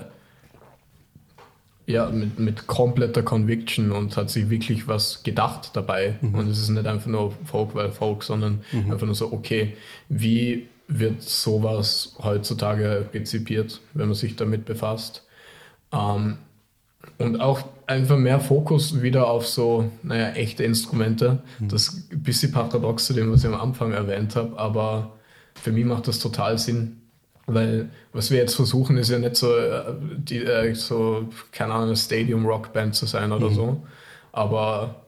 ja, 1.93 2.09
mit, 2.11 2.39
mit 2.39 2.67
kompletter 2.67 3.23
Conviction 3.23 3.93
und 3.93 4.17
hat 4.17 4.31
sich 4.31 4.51
wirklich 4.51 4.89
was 4.89 5.23
gedacht 5.23 5.71
dabei. 5.75 6.17
Mhm. 6.21 6.35
Und 6.35 6.49
es 6.49 6.59
ist 6.59 6.71
nicht 6.71 6.87
einfach 6.87 7.07
nur 7.07 7.33
Folk, 7.45 7.75
weil 7.75 7.91
Folk, 7.93 8.23
sondern 8.23 8.63
mhm. 8.73 8.93
einfach 8.93 9.07
nur 9.07 9.15
so, 9.15 9.33
okay, 9.33 9.77
wie 10.09 10.67
wird 10.89 11.23
sowas 11.23 12.17
heutzutage 12.23 13.07
rezipiert, 13.13 13.81
wenn 13.95 14.07
man 14.07 14.15
sich 14.15 14.37
damit 14.37 14.65
befasst? 14.65 15.25
Ähm, 15.93 16.39
und 17.19 17.41
auch 17.41 17.65
einfach 17.87 18.17
mehr 18.17 18.41
Fokus 18.41 19.03
wieder 19.03 19.29
auf 19.29 19.47
so, 19.47 19.91
naja, 20.03 20.31
echte 20.31 20.65
Instrumente. 20.65 21.43
Mhm. 21.59 21.69
Das 21.69 21.89
ist 21.89 22.13
ein 22.13 22.23
bisschen 22.23 22.53
paradox 22.53 23.07
zu 23.07 23.13
dem, 23.13 23.31
was 23.31 23.45
ich 23.45 23.51
am 23.51 23.61
Anfang 23.61 23.93
erwähnt 23.93 24.37
habe, 24.37 24.59
aber 24.59 25.13
für 25.55 25.73
mich 25.73 25.85
macht 25.85 26.09
das 26.09 26.19
total 26.19 26.59
Sinn. 26.59 27.02
Weil 27.47 27.91
was 28.13 28.31
wir 28.31 28.39
jetzt 28.39 28.55
versuchen, 28.55 28.97
ist 28.97 29.11
ja 29.11 29.19
nicht 29.19 29.37
so, 29.37 29.57
äh, 29.57 29.95
die, 29.99 30.39
äh, 30.39 30.75
so 30.75 31.29
keine 31.51 31.75
Ahnung, 31.75 31.89
eine 31.89 31.97
Stadium 31.97 32.47
Rockband 32.47 32.95
zu 32.95 33.07
sein 33.07 33.33
oder 33.33 33.51
mhm. 33.51 33.55
so. 33.55 33.87
Aber 34.33 35.03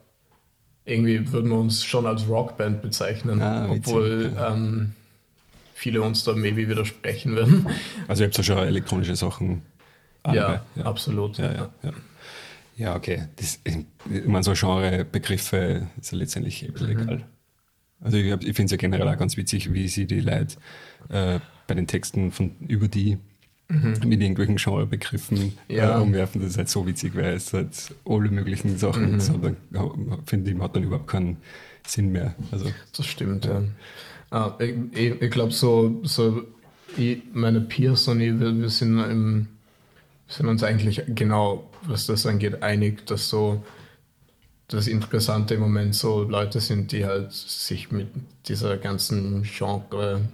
irgendwie 0.85 1.31
würden 1.31 1.49
wir 1.49 1.57
uns 1.57 1.83
schon 1.83 2.05
als 2.05 2.27
Rockband 2.27 2.81
bezeichnen, 2.81 3.41
ah, 3.41 3.67
obwohl 3.69 4.31
ähm, 4.37 4.93
viele 5.73 6.01
uns 6.01 6.23
da 6.23 6.33
maybe 6.33 6.67
widersprechen 6.67 7.35
würden. 7.35 7.67
Also 8.07 8.23
ihr 8.23 8.27
habt 8.27 8.37
ja 8.37 8.43
schon 8.43 8.57
elektronische 8.59 9.15
Sachen 9.15 9.63
ja, 10.33 10.63
ja, 10.75 10.85
absolut. 10.85 11.37
Ja, 11.37 11.51
ja, 11.51 11.69
ja. 11.83 11.91
ja 12.77 12.95
okay. 12.95 13.27
Das, 13.35 13.59
ich 13.63 14.25
meine, 14.25 14.43
so 14.43 14.53
Genrebegriffe 14.53 15.87
ist 15.99 16.11
ja 16.11 16.17
letztendlich 16.17 16.67
mhm. 16.67 16.89
egal. 16.89 17.23
Also 18.01 18.17
ich, 18.17 18.25
ich 18.25 18.55
finde 18.55 18.65
es 18.65 18.71
ja 18.71 18.77
generell 18.77 19.07
auch 19.07 19.17
ganz 19.17 19.37
witzig, 19.37 19.73
wie 19.73 19.87
sie 19.87 20.05
die 20.05 20.19
Leute 20.19 20.57
äh, 21.09 21.39
bei 21.67 21.73
den 21.73 21.87
Texten 21.87 22.31
von 22.31 22.51
über 22.67 22.87
die 22.87 23.17
mhm. 23.69 23.99
mit 24.05 24.21
irgendwelchen 24.21 24.57
Genrebegriffen 24.57 25.53
äh, 25.69 25.77
ja. 25.77 25.97
äh, 25.97 26.01
umwerfen. 26.01 26.41
Das 26.41 26.51
ist 26.51 26.57
halt 26.57 26.69
so 26.69 26.85
witzig, 26.85 27.15
weil 27.15 27.33
es 27.33 27.53
halt 27.53 27.71
alle 28.07 28.29
möglichen 28.29 28.77
Sachen, 28.77 29.13
mhm. 29.13 29.19
so, 29.19 29.39
finde 30.25 30.51
ich, 30.51 30.59
hat 30.59 30.75
dann 30.75 30.83
überhaupt 30.83 31.07
keinen 31.07 31.37
Sinn 31.87 32.11
mehr. 32.11 32.35
Also, 32.51 32.71
das 32.95 33.05
stimmt, 33.05 33.45
ja. 33.45 33.61
ja. 33.61 33.67
Ah, 34.31 34.57
ich, 34.59 34.75
ich, 34.91 35.21
ich 35.21 35.31
glaube, 35.31 35.51
so, 35.51 36.01
so 36.03 36.43
ich, 36.97 37.19
meine 37.33 37.61
Peers 37.61 38.07
und 38.07 38.21
ich, 38.21 38.39
wir, 38.39 38.59
wir 38.59 38.69
sind 38.69 38.99
im 38.99 39.47
sind 40.27 40.47
uns 40.47 40.63
eigentlich 40.63 41.01
genau, 41.07 41.69
was 41.83 42.07
das 42.07 42.25
angeht, 42.25 42.63
einig, 42.63 43.05
dass 43.05 43.29
so 43.29 43.63
das 44.67 44.87
Interessante 44.87 45.53
im 45.55 45.61
Moment 45.61 45.95
so 45.95 46.23
Leute 46.23 46.59
sind, 46.59 46.91
die 46.91 47.05
halt 47.05 47.31
sich 47.31 47.91
mit 47.91 48.07
dieser 48.47 48.77
ganzen 48.77 49.43
Genre-Frage 49.43 50.25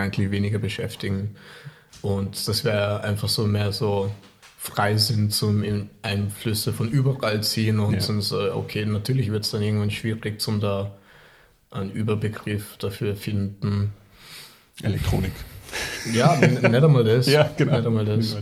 eigentlich 0.00 0.30
weniger 0.30 0.58
beschäftigen. 0.58 1.36
Und 2.02 2.46
das 2.48 2.64
wäre 2.64 3.02
einfach 3.02 3.28
so 3.28 3.46
mehr 3.46 3.72
so 3.72 4.10
frei 4.56 4.96
sind 4.96 5.32
zum 5.32 5.64
Einflüsse 6.02 6.72
von 6.72 6.88
überall 6.90 7.42
ziehen 7.42 7.80
und 7.80 7.94
ja. 7.94 8.20
so, 8.20 8.54
okay, 8.54 8.84
natürlich 8.84 9.30
wird 9.30 9.44
es 9.44 9.50
dann 9.50 9.62
irgendwann 9.62 9.90
schwierig, 9.90 10.40
zum 10.40 10.60
da 10.60 10.94
einen 11.70 11.90
Überbegriff 11.90 12.76
dafür 12.76 13.16
finden. 13.16 13.92
Elektronik. 14.82 15.32
Ja, 16.12 16.36
nicht 16.36 16.64
einmal 16.64 17.04
das. 17.04 17.26
ja, 17.26 17.50
genau. 17.56 17.76
Nicht 17.76 17.86
einmal 17.86 18.04
das. 18.04 18.36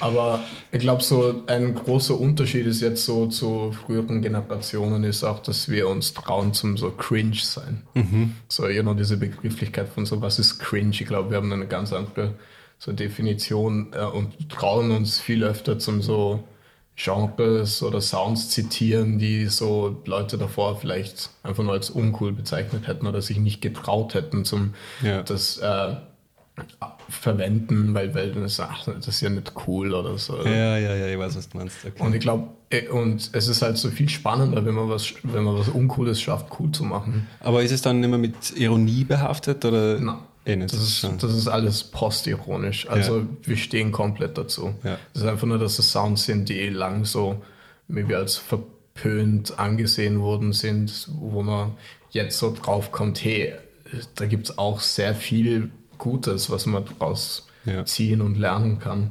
Aber 0.00 0.40
ich 0.72 0.80
glaube, 0.80 1.02
so 1.02 1.42
ein 1.46 1.74
großer 1.74 2.18
Unterschied 2.18 2.66
ist 2.66 2.80
jetzt 2.80 3.04
so 3.04 3.26
zu 3.26 3.72
früheren 3.72 4.22
Generationen 4.22 5.04
ist 5.04 5.24
auch, 5.24 5.40
dass 5.40 5.68
wir 5.68 5.88
uns 5.88 6.14
trauen 6.14 6.52
zum 6.52 6.76
so 6.76 6.90
cringe 6.90 7.36
sein. 7.36 7.82
Mhm. 7.94 8.34
So, 8.48 8.68
ja, 8.68 8.82
noch 8.82 8.96
diese 8.96 9.16
Begrifflichkeit 9.16 9.88
von 9.88 10.06
so, 10.06 10.20
was 10.20 10.38
ist 10.38 10.58
cringe? 10.58 10.90
Ich 10.90 11.06
glaube, 11.06 11.30
wir 11.30 11.36
haben 11.36 11.52
eine 11.52 11.66
ganz 11.66 11.92
andere 11.92 12.34
so 12.78 12.92
Definition 12.92 13.92
äh, 13.92 14.04
und 14.04 14.48
trauen 14.48 14.90
uns 14.90 15.20
viel 15.20 15.44
öfter 15.44 15.78
zum 15.78 16.00
so 16.02 16.44
Genres 16.96 17.82
oder 17.82 18.00
Sounds 18.00 18.50
zitieren, 18.50 19.18
die 19.18 19.46
so 19.46 20.02
Leute 20.04 20.36
davor 20.36 20.76
vielleicht 20.76 21.30
einfach 21.44 21.62
nur 21.62 21.72
als 21.72 21.90
uncool 21.90 22.32
bezeichnet 22.32 22.88
hätten 22.88 23.06
oder 23.06 23.22
sich 23.22 23.38
nicht 23.38 23.60
getraut 23.60 24.14
hätten, 24.14 24.44
zum 24.44 24.74
ja. 25.02 25.22
das 25.22 25.58
äh, 25.58 25.96
verwenden, 27.08 27.94
weil, 27.94 28.14
weil 28.14 28.32
das, 28.32 28.60
ach, 28.60 28.84
das 28.84 29.08
ist 29.08 29.20
ja 29.20 29.30
nicht 29.30 29.52
cool 29.66 29.94
oder 29.94 30.18
so. 30.18 30.42
Ja, 30.44 30.76
ja, 30.78 30.94
ja, 30.94 31.06
ich 31.06 31.18
weiß, 31.18 31.36
was 31.36 31.48
du 31.48 31.58
meinst. 31.58 31.76
Okay. 31.84 32.02
Und 32.02 32.14
ich 32.14 32.20
glaube, 32.20 32.48
äh, 32.70 32.88
und 32.88 33.30
es 33.32 33.48
ist 33.48 33.62
halt 33.62 33.78
so 33.78 33.90
viel 33.90 34.08
spannender, 34.08 34.64
wenn 34.64 34.74
man 34.74 34.88
was, 34.88 35.14
wenn 35.22 35.44
man 35.44 35.58
was 35.58 35.68
Uncooles 35.68 36.20
schafft, 36.20 36.46
cool 36.58 36.70
zu 36.70 36.84
machen. 36.84 37.26
Aber 37.40 37.62
ist 37.62 37.72
es 37.72 37.82
dann 37.82 38.02
immer 38.02 38.18
mit 38.18 38.56
Ironie 38.56 39.04
behaftet 39.04 39.64
oder? 39.64 39.98
Nein. 39.98 40.18
Eh. 40.44 40.56
Das 40.56 40.72
ist, 40.72 41.06
das 41.20 41.34
ist 41.34 41.46
alles 41.46 41.84
postironisch. 41.84 42.88
Also 42.88 43.18
ja. 43.18 43.26
wir 43.42 43.56
stehen 43.56 43.92
komplett 43.92 44.38
dazu. 44.38 44.74
Ja. 44.82 44.98
Das 45.12 45.22
ist 45.22 45.28
einfach 45.28 45.46
nur, 45.46 45.58
dass 45.58 45.78
es 45.78 45.92
Sounds 45.92 46.24
sind, 46.24 46.48
die 46.48 46.68
lang 46.68 47.04
so 47.04 47.42
maybe 47.86 48.16
als 48.16 48.36
verpönt 48.36 49.58
angesehen 49.58 50.20
worden 50.20 50.52
sind, 50.52 51.08
wo 51.20 51.42
man 51.42 51.72
jetzt 52.10 52.38
so 52.38 52.54
drauf 52.54 52.92
kommt, 52.92 53.22
hey, 53.22 53.52
da 54.14 54.26
gibt 54.26 54.48
es 54.48 54.58
auch 54.58 54.80
sehr 54.80 55.14
viel 55.14 55.70
Gutes, 55.98 56.50
was 56.50 56.66
man 56.66 56.84
daraus 56.84 57.46
ja. 57.64 57.84
ziehen 57.84 58.20
und 58.20 58.36
lernen 58.36 58.78
kann. 58.78 59.10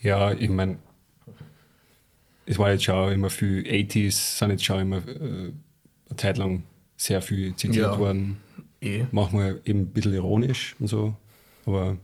Ja, 0.00 0.32
ich 0.32 0.50
meine, 0.50 0.78
es 2.46 2.58
war 2.58 2.70
jetzt 2.70 2.84
schon 2.84 3.12
immer 3.12 3.30
viel 3.30 3.62
80s, 3.62 4.38
sind 4.38 4.50
jetzt 4.50 4.64
schon 4.64 4.80
immer 4.80 4.98
äh, 4.98 5.52
eine 6.08 6.16
Zeit 6.16 6.38
lang 6.38 6.62
sehr 6.96 7.20
viel 7.20 7.54
zitiert 7.56 7.92
ja. 7.92 7.98
worden. 7.98 8.38
Eh. 8.80 9.04
Manchmal 9.10 9.60
eben 9.64 9.80
ein 9.80 9.86
bisschen 9.88 10.14
ironisch 10.14 10.76
und 10.78 10.86
so. 10.86 11.14
Aber 11.66 11.96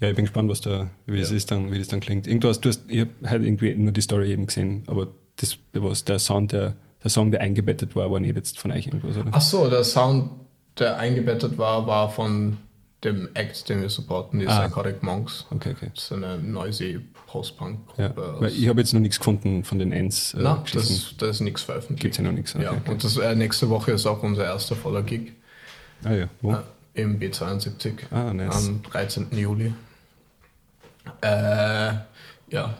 ja, 0.00 0.10
ich 0.10 0.16
bin 0.16 0.24
gespannt, 0.24 0.50
was 0.50 0.60
da, 0.60 0.90
wie, 1.06 1.14
ja. 1.14 1.20
das, 1.20 1.30
ist 1.30 1.50
dann, 1.50 1.72
wie 1.72 1.78
das 1.78 1.88
dann 1.88 2.00
klingt. 2.00 2.26
Irgendwas, 2.26 2.60
du 2.60 2.68
hast, 2.68 2.82
ich 2.88 3.00
habe 3.00 3.10
halt 3.24 3.44
irgendwie 3.44 3.74
nur 3.74 3.92
die 3.92 4.00
Story 4.00 4.32
eben 4.32 4.46
gesehen, 4.46 4.82
aber 4.86 5.08
das 5.36 5.58
was 5.72 6.04
der 6.04 6.18
Sound, 6.18 6.52
der, 6.52 6.74
der 7.02 7.10
Song, 7.10 7.30
der 7.30 7.40
eingebettet 7.40 7.94
war, 7.94 8.10
war 8.10 8.20
nicht 8.20 8.34
jetzt 8.34 8.58
von 8.58 8.72
euch 8.72 8.86
irgendwas, 8.86 9.16
oder? 9.16 9.30
Ach 9.32 9.40
so, 9.40 9.68
der 9.70 9.84
Sound, 9.84 10.30
der 10.78 10.98
eingebettet 10.98 11.56
war, 11.58 11.86
war 11.86 12.10
von 12.10 12.58
dem 13.06 13.28
Act, 13.34 13.68
den 13.68 13.80
wir 13.80 13.88
supporten, 13.88 14.40
die 14.40 14.46
ah. 14.46 14.60
Psychotic 14.60 15.02
Monks. 15.02 15.46
Okay, 15.50 15.74
okay. 15.76 15.90
Das 15.94 16.04
ist 16.04 16.12
eine 16.12 16.38
noisy 16.38 17.00
Post-Punk-Gruppe. 17.26 18.38
Ja, 18.40 18.46
ich 18.48 18.68
habe 18.68 18.80
jetzt 18.80 18.92
noch 18.92 19.00
nichts 19.00 19.18
gefunden 19.18 19.64
von 19.64 19.78
den 19.78 19.92
Ends. 19.92 20.34
Äh, 20.34 20.42
Nein, 20.42 20.58
das, 20.72 21.14
da 21.18 21.26
ist 21.26 21.40
nichts 21.40 21.62
veröffentlicht. 21.62 22.02
Gibt 22.02 22.14
es 22.14 22.18
ja 22.18 22.24
noch 22.24 22.32
nichts. 22.32 22.54
Okay, 22.54 22.64
ja, 22.64 22.72
okay. 22.72 22.90
und 22.90 23.02
das, 23.02 23.16
äh, 23.16 23.34
nächste 23.34 23.68
Woche 23.70 23.92
ist 23.92 24.06
auch 24.06 24.22
unser 24.22 24.44
erster 24.44 24.76
voller 24.76 25.02
Gig. 25.02 25.32
Ah 26.04 26.12
ja, 26.12 26.28
wo? 26.42 26.52
Äh, 26.52 26.58
Im 26.94 27.18
B72. 27.18 27.92
Ah, 28.10 28.32
nice. 28.32 28.68
Am 28.68 28.82
13. 28.82 29.28
Juli. 29.32 29.72
Äh, 31.20 31.92
ja, 32.50 32.74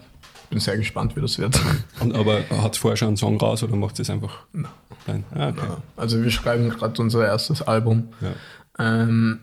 bin 0.50 0.60
sehr 0.60 0.76
gespannt, 0.76 1.16
wie 1.16 1.20
das 1.20 1.38
wird. 1.38 1.60
Und, 2.00 2.14
aber 2.14 2.48
hat 2.50 2.74
es 2.74 2.78
vorher 2.78 2.96
schon 2.96 3.08
einen 3.08 3.16
Song 3.16 3.38
raus 3.38 3.62
oder 3.62 3.76
macht 3.76 3.98
es 3.98 4.10
einfach? 4.10 4.44
Nein. 4.52 4.70
Nein. 5.06 5.24
Ah, 5.34 5.48
okay. 5.48 5.66
Also 5.96 6.22
wir 6.22 6.30
schreiben 6.30 6.68
gerade 6.68 7.00
unser 7.00 7.24
erstes 7.24 7.62
Album. 7.62 8.08
Ja. 8.20 8.32
Ähm, 8.78 9.40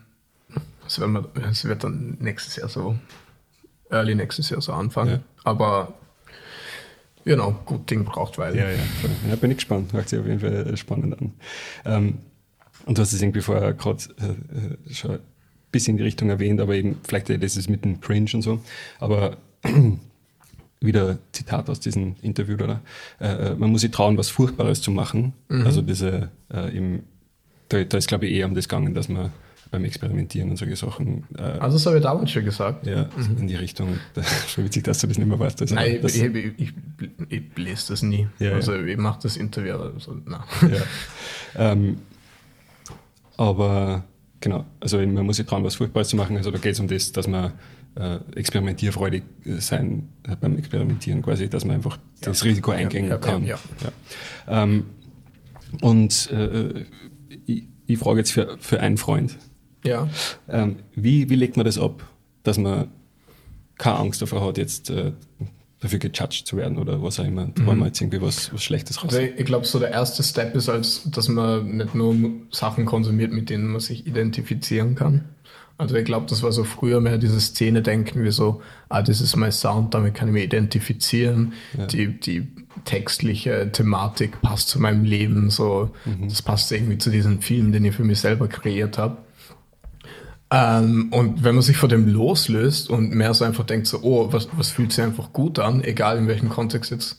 das, 0.84 1.00
wir, 1.00 1.30
das 1.34 1.65
wird 1.65 1.84
dann 1.84 2.17
nächstes 2.19 2.56
Jahr 2.56 2.69
so, 2.69 2.98
early 3.89 4.15
nächstes 4.15 4.50
Jahr 4.50 4.62
so 4.62 4.74
anfangen. 4.74 5.12
Ja. 5.12 5.19
Aber 5.43 5.93
genau, 7.26 7.52
gut 7.65 7.89
Ding 7.89 8.04
braucht 8.04 8.38
Weile. 8.38 8.58
Ja, 8.58 8.69
ja, 8.69 8.84
ja, 9.30 9.36
bin 9.36 9.52
ich 9.52 9.58
gespannt. 9.58 9.93
Hört 9.93 10.10
sich 10.10 10.19
auf 10.19 10.26
jeden 10.26 10.39
Fall 10.39 10.76
spannend 10.78 11.19
an. 11.19 11.34
Ähm, 11.86 12.19
und 12.86 12.98
du 12.98 13.02
hast 13.02 13.13
es 13.13 13.22
irgendwie 13.22 13.41
vorher 13.41 13.74
gerade 13.74 14.04
äh, 14.19 14.91
äh, 14.91 14.93
schon 14.93 15.12
ein 15.12 15.19
bisschen 15.72 15.93
in 15.93 15.98
die 15.98 16.04
Richtung 16.04 16.30
erwähnt, 16.30 16.60
aber 16.60 16.76
eben 16.76 17.00
vielleicht 17.08 17.30
das 17.30 17.58
ist 17.58 17.69
mit 17.69 17.86
dem 17.86 18.02
Cringe 18.02 18.30
und 18.34 18.41
so. 18.41 18.60
Aber 19.00 19.38
wieder 20.82 21.17
Zitat 21.32 21.69
aus 21.69 21.80
diesem 21.80 22.15
Interview, 22.22 22.56
oder? 22.56 22.82
Äh, 23.19 23.28
äh, 23.28 23.56
man 23.56 23.72
muss 23.72 23.82
sich 23.82 23.91
trauen, 23.91 24.17
was 24.17 24.30
Furchtbares 24.30 24.82
zu 24.82 24.91
machen. 24.91 25.34
Mhm. 25.48 25.65
Also 25.65 25.82
diese, 25.82 26.30
äh, 26.54 26.76
im, 26.76 27.04
da, 27.69 27.84
da 27.84 27.98
ist 27.98 28.08
glaube 28.08 28.28
ich 28.28 28.34
eher 28.34 28.48
um 28.48 28.54
das 28.54 28.67
gegangen, 28.67 28.93
dass 28.93 29.08
man 29.08 29.32
beim 29.74 29.86
Experimentieren 29.86 30.52
und 30.52 30.58
solche 30.58 30.76
Sachen. 30.76 31.24
Äh, 31.36 31.42
also 31.42 31.78
das 31.78 31.86
habe 31.88 31.98
ich 31.98 32.04
damals 32.04 32.30
schon 32.30 32.46
gesagt. 32.46 32.86
Ja, 32.86 33.10
mhm. 33.18 33.38
in 33.40 33.48
die 33.48 33.56
Richtung. 33.56 33.98
Schon 34.48 34.66
witzig, 34.66 34.84
dass 34.84 35.00
du 35.00 35.08
das 35.08 35.18
nicht 35.18 35.28
mehr 35.28 35.40
weißt. 35.40 35.62
Also, 35.62 35.74
nein, 35.74 35.98
das, 36.00 36.16
ich, 36.16 36.24
ich, 36.24 36.54
ich, 36.60 36.74
ich, 37.30 37.41
lese 37.58 37.93
das 37.93 38.04
nie. 38.04 38.28
Ja, 38.38 38.52
also 38.52 38.76
ja. 38.76 38.86
ich 38.86 38.97
mache 38.97 39.20
das 39.24 39.36
Interview. 39.36 39.78
Also. 39.78 40.16
Ja. 40.30 40.43
ähm, 41.72 41.97
aber 43.36 44.04
genau, 44.39 44.66
also 44.80 45.00
man 45.00 45.26
muss 45.26 45.38
sich 45.38 45.47
trauen, 45.47 45.64
was 45.64 45.74
Furchtbares 45.74 46.10
zu 46.10 46.18
machen. 46.18 46.38
Also 46.38 46.52
da 46.52 46.60
geht 46.60 46.74
es 46.74 46.80
um 46.80 46.88
das, 46.88 47.12
dass 47.12 47.28
man 47.28 47.54
äh, 47.95 48.20
experimentierfreudig 48.36 49.24
sein 49.58 50.10
äh, 50.22 50.36
beim 50.36 50.56
Experimentieren 50.56 51.24
quasi, 51.24 51.50
dass 51.50 51.66
man 51.66 51.78
einfach 51.78 51.97
das 52.22 52.43
Risiko 52.43 52.72
eingehen 52.72 53.10
kann. 53.20 53.50
Ähm, 54.47 54.86
und 55.82 56.30
äh, 56.32 56.86
ich, 57.47 57.64
ich 57.88 57.97
frage 57.97 58.20
jetzt 58.20 58.34
für, 58.34 58.60
für 58.60 58.80
einen 58.80 58.97
Freund, 58.97 59.39
ja. 59.84 60.08
Ähm, 60.50 60.78
wie, 60.96 61.30
wie 61.30 61.36
legt 61.36 61.58
man 61.58 61.66
das 61.66 61.78
ab, 61.78 62.04
dass 62.44 62.58
man 62.58 62.90
keine 63.78 63.98
Angst 63.98 64.22
davor 64.22 64.46
hat, 64.46 64.58
jetzt 64.58 64.90
äh, 64.90 65.12
dafür 65.84 66.00
gejudged 66.00 66.48
zu 66.48 66.56
werden 66.58 66.78
oder 66.78 67.04
was 67.04 67.20
auch 67.20 67.26
immer, 67.26 67.48
mhm. 67.48 67.66
wollen 67.66 67.80
wir 67.80 67.88
jetzt 67.88 68.02
irgendwie 68.02 68.22
was, 68.22 68.54
was 68.54 68.64
Schlechtes 68.64 69.04
raus. 69.04 69.14
Also 69.14 69.28
ich 69.36 69.46
glaube, 69.46 69.66
so 69.66 69.80
der 69.80 69.92
erste 69.92 70.24
Step 70.24 70.56
ist, 70.56 70.70
als, 70.70 71.04
dass 71.12 71.28
man 71.28 71.78
nicht 71.78 71.94
nur 71.94 72.16
Sachen 72.52 72.86
konsumiert, 72.86 73.32
mit 73.32 73.50
denen 73.50 73.68
man 73.68 73.82
sich 73.82 74.08
identifizieren 74.08 74.96
kann. 74.96 75.26
Also 75.78 75.96
ich 75.96 76.06
glaube, 76.06 76.28
das 76.30 76.44
war 76.44 76.52
so 76.52 76.64
früher 76.64 77.02
mehr 77.02 77.18
diese 77.18 77.42
Szene 77.42 77.82
denken, 77.82 78.24
wie 78.24 78.32
so, 78.32 78.62
ah, 78.90 79.02
das 79.02 79.20
ist 79.20 79.36
mein 79.36 79.52
Sound, 79.52 79.94
damit 79.94 80.14
kann 80.14 80.28
ich 80.30 80.34
mich 80.34 80.44
identifizieren. 80.44 81.54
Ja. 81.78 81.88
Die, 81.88 82.20
die 82.20 82.48
textliche 82.86 83.70
Thematik 83.72 84.40
passt 84.42 84.70
zu 84.70 84.80
meinem 84.80 85.04
Leben, 85.04 85.50
so, 85.50 85.90
mhm. 86.06 86.30
das 86.30 86.42
passt 86.42 86.72
irgendwie 86.72 87.00
zu 87.00 87.10
diesem 87.10 87.42
Film, 87.42 87.72
den 87.72 87.84
ich 87.86 87.96
für 87.96 88.04
mich 88.04 88.20
selber 88.20 88.48
kreiert 88.48 88.98
habe. 88.98 89.18
Ähm, 90.54 91.08
und 91.10 91.43
wenn 91.43 91.56
man 91.56 91.64
sich 91.64 91.78
von 91.78 91.89
dem 91.89 92.08
loslöst 92.08 92.88
und 92.88 93.10
mehr 93.10 93.34
so 93.34 93.43
einfach 93.43 93.66
denkt, 93.66 93.88
so, 93.88 94.01
oh, 94.04 94.32
was, 94.32 94.47
was 94.56 94.70
fühlt 94.70 94.93
sich 94.93 95.04
einfach 95.04 95.34
gut 95.34 95.58
an, 95.58 95.84
egal 95.84 96.20
in 96.20 96.28
welchem 96.28 96.49
Kontext 96.49 96.91
jetzt 96.91 97.18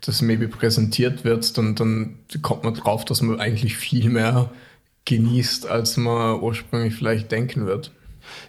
das 0.00 0.22
maybe 0.22 0.46
präsentiert 0.46 1.24
wird, 1.24 1.58
dann, 1.58 1.74
dann 1.74 2.20
kommt 2.40 2.62
man 2.62 2.74
drauf, 2.74 3.04
dass 3.04 3.20
man 3.20 3.40
eigentlich 3.40 3.76
viel 3.76 4.10
mehr 4.10 4.52
genießt, 5.06 5.66
als 5.66 5.96
man 5.96 6.40
ursprünglich 6.40 6.94
vielleicht 6.94 7.32
denken 7.32 7.66
wird. 7.66 7.90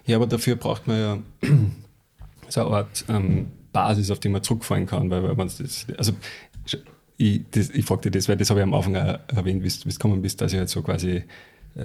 Ja, 0.06 0.18
aber 0.18 0.28
dafür 0.28 0.58
braucht 0.58 0.86
man 0.86 1.00
ja 1.00 1.18
so 2.50 2.68
eine 2.68 2.70
Art 2.70 3.06
ähm, 3.10 3.48
Basis, 3.74 4.12
auf 4.12 4.20
die 4.20 4.30
man 4.30 4.44
zurückfallen 4.44 4.86
kann, 4.86 5.10
weil, 5.10 5.24
weil 5.24 5.36
man 5.36 5.48
das, 5.48 5.88
also 5.98 6.12
ich, 7.18 7.42
ich 7.56 7.86
frage 7.86 8.02
dir 8.04 8.12
das, 8.12 8.30
weil 8.30 8.38
das 8.38 8.52
habe 8.52 8.60
ich 8.60 8.64
am 8.64 8.76
Anfang 8.76 8.94
erwähnt, 8.94 9.64
wie 9.64 9.70
du 9.70 9.90
gekommen 9.90 10.22
bist, 10.22 10.40
dass 10.40 10.54
ich 10.54 10.60
halt 10.60 10.70
so 10.70 10.84
quasi 10.84 11.24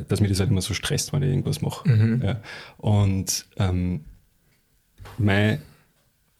dass 0.08 0.20
mich 0.20 0.30
das 0.30 0.40
halt 0.40 0.50
immer 0.50 0.62
so 0.62 0.74
stresst, 0.74 1.12
wenn 1.12 1.22
ich 1.22 1.30
irgendwas 1.30 1.60
mache. 1.60 1.88
Mhm. 1.88 2.22
Ja. 2.22 2.40
Und 2.78 3.46
ähm, 3.56 4.04
meine 5.18 5.60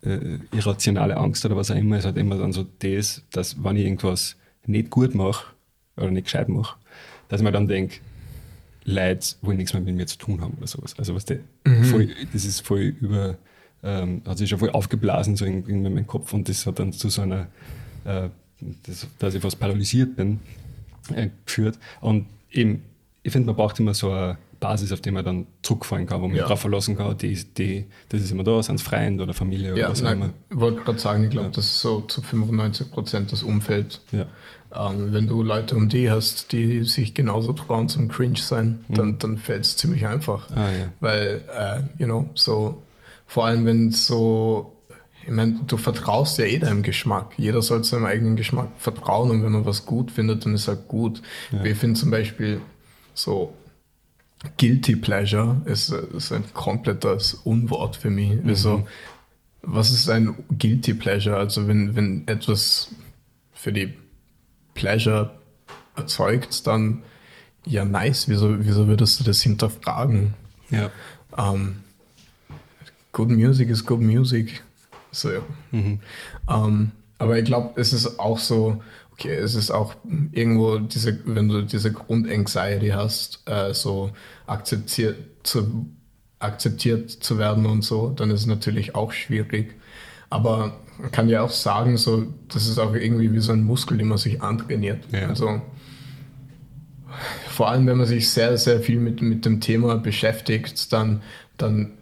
äh, 0.02 0.38
irrationale 0.52 1.16
Angst 1.16 1.44
oder 1.44 1.56
was 1.56 1.70
auch 1.70 1.76
immer 1.76 1.98
ist 1.98 2.04
halt 2.04 2.16
immer 2.16 2.36
dann 2.36 2.52
so 2.52 2.66
das, 2.80 3.22
dass 3.30 3.62
wenn 3.62 3.76
ich 3.76 3.84
irgendwas 3.84 4.36
nicht 4.66 4.90
gut 4.90 5.14
mache 5.14 5.46
oder 5.96 6.10
nicht 6.10 6.24
gescheit 6.24 6.48
mache, 6.48 6.76
dass 7.28 7.40
ich 7.40 7.44
mir 7.44 7.52
dann 7.52 7.68
denke, 7.68 7.96
Leute 8.84 9.26
wollen 9.42 9.56
nichts 9.56 9.72
mehr 9.72 9.82
mit 9.82 9.94
mir 9.94 10.06
zu 10.06 10.18
tun 10.18 10.40
haben 10.40 10.54
oder 10.58 10.66
sowas. 10.66 10.94
Also 10.98 11.14
was 11.14 11.24
der 11.24 11.38
mhm. 11.66 11.84
voll, 11.84 12.08
das 12.32 12.44
ist 12.44 12.60
voll 12.60 12.94
über, 13.00 13.36
ähm, 13.82 14.22
hat 14.26 14.38
sich 14.38 14.50
schon 14.50 14.58
voll 14.58 14.70
aufgeblasen 14.70 15.36
so 15.36 15.44
in, 15.44 15.66
in 15.66 15.82
meinem 15.82 16.06
Kopf 16.06 16.32
und 16.32 16.48
das 16.48 16.66
hat 16.66 16.78
dann 16.78 16.92
zu 16.92 17.08
so 17.08 17.22
einer, 17.22 17.48
äh, 18.04 18.28
das, 18.86 19.06
dass 19.18 19.34
ich 19.34 19.42
fast 19.42 19.58
paralysiert 19.58 20.16
bin, 20.16 20.40
äh, 21.14 21.28
geführt. 21.46 21.78
Und 22.00 22.26
eben 22.50 22.82
ich 23.24 23.32
finde, 23.32 23.46
man 23.46 23.56
braucht 23.56 23.80
immer 23.80 23.94
so 23.94 24.10
eine 24.10 24.36
Basis, 24.60 24.92
auf 24.92 25.00
die 25.00 25.10
man 25.10 25.24
dann 25.24 25.46
zurückfallen 25.62 26.06
kann, 26.06 26.20
wo 26.20 26.28
man 26.28 26.36
ja. 26.36 26.46
drauf 26.46 26.60
verlassen 26.60 26.96
kann, 26.96 27.16
die, 27.16 27.34
die, 27.56 27.86
das 28.10 28.20
ist 28.20 28.30
immer 28.30 28.44
da, 28.44 28.62
sind 28.62 28.76
es 28.76 28.82
Freunde 28.82 29.22
oder 29.22 29.32
Familie 29.32 29.72
oder 29.72 29.80
ja, 29.80 29.90
was 29.90 30.04
auch 30.04 30.12
immer. 30.12 30.30
Ich 30.50 30.60
wollte 30.60 30.82
gerade 30.82 30.98
sagen, 30.98 31.24
ich 31.24 31.30
glaube, 31.30 31.46
ja. 31.46 31.52
das 31.52 31.64
ist 31.64 31.80
so 31.80 32.02
zu 32.02 32.20
95 32.20 32.90
Prozent 32.92 33.32
das 33.32 33.42
Umfeld. 33.42 34.02
Ja. 34.12 34.26
Ähm, 34.74 35.14
wenn 35.14 35.26
du 35.26 35.42
Leute 35.42 35.74
um 35.74 35.88
die 35.88 36.10
hast, 36.10 36.52
die 36.52 36.84
sich 36.84 37.14
genauso 37.14 37.54
trauen 37.54 37.88
zum 37.88 38.08
Cringe 38.08 38.38
sein, 38.38 38.84
mhm. 38.88 38.94
dann, 38.94 39.18
dann 39.18 39.38
fällt 39.38 39.64
es 39.64 39.78
ziemlich 39.78 40.06
einfach. 40.06 40.50
Ah. 40.54 40.68
Weil, 41.00 41.42
äh, 41.56 41.80
you 41.98 42.06
know, 42.06 42.28
so, 42.34 42.82
vor 43.26 43.46
allem 43.46 43.64
wenn 43.64 43.90
so 43.90 44.70
ich 45.26 45.30
meine, 45.30 45.60
du 45.66 45.78
vertraust 45.78 46.38
ja 46.38 46.44
eh 46.44 46.58
deinem 46.58 46.82
Geschmack. 46.82 47.32
Jeder 47.38 47.62
soll 47.62 47.82
seinem 47.82 48.04
eigenen 48.04 48.36
Geschmack 48.36 48.68
vertrauen 48.76 49.30
und 49.30 49.42
wenn 49.42 49.52
man 49.52 49.64
was 49.64 49.86
gut 49.86 50.10
findet, 50.10 50.44
dann 50.44 50.54
ist 50.54 50.68
halt 50.68 50.86
gut. 50.86 51.22
Ja. 51.50 51.64
Wir 51.64 51.76
finden 51.76 51.96
zum 51.96 52.10
Beispiel, 52.10 52.60
so 53.14 53.54
Guilty 54.58 54.96
Pleasure 54.96 55.62
ist, 55.64 55.90
ist 55.90 56.32
ein 56.32 56.44
komplettes 56.52 57.34
Unwort 57.34 57.96
für 57.96 58.10
mich. 58.10 58.32
Mhm. 58.42 58.48
Also, 58.48 58.86
was 59.62 59.90
ist 59.90 60.10
ein 60.10 60.34
Guilty 60.58 60.94
Pleasure? 60.94 61.36
Also, 61.36 61.66
wenn, 61.66 61.96
wenn 61.96 62.28
etwas 62.28 62.90
für 63.52 63.72
die 63.72 63.94
Pleasure 64.74 65.30
erzeugt, 65.96 66.66
dann 66.66 67.02
ja, 67.66 67.84
nice. 67.84 68.28
Wieso, 68.28 68.64
wieso 68.64 68.86
würdest 68.86 69.20
du 69.20 69.24
das 69.24 69.40
hinterfragen? 69.40 70.34
Ja. 70.70 70.90
Um, 71.30 71.54
ähm, 71.56 71.76
good 73.12 73.30
Music 73.30 73.70
is 73.70 73.84
good 73.84 74.00
Music. 74.00 74.62
So, 75.10 75.32
ja. 75.32 75.40
Mhm. 75.70 76.00
Um, 76.46 76.54
ähm, 76.54 76.90
aber 77.18 77.38
ich 77.38 77.44
glaube, 77.44 77.80
es 77.80 77.92
ist 77.92 78.18
auch 78.18 78.38
so, 78.38 78.82
okay, 79.14 79.34
es 79.34 79.54
ist 79.54 79.70
auch 79.70 79.94
irgendwo 80.32 80.78
diese, 80.78 81.18
wenn 81.24 81.48
du 81.48 81.62
diese 81.62 81.92
Grundanxiety 81.92 82.88
hast, 82.88 83.42
äh, 83.46 83.72
so 83.72 84.10
akzeptiert 84.46 85.16
zu, 85.44 85.86
akzeptiert 86.40 87.10
zu 87.10 87.38
werden 87.38 87.66
und 87.66 87.82
so, 87.82 88.10
dann 88.10 88.30
ist 88.30 88.40
es 88.40 88.46
natürlich 88.46 88.94
auch 88.94 89.12
schwierig. 89.12 89.76
Aber 90.30 90.76
man 90.98 91.12
kann 91.12 91.28
ja 91.28 91.42
auch 91.42 91.50
sagen, 91.50 91.96
so, 91.96 92.26
das 92.48 92.66
ist 92.66 92.78
auch 92.78 92.94
irgendwie 92.94 93.32
wie 93.32 93.38
so 93.38 93.52
ein 93.52 93.62
Muskel, 93.62 93.98
den 93.98 94.08
man 94.08 94.18
sich 94.18 94.42
antrainiert. 94.42 95.04
Ja. 95.12 95.28
Also, 95.28 95.62
vor 97.48 97.68
allem, 97.68 97.86
wenn 97.86 97.98
man 97.98 98.06
sich 98.06 98.28
sehr, 98.30 98.58
sehr 98.58 98.80
viel 98.80 98.98
mit, 98.98 99.22
mit 99.22 99.44
dem 99.44 99.60
Thema 99.60 99.96
beschäftigt, 99.96 100.92
dann, 100.92 101.22
dann 101.56 101.92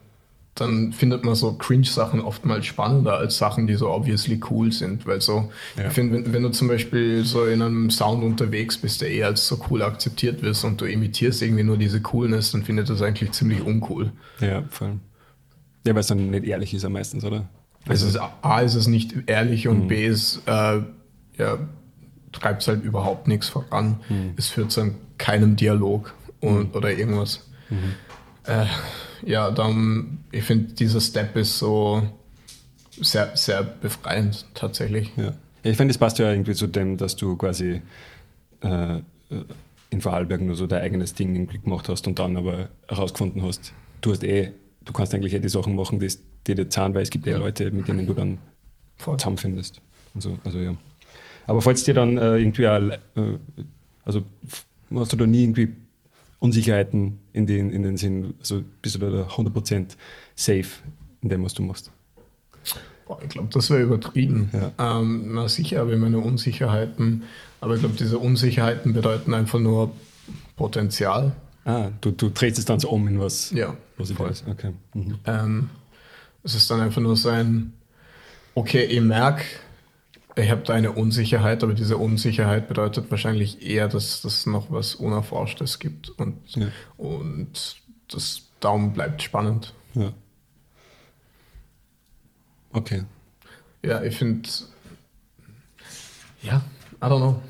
dann 0.55 0.93
findet 0.93 1.25
man 1.25 1.35
so 1.35 1.55
Cringe-Sachen 1.55 2.21
oftmals 2.21 2.67
spannender 2.67 3.17
als 3.17 3.39
Sachen, 3.39 3.67
die 3.67 3.75
so 3.75 3.91
obviously 3.91 4.39
cool 4.51 4.71
sind. 4.71 5.07
Weil 5.07 5.23
so, 5.23 5.51
ja. 5.77 5.87
ich 5.87 5.93
finde, 5.93 6.17
wenn, 6.17 6.33
wenn, 6.33 6.43
du 6.43 6.51
zum 6.51 6.69
Beispiel 6.69 7.25
so 7.25 7.47
in 7.47 7.63
einem 7.63 7.91
Sound 7.91 8.23
unterwegs 8.23 8.77
bist, 8.77 9.01
der 9.01 9.11
eher 9.11 9.29
als 9.29 9.49
so 9.49 9.59
cool 9.71 9.83
akzeptiert 9.83 10.43
wird 10.43 10.63
und 10.65 10.81
du 10.81 10.85
imitierst 10.85 11.41
irgendwie 11.41 11.63
nur 11.63 11.79
diese 11.79 12.03
Coolness, 12.03 12.53
dann 12.53 12.65
findet 12.65 12.91
das 12.91 13.01
eigentlich 13.01 13.33
ziemlich 13.33 13.63
uncool. 13.63 14.13
Ja, 14.41 14.63
voll. 14.69 14.99
Ja, 15.87 15.95
weil 15.95 16.01
es 16.01 16.07
dann 16.09 16.31
nicht 16.31 16.45
ehrlich 16.45 16.75
ist 16.75 16.85
am 16.85 16.93
meistens, 16.93 17.25
oder? 17.25 17.49
Also, 17.89 18.07
also 18.07 18.21
A 18.43 18.61
ist 18.61 18.75
es 18.75 18.87
nicht 18.87 19.15
ehrlich 19.27 19.69
und 19.69 19.85
mhm. 19.85 19.89
B 19.89 20.07
ist, 20.07 20.43
äh, 20.47 20.83
ja, 21.39 21.59
treibt 22.31 22.63
es 22.63 22.69
halt 22.69 22.85
überhaupt 22.85 23.27
nichts 23.27 23.49
voran. 23.49 24.01
Mhm. 24.09 24.35
Es 24.37 24.49
führt 24.49 24.71
zu 24.71 24.95
keinem 25.17 25.57
Dialog 25.57 26.15
und, 26.41 26.71
mhm. 26.71 26.75
oder 26.75 26.93
irgendwas. 26.93 27.49
Mhm. 27.71 27.95
Äh, 28.45 28.67
ja, 29.25 29.51
dann, 29.51 30.19
ich 30.31 30.45
finde, 30.45 30.73
dieser 30.75 31.01
Step 31.01 31.37
ist 31.37 31.59
so 31.59 32.03
sehr, 33.01 33.37
sehr 33.37 33.63
befreiend 33.63 34.47
tatsächlich. 34.55 35.11
Ja. 35.17 35.33
Ich 35.63 35.77
finde, 35.77 35.93
es 35.93 35.99
passt 35.99 36.19
ja 36.19 36.31
irgendwie 36.31 36.55
zu 36.55 36.67
dem, 36.67 36.97
dass 36.97 37.17
du 37.17 37.37
quasi 37.37 37.83
äh, 38.61 38.99
in 39.91 40.01
Vorarlberg 40.01 40.41
nur 40.41 40.57
so 40.57 40.67
dein 40.67 40.83
eigenes 40.83 41.15
Ding 41.15 41.35
irgendwie 41.35 41.59
gemacht 41.59 41.89
hast 41.89 42.07
und 42.07 42.19
dann 42.19 42.37
aber 42.37 42.69
herausgefunden 42.89 43.43
hast, 43.43 43.73
du 44.01 44.13
hast 44.13 44.25
eh, 44.25 44.53
du 44.85 44.93
kannst 44.93 45.15
eigentlich 45.15 45.35
eh 45.35 45.39
die 45.39 45.49
Sachen 45.49 45.77
machen, 45.77 46.01
die, 46.01 46.11
die 46.47 46.55
dir 46.55 46.69
zahlen, 46.69 46.95
weil 46.95 47.03
es 47.03 47.11
gibt 47.11 47.27
eh 47.27 47.33
ja. 47.33 47.39
Leute, 47.39 47.71
mit 47.71 47.89
denen 47.89 48.07
du 48.07 48.15
dann 48.15 48.39
Voll. 48.97 49.19
zusammenfindest. 49.19 49.81
Also, 50.15 50.39
also 50.45 50.59
ja. 50.59 50.75
Aber 51.47 51.63
falls 51.63 51.85
dir 51.85 51.95
dann 51.95 52.19
äh, 52.19 52.39
irgendwie 52.39 52.69
auch, 52.69 52.81
äh, 52.81 53.39
also 54.05 54.23
hast 54.95 55.13
du 55.13 55.17
da 55.17 55.27
nie 55.27 55.45
irgendwie 55.45 55.69
Unsicherheiten 56.43 57.21
in 57.33 57.47
den, 57.47 57.71
in 57.71 57.85
den 57.85 57.97
Sinn, 57.97 58.35
also 58.41 58.65
bist 58.83 58.97
du 58.97 58.99
da 58.99 59.29
100% 59.29 59.97
safe 60.35 60.67
in 61.21 61.29
dem, 61.29 61.45
was 61.45 61.55
du 61.55 61.63
machst? 61.63 61.93
Boah, 63.07 63.21
ich 63.23 63.29
glaube, 63.29 63.49
das 63.53 63.71
wäre 63.71 63.83
übertrieben. 63.83 64.51
Ja. 64.53 64.99
Ähm, 64.99 65.35
na 65.35 65.49
sicher 65.49 65.79
habe 65.79 65.93
ich 65.95 66.01
meine 66.01 66.19
Unsicherheiten, 66.19 67.23
aber 67.61 67.75
ich 67.75 67.81
glaube, 67.81 67.95
diese 67.97 68.19
Unsicherheiten 68.19 68.93
bedeuten 68.93 69.35
einfach 69.35 69.61
nur 69.61 69.93
Potenzial. 70.57 71.31
Ah, 71.65 71.91
du, 72.01 72.11
du 72.11 72.29
drehst 72.31 72.59
es 72.59 72.65
dann 72.65 72.81
so 72.81 72.91
um 72.91 73.07
in 73.07 73.21
was 73.21 73.53
ja, 73.53 73.77
Positives. 73.97 74.43
Okay. 74.51 74.73
Mhm. 74.95 75.19
Ähm, 75.27 75.71
es 76.43 76.57
ist 76.57 76.69
dann 76.69 76.81
einfach 76.81 77.01
nur 77.01 77.17
so 77.17 77.29
ein, 77.29 77.73
okay, 78.57 78.83
ich 78.83 79.01
merke, 79.01 79.45
ich 80.37 80.51
habe 80.51 80.63
da 80.63 80.73
eine 80.75 80.93
Unsicherheit, 80.93 81.63
aber 81.63 81.75
diese 81.75 81.97
Unsicherheit 81.99 82.69
bedeutet 82.69 83.11
wahrscheinlich 83.11 83.63
eher, 83.63 83.89
dass 83.89 84.25
es 84.25 84.47
noch 84.47 84.71
was 84.71 84.95
Unerforschtes 84.95 85.79
gibt 85.79 86.09
und, 86.11 86.57
ja. 86.57 86.69
und 86.97 87.77
das 88.09 88.43
Daumen 88.61 88.93
bleibt 88.93 89.23
spannend. 89.23 89.75
Ja. 89.95 90.13
Okay. 92.73 93.05
Ja, 93.83 94.03
ich 94.03 94.17
finde, 94.17 94.49
ja, 96.43 96.63
I 97.03 97.05
don't 97.05 97.19
know. 97.19 97.43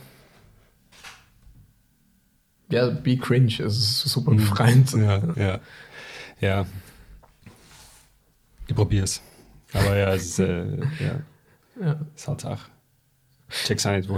Ja, 2.68 2.88
be 2.88 3.18
cringe, 3.18 3.52
es 3.60 3.76
ist 3.76 3.98
super 4.00 4.32
mhm. 4.32 4.38
befreiend. 4.38 4.92
Ja, 4.92 5.22
ja. 5.36 5.60
Ja. 6.40 6.66
Ich 8.66 8.74
probiere 8.74 9.04
es. 9.04 9.20
Aber 9.74 9.96
ja, 9.96 10.12
es 10.14 10.24
ist, 10.24 10.38
äh, 10.40 10.78
ja. 10.78 11.20
Ja. 11.80 12.00
Das 12.14 12.28
hat 12.28 12.44
auch 12.44 12.60
check's 13.64 13.86
auch 13.86 13.92
nicht, 13.92 14.08
wo, 14.08 14.16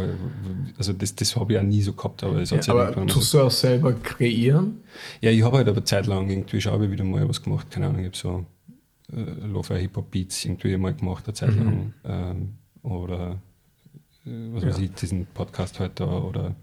also 0.78 0.93
das, 0.93 1.14
das 1.14 1.37
habe 1.37 1.53
ich 1.53 1.59
auch 1.59 1.62
nie 1.62 1.82
so 1.82 1.93
gehabt, 1.93 2.22
aber 2.22 2.41
es 2.41 2.53
hat 2.53 2.66
ja, 2.66 2.74
Aber 2.74 3.07
tust 3.07 3.35
du 3.35 3.41
auch 3.41 3.51
selber 3.51 3.93
kreieren? 3.93 4.80
Ja, 5.20 5.30
ich 5.30 5.43
habe 5.43 5.59
halt 5.59 5.68
aber 5.68 5.85
Zeit 5.85 6.07
lang 6.07 6.28
irgendwie 6.28 6.61
schon 6.61 6.91
wieder 6.91 7.05
mal 7.05 7.28
was 7.28 7.43
gemacht, 7.43 7.70
keine 7.70 7.87
Ahnung, 7.87 8.01
ich 8.01 8.07
habe 8.07 8.16
so 8.16 8.47
äh, 9.12 9.47
Lofer 9.47 9.76
Hip-Hop 9.76 10.11
Beats 10.11 10.45
irgendwie 10.45 10.76
mal 10.76 10.95
gemacht, 10.95 11.24
eine 11.26 11.35
Zeit 11.35 11.55
mhm. 11.55 11.64
lang, 11.64 11.95
ähm, 12.05 12.55
oder 12.82 13.41
äh, 14.24 14.30
was 14.53 14.62
ja. 14.62 14.68
weiß 14.70 14.78
ich, 14.78 14.93
diesen 14.93 15.26
Podcast 15.26 15.80
heute 15.80 16.07
halt 16.07 16.22
da, 16.22 16.26
oder 16.26 16.55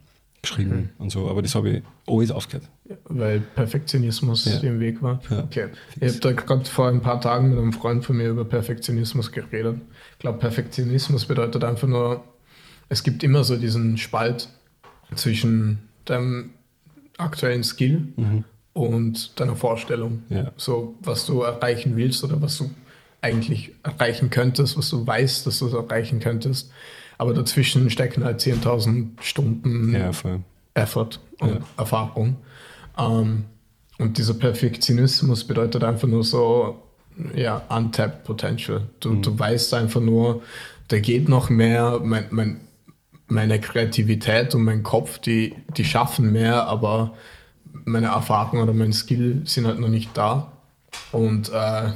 geschrieben 0.41 0.75
mhm. 0.97 1.03
und 1.03 1.09
so, 1.11 1.29
aber 1.29 1.41
das 1.41 1.53
habe 1.55 1.69
ich 1.69 1.83
alles 2.07 2.31
aufgehört. 2.31 2.67
Weil 3.05 3.41
Perfektionismus 3.41 4.45
ja. 4.45 4.59
im 4.61 4.79
Weg 4.79 5.01
war. 5.01 5.21
Ja. 5.29 5.43
Okay. 5.43 5.67
Ich 5.99 6.09
habe 6.09 6.19
da 6.19 6.31
gerade 6.31 6.65
vor 6.65 6.87
ein 6.87 7.01
paar 7.01 7.21
Tagen 7.21 7.49
mit 7.49 7.59
einem 7.59 7.73
Freund 7.73 8.03
von 8.03 8.17
mir 8.17 8.29
über 8.29 8.43
Perfektionismus 8.43 9.31
geredet. 9.31 9.77
Ich 10.13 10.19
glaube, 10.19 10.39
Perfektionismus 10.39 11.25
bedeutet 11.25 11.63
einfach 11.63 11.87
nur, 11.87 12.23
es 12.91 13.03
gibt 13.03 13.23
immer 13.23 13.45
so 13.45 13.55
diesen 13.55 13.97
Spalt 13.97 14.49
zwischen 15.15 15.87
deinem 16.03 16.49
aktuellen 17.17 17.63
Skill 17.63 18.09
mhm. 18.17 18.43
und 18.73 19.39
deiner 19.39 19.55
Vorstellung. 19.55 20.23
Ja. 20.27 20.51
So, 20.57 20.95
was 20.99 21.25
du 21.25 21.41
erreichen 21.41 21.95
willst 21.95 22.21
oder 22.25 22.41
was 22.41 22.57
du 22.57 22.69
eigentlich 23.21 23.71
erreichen 23.83 24.29
könntest, 24.29 24.77
was 24.77 24.89
du 24.89 25.07
weißt, 25.07 25.47
dass 25.47 25.59
du 25.59 25.67
es 25.67 25.73
erreichen 25.73 26.19
könntest. 26.19 26.69
Aber 27.17 27.33
dazwischen 27.33 27.89
stecken 27.89 28.25
halt 28.25 28.41
10.000 28.41 29.21
Stunden 29.21 29.93
ja, 29.93 30.11
Effort 30.73 31.21
und 31.39 31.49
ja. 31.49 31.59
Erfahrung. 31.77 32.39
Ähm, 32.97 33.45
und 33.99 34.17
dieser 34.17 34.33
Perfektionismus 34.33 35.45
bedeutet 35.45 35.85
einfach 35.85 36.09
nur 36.09 36.25
so, 36.25 36.83
ja, 37.35 37.61
untapped 37.69 38.25
potential. 38.25 38.89
Du, 38.99 39.11
mhm. 39.11 39.21
du 39.21 39.39
weißt 39.39 39.75
einfach 39.75 40.01
nur, 40.01 40.41
da 40.89 40.99
geht 40.99 41.29
noch 41.29 41.49
mehr, 41.49 42.01
mein, 42.03 42.25
mein, 42.31 42.59
meine 43.31 43.61
Kreativität 43.61 44.53
und 44.55 44.63
mein 44.63 44.83
Kopf, 44.83 45.17
die, 45.17 45.55
die 45.77 45.85
schaffen 45.85 46.33
mehr, 46.33 46.67
aber 46.67 47.13
meine 47.85 48.07
Erfahrung 48.07 48.61
oder 48.61 48.73
mein 48.73 48.91
Skill 48.91 49.43
sind 49.45 49.65
halt 49.65 49.79
noch 49.79 49.87
nicht 49.87 50.15
da. 50.17 50.51
Und 51.13 51.49
äh, 51.49 51.91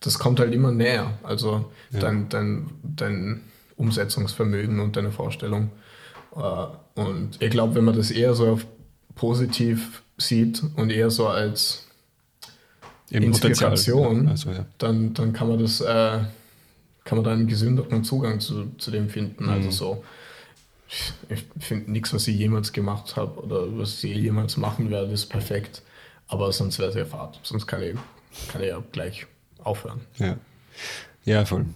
das 0.00 0.18
kommt 0.18 0.40
halt 0.40 0.52
immer 0.52 0.70
näher. 0.70 1.18
Also 1.22 1.70
ja. 1.90 2.00
dein, 2.00 2.28
dein, 2.28 2.70
dein 2.82 3.40
Umsetzungsvermögen 3.76 4.78
und 4.80 4.96
deine 4.96 5.10
Vorstellung. 5.10 5.70
Äh, 6.36 7.00
und 7.00 7.40
ich 7.40 7.50
glaube, 7.50 7.74
wenn 7.74 7.84
man 7.84 7.96
das 7.96 8.10
eher 8.10 8.34
so 8.34 8.60
positiv 9.14 10.02
sieht 10.18 10.62
und 10.76 10.90
eher 10.90 11.08
so 11.08 11.28
als 11.28 11.86
Im 13.08 13.22
Inspiration, 13.22 14.28
also, 14.28 14.50
ja. 14.50 14.66
dann, 14.76 15.14
dann 15.14 15.32
kann 15.32 15.48
man 15.48 15.58
das, 15.58 15.80
äh, 15.80 16.18
kann 17.04 17.16
man 17.16 17.24
da 17.24 17.32
einen 17.32 17.46
gesünderen 17.46 18.04
Zugang 18.04 18.38
zu, 18.38 18.70
zu 18.76 18.90
dem 18.90 19.08
finden. 19.08 19.44
Mhm. 19.44 19.50
Also 19.50 19.70
so, 19.70 20.04
ich 21.28 21.44
finde 21.60 21.90
nichts, 21.90 22.14
was 22.14 22.26
ich 22.28 22.36
jemals 22.36 22.72
gemacht 22.72 23.16
habe 23.16 23.42
oder 23.42 23.78
was 23.78 24.02
ich 24.02 24.16
jemals 24.16 24.56
machen 24.56 24.90
werde, 24.90 25.12
ist 25.12 25.26
perfekt. 25.26 25.82
Aber 26.28 26.52
sonst 26.52 26.78
wäre 26.78 26.90
es 26.90 26.94
ja 26.94 27.04
fad. 27.04 27.38
Sonst 27.42 27.66
kann 27.66 27.82
ich, 27.82 27.94
kann 28.48 28.62
ich 28.62 28.68
ja 28.68 28.82
gleich 28.92 29.26
aufhören. 29.58 30.00
Ja, 30.18 30.36
ja 31.24 31.44
voll. 31.44 31.66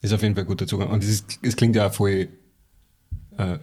Ist 0.00 0.12
auf 0.12 0.22
jeden 0.22 0.34
Fall 0.34 0.44
ein 0.44 0.48
guter 0.48 0.66
Zugang. 0.66 0.90
Und 0.90 1.04
es, 1.04 1.24
klingt 1.56 1.76
ja 1.76 1.86
auch 1.86 1.94
voll 1.94 2.28
äh, 3.38 3.52
äh, 3.52 3.58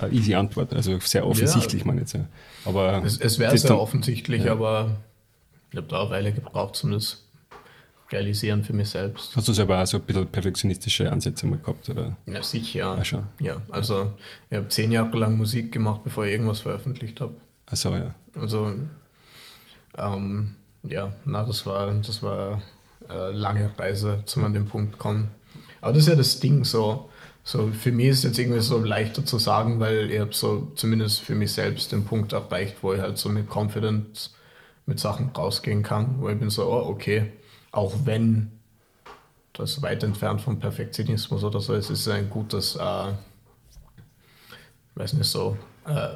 eine 0.00 0.12
easy 0.12 0.34
Antwort, 0.34 0.72
also 0.72 0.98
sehr 1.00 1.26
offensichtlich, 1.26 1.82
ja, 1.82 1.86
man 1.86 1.98
jetzt. 1.98 2.14
Ja. 2.14 2.26
Aber 2.64 3.02
es, 3.04 3.18
es 3.18 3.38
wäre 3.38 3.56
sehr 3.56 3.78
offensichtlich, 3.78 4.44
ja. 4.44 4.52
aber 4.52 4.96
ich 5.70 5.76
habe 5.76 5.86
da 5.86 6.00
eine 6.00 6.10
Weile 6.10 6.32
gebraucht, 6.32 6.82
um 6.82 6.92
das 6.92 7.24
realisieren 8.12 8.62
für 8.64 8.72
mich 8.72 8.90
selbst. 8.90 9.34
Hast 9.36 9.48
du 9.48 9.52
selber 9.52 9.82
auch 9.82 9.86
so 9.86 9.98
ein 9.98 10.02
bisschen 10.02 10.26
perfektionistische 10.26 11.10
Ansätze 11.10 11.46
mal 11.46 11.58
gehabt? 11.58 11.88
Oder? 11.88 12.16
Ja, 12.26 12.42
sicher. 12.42 12.96
Ja, 12.96 13.04
schon. 13.04 13.24
ja 13.40 13.56
also 13.70 14.12
ich 14.50 14.56
habe 14.56 14.68
zehn 14.68 14.92
Jahre 14.92 15.16
lang 15.16 15.36
Musik 15.36 15.72
gemacht, 15.72 16.02
bevor 16.04 16.24
ich 16.26 16.32
irgendwas 16.32 16.60
veröffentlicht 16.60 17.20
habe. 17.20 17.34
Ach 17.66 17.76
so, 17.76 17.94
ja. 17.94 18.14
Also, 18.34 18.72
ähm, 19.96 20.56
ja, 20.82 21.12
na, 21.24 21.44
das 21.44 21.64
war, 21.66 21.92
das 21.92 22.22
war 22.22 22.62
äh, 23.08 23.30
lange 23.32 23.70
Reise, 23.78 24.22
zum 24.26 24.44
an 24.44 24.52
den 24.52 24.66
Punkt 24.66 24.98
kommen. 24.98 25.30
Aber 25.80 25.92
das 25.92 26.02
ist 26.02 26.08
ja 26.08 26.16
das 26.16 26.40
Ding 26.40 26.64
so. 26.64 27.08
So, 27.44 27.68
für 27.72 27.90
mich 27.90 28.06
ist 28.06 28.18
es 28.18 28.24
jetzt 28.24 28.38
irgendwie 28.38 28.60
so 28.60 28.78
leichter 28.78 29.26
zu 29.26 29.38
sagen, 29.38 29.80
weil 29.80 30.10
ich 30.12 30.20
habe 30.20 30.32
so 30.32 30.70
zumindest 30.76 31.22
für 31.22 31.34
mich 31.34 31.52
selbst 31.52 31.90
den 31.90 32.04
Punkt 32.04 32.32
erreicht, 32.32 32.76
wo 32.82 32.92
ich 32.92 33.00
halt 33.00 33.18
so 33.18 33.28
mit 33.28 33.48
Confidence 33.52 34.34
mit 34.86 35.00
Sachen 35.00 35.30
rausgehen 35.30 35.82
kann, 35.82 36.20
wo 36.20 36.28
ich 36.28 36.38
bin 36.38 36.50
so, 36.50 36.66
oh, 36.66 36.88
okay, 36.88 37.32
auch 37.72 37.94
wenn 38.04 38.52
das 39.54 39.82
weit 39.82 40.02
entfernt 40.02 40.40
vom 40.40 40.58
Perfektionismus 40.58 41.44
oder 41.44 41.60
so 41.60 41.74
ist, 41.74 41.90
ist 41.90 42.00
es 42.00 42.08
ein 42.08 42.30
gutes, 42.30 42.76
äh, 42.76 43.12
weiß 44.94 45.14
nicht 45.14 45.28
so, 45.28 45.56
äh, 45.86 46.08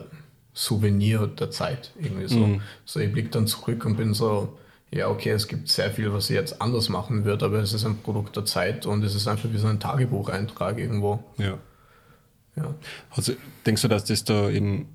Souvenir 0.55 1.27
der 1.27 1.51
Zeit 1.51 1.93
irgendwie 2.01 2.29
so. 2.29 2.39
Mhm. 2.39 2.63
So, 2.85 2.99
ich 3.01 3.13
blicke 3.13 3.29
dann 3.29 3.47
zurück 3.47 3.85
und 3.85 3.97
bin 3.97 4.15
so, 4.15 4.59
ja, 4.91 5.09
okay, 5.09 5.31
es 5.31 5.49
gibt 5.49 5.69
sehr 5.69 5.91
viel, 5.91 6.13
was 6.13 6.31
ich 6.31 6.37
jetzt 6.37 6.63
anders 6.63 6.89
machen 6.89 7.25
würde, 7.25 7.45
aber 7.45 7.59
es 7.59 7.73
ist 7.73 7.85
ein 7.85 7.99
Produkt 7.99 8.37
der 8.37 8.47
Zeit 8.47 8.87
und 8.87 9.05
es 9.05 9.15
ist 9.15 9.29
einfach 9.29 9.51
wie 9.53 9.59
so 9.59 9.67
ein 9.67 9.81
Tagebucheintrag 9.81 10.79
irgendwo. 10.79 11.23
Ja. 11.37 11.59
ja. 12.57 12.75
Also 13.11 13.35
denkst 13.67 13.83
du, 13.83 13.89
dass 13.89 14.05
das 14.05 14.25
da 14.25 14.49
eben, 14.49 14.89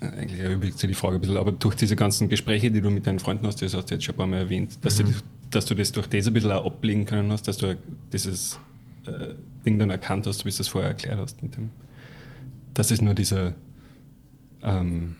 äh, 0.00 0.06
eigentlich 0.06 0.40
erübrigt 0.40 0.78
sich 0.78 0.88
die 0.88 0.94
Frage 0.94 1.16
ein 1.16 1.20
bisschen, 1.20 1.36
aber 1.36 1.52
durch 1.52 1.74
diese 1.74 1.96
ganzen 1.96 2.30
Gespräche, 2.30 2.70
die 2.70 2.80
du 2.80 2.90
mit 2.90 3.06
deinen 3.06 3.18
Freunden 3.18 3.46
hast, 3.46 3.60
das 3.60 3.74
hast 3.74 3.90
du 3.90 3.94
jetzt 3.94 4.04
schon 4.04 4.14
ein 4.14 4.18
paar 4.18 4.26
Mal 4.26 4.38
erwähnt, 4.38 4.82
dass, 4.82 4.98
mhm. 5.02 5.12
du, 5.12 5.12
dass 5.50 5.66
du 5.66 5.74
das 5.74 5.92
durch 5.92 6.06
das 6.06 6.26
ein 6.26 6.32
bisschen 6.32 6.52
auch 6.52 6.66
ablegen 6.66 7.04
können 7.04 7.32
hast, 7.32 7.48
dass 7.48 7.58
du 7.58 7.76
dieses 8.12 8.58
äh, 9.06 9.34
Ding 9.64 9.78
dann 9.78 9.90
erkannt 9.90 10.26
hast, 10.26 10.44
wie 10.44 10.50
du 10.50 10.56
es 10.60 10.68
vorher 10.68 10.90
erklärt 10.90 11.18
hast 11.18 11.42
mit 11.42 11.56
dem, 11.56 11.70
dass 12.74 12.90
es 12.90 13.00
nur 13.00 13.14
dieser 13.14 13.54
ähm, 14.62 15.16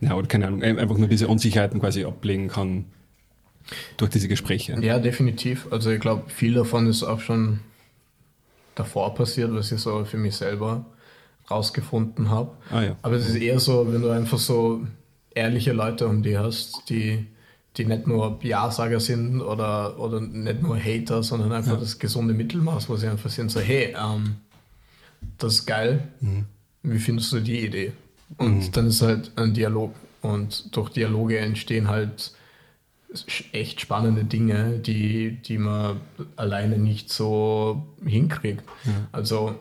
ja, 0.00 0.14
oder 0.14 0.28
keine 0.28 0.46
Ahnung, 0.46 0.62
einfach 0.62 0.96
nur 0.96 1.08
diese 1.08 1.28
Unsicherheiten 1.28 1.80
quasi 1.80 2.04
ablegen 2.04 2.48
kann 2.48 2.84
durch 3.96 4.10
diese 4.10 4.28
Gespräche. 4.28 4.78
Ja, 4.80 4.98
definitiv. 4.98 5.66
Also 5.70 5.90
ich 5.90 6.00
glaube, 6.00 6.30
viel 6.30 6.54
davon 6.54 6.86
ist 6.86 7.02
auch 7.02 7.20
schon 7.20 7.60
davor 8.74 9.14
passiert, 9.14 9.52
was 9.52 9.72
ich 9.72 9.80
so 9.80 10.04
für 10.04 10.18
mich 10.18 10.36
selber 10.36 10.86
rausgefunden 11.50 12.30
habe. 12.30 12.52
Ah, 12.70 12.82
ja. 12.82 12.96
Aber 13.02 13.16
es 13.16 13.28
ist 13.28 13.36
eher 13.36 13.58
so, 13.58 13.92
wenn 13.92 14.02
du 14.02 14.10
einfach 14.10 14.38
so 14.38 14.86
ehrliche 15.34 15.72
Leute 15.72 16.06
um 16.06 16.22
die 16.22 16.38
hast, 16.38 16.88
die, 16.88 17.26
die 17.78 17.84
nicht 17.84 18.06
nur 18.06 18.38
Ja-Sager 18.42 19.00
sind 19.00 19.40
oder, 19.40 19.98
oder 19.98 20.20
nicht 20.20 20.62
nur 20.62 20.76
Hater, 20.76 21.22
sondern 21.22 21.52
einfach 21.52 21.74
ja. 21.74 21.78
das 21.78 21.98
gesunde 21.98 22.34
Mittelmaß, 22.34 22.88
wo 22.88 22.96
sie 22.96 23.08
einfach 23.08 23.30
sind, 23.30 23.50
so 23.50 23.60
hey, 23.60 23.94
ähm, 23.96 24.36
das 25.38 25.54
ist 25.54 25.66
geil, 25.66 26.08
mhm. 26.20 26.44
wie 26.82 26.98
findest 26.98 27.32
du 27.32 27.40
die 27.40 27.64
Idee? 27.64 27.92
Und 28.36 28.58
mhm. 28.58 28.72
dann 28.72 28.86
ist 28.88 29.02
halt 29.02 29.32
ein 29.36 29.54
Dialog. 29.54 29.94
Und 30.20 30.76
durch 30.76 30.90
Dialoge 30.90 31.38
entstehen 31.38 31.88
halt 31.88 32.32
echt 33.52 33.80
spannende 33.80 34.24
Dinge, 34.24 34.78
die, 34.78 35.38
die 35.42 35.58
man 35.58 36.00
alleine 36.36 36.78
nicht 36.78 37.10
so 37.10 37.86
hinkriegt. 38.04 38.64
Ja. 38.84 38.92
Also 39.12 39.54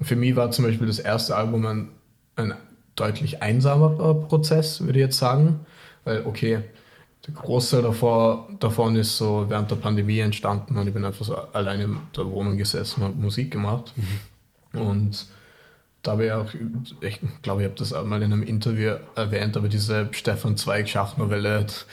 für 0.00 0.14
mich 0.14 0.36
war 0.36 0.50
zum 0.50 0.66
Beispiel 0.66 0.86
das 0.86 0.98
erste 0.98 1.34
Album 1.36 1.66
ein, 1.66 1.88
ein 2.36 2.54
deutlich 2.94 3.42
einsamerer 3.42 4.14
Prozess, 4.14 4.82
würde 4.82 4.98
ich 4.98 5.06
jetzt 5.06 5.18
sagen. 5.18 5.60
Weil, 6.04 6.26
okay, 6.26 6.60
der 7.26 7.34
Großteil 7.34 7.82
davor, 7.82 8.48
davon 8.58 8.96
ist 8.96 9.16
so 9.16 9.46
während 9.48 9.70
der 9.70 9.76
Pandemie 9.76 10.18
entstanden 10.18 10.76
und 10.76 10.86
ich 10.88 10.94
bin 10.94 11.04
einfach 11.04 11.24
so 11.24 11.36
alleine 11.36 11.84
in 11.84 11.96
der 12.16 12.26
Wohnung 12.26 12.56
gesessen 12.56 13.02
und 13.02 13.08
habe 13.08 13.16
Musik 13.16 13.52
gemacht. 13.52 13.92
Mhm. 13.96 14.80
Und 14.80 15.26
da 16.02 16.12
habe 16.12 16.26
ich 16.26 16.32
auch, 16.32 16.52
ich 17.00 17.20
glaube, 17.42 17.62
ich 17.62 17.68
habe 17.68 17.78
das 17.78 17.92
auch 17.92 18.04
mal 18.04 18.22
in 18.22 18.32
einem 18.32 18.42
Interview 18.42 18.94
erwähnt, 19.14 19.56
aber 19.56 19.68
diese 19.68 20.08
Stefan 20.10 20.56
Zweig 20.56 20.88
Schachnovelle 20.88 21.60
hat 21.60 21.86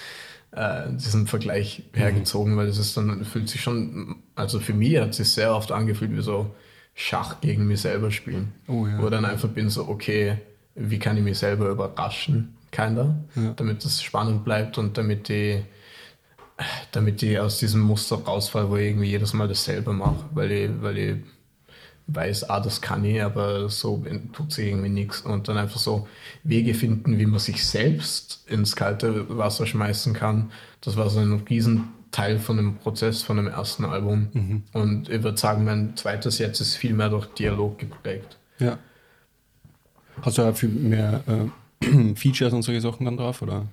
äh, 0.51 0.91
diesen 0.93 1.27
Vergleich 1.27 1.83
mhm. 1.93 1.97
hergezogen, 1.97 2.57
weil 2.57 2.65
das 2.65 2.79
ist 2.79 2.97
dann, 2.97 3.23
fühlt 3.23 3.49
sich 3.49 3.61
schon, 3.61 4.15
also 4.33 4.59
für 4.59 4.73
mich 4.73 4.97
hat 4.97 5.11
es 5.11 5.17
sich 5.17 5.29
sehr 5.29 5.55
oft 5.55 5.71
angefühlt 5.71 6.15
wie 6.15 6.21
so 6.21 6.55
Schach 6.95 7.39
gegen 7.39 7.67
mich 7.67 7.81
selber 7.81 8.09
spielen. 8.09 8.51
Oh, 8.67 8.87
ja. 8.87 9.01
Wo 9.01 9.09
dann 9.09 9.25
einfach 9.25 9.49
bin 9.49 9.69
so, 9.69 9.87
okay, 9.87 10.37
wie 10.73 10.97
kann 10.97 11.17
ich 11.17 11.23
mich 11.23 11.37
selber 11.37 11.69
überraschen, 11.69 12.55
keiner, 12.71 13.15
ja. 13.35 13.53
damit 13.55 13.83
das 13.83 14.01
spannend 14.01 14.43
bleibt 14.43 14.77
und 14.77 14.97
damit 14.97 15.29
die 15.29 15.63
damit 16.91 17.23
ich 17.23 17.39
aus 17.39 17.59
diesem 17.59 17.81
Muster 17.81 18.17
rausfall, 18.17 18.69
wo 18.69 18.77
ich 18.77 18.87
irgendwie 18.87 19.09
jedes 19.09 19.33
Mal 19.33 19.47
dasselbe 19.47 19.93
mache, 19.93 20.25
weil 20.33 20.51
ich, 20.51 20.69
weil 20.81 20.97
ich 20.97 21.15
weiß, 22.07 22.49
ah, 22.49 22.59
das 22.59 22.81
kann 22.81 23.05
ich, 23.05 23.21
aber 23.21 23.69
so 23.69 24.03
tut 24.33 24.51
sich 24.51 24.67
irgendwie 24.67 24.89
nichts. 24.89 25.21
Und 25.21 25.47
dann 25.47 25.57
einfach 25.57 25.79
so 25.79 26.07
Wege 26.43 26.73
finden, 26.73 27.17
wie 27.19 27.25
man 27.25 27.39
sich 27.39 27.65
selbst 27.65 28.43
ins 28.47 28.75
kalte 28.75 29.37
Wasser 29.37 29.65
schmeißen 29.65 30.13
kann. 30.13 30.51
Das 30.81 30.97
war 30.97 31.09
so 31.09 31.19
ein 31.19 31.43
Riesenteil 31.49 32.39
von 32.39 32.57
dem 32.57 32.77
Prozess 32.77 33.21
von 33.21 33.37
dem 33.37 33.47
ersten 33.47 33.85
Album. 33.85 34.29
Mhm. 34.33 34.63
Und 34.73 35.09
ich 35.09 35.23
würde 35.23 35.37
sagen, 35.37 35.65
mein 35.65 35.95
zweites 35.95 36.39
jetzt 36.39 36.59
ist 36.59 36.75
viel 36.75 36.93
mehr 36.93 37.09
durch 37.09 37.27
Dialog 37.27 37.77
geprägt. 37.77 38.37
Ja. 38.57 38.79
Hast 40.21 40.37
du 40.37 40.41
auch 40.41 40.55
viel 40.55 40.69
mehr 40.69 41.23
äh, 41.27 41.45
Features 42.15 42.53
und 42.53 42.61
solche 42.61 42.81
Sachen 42.81 43.05
dann 43.05 43.17
drauf, 43.17 43.41
oder? 43.41 43.65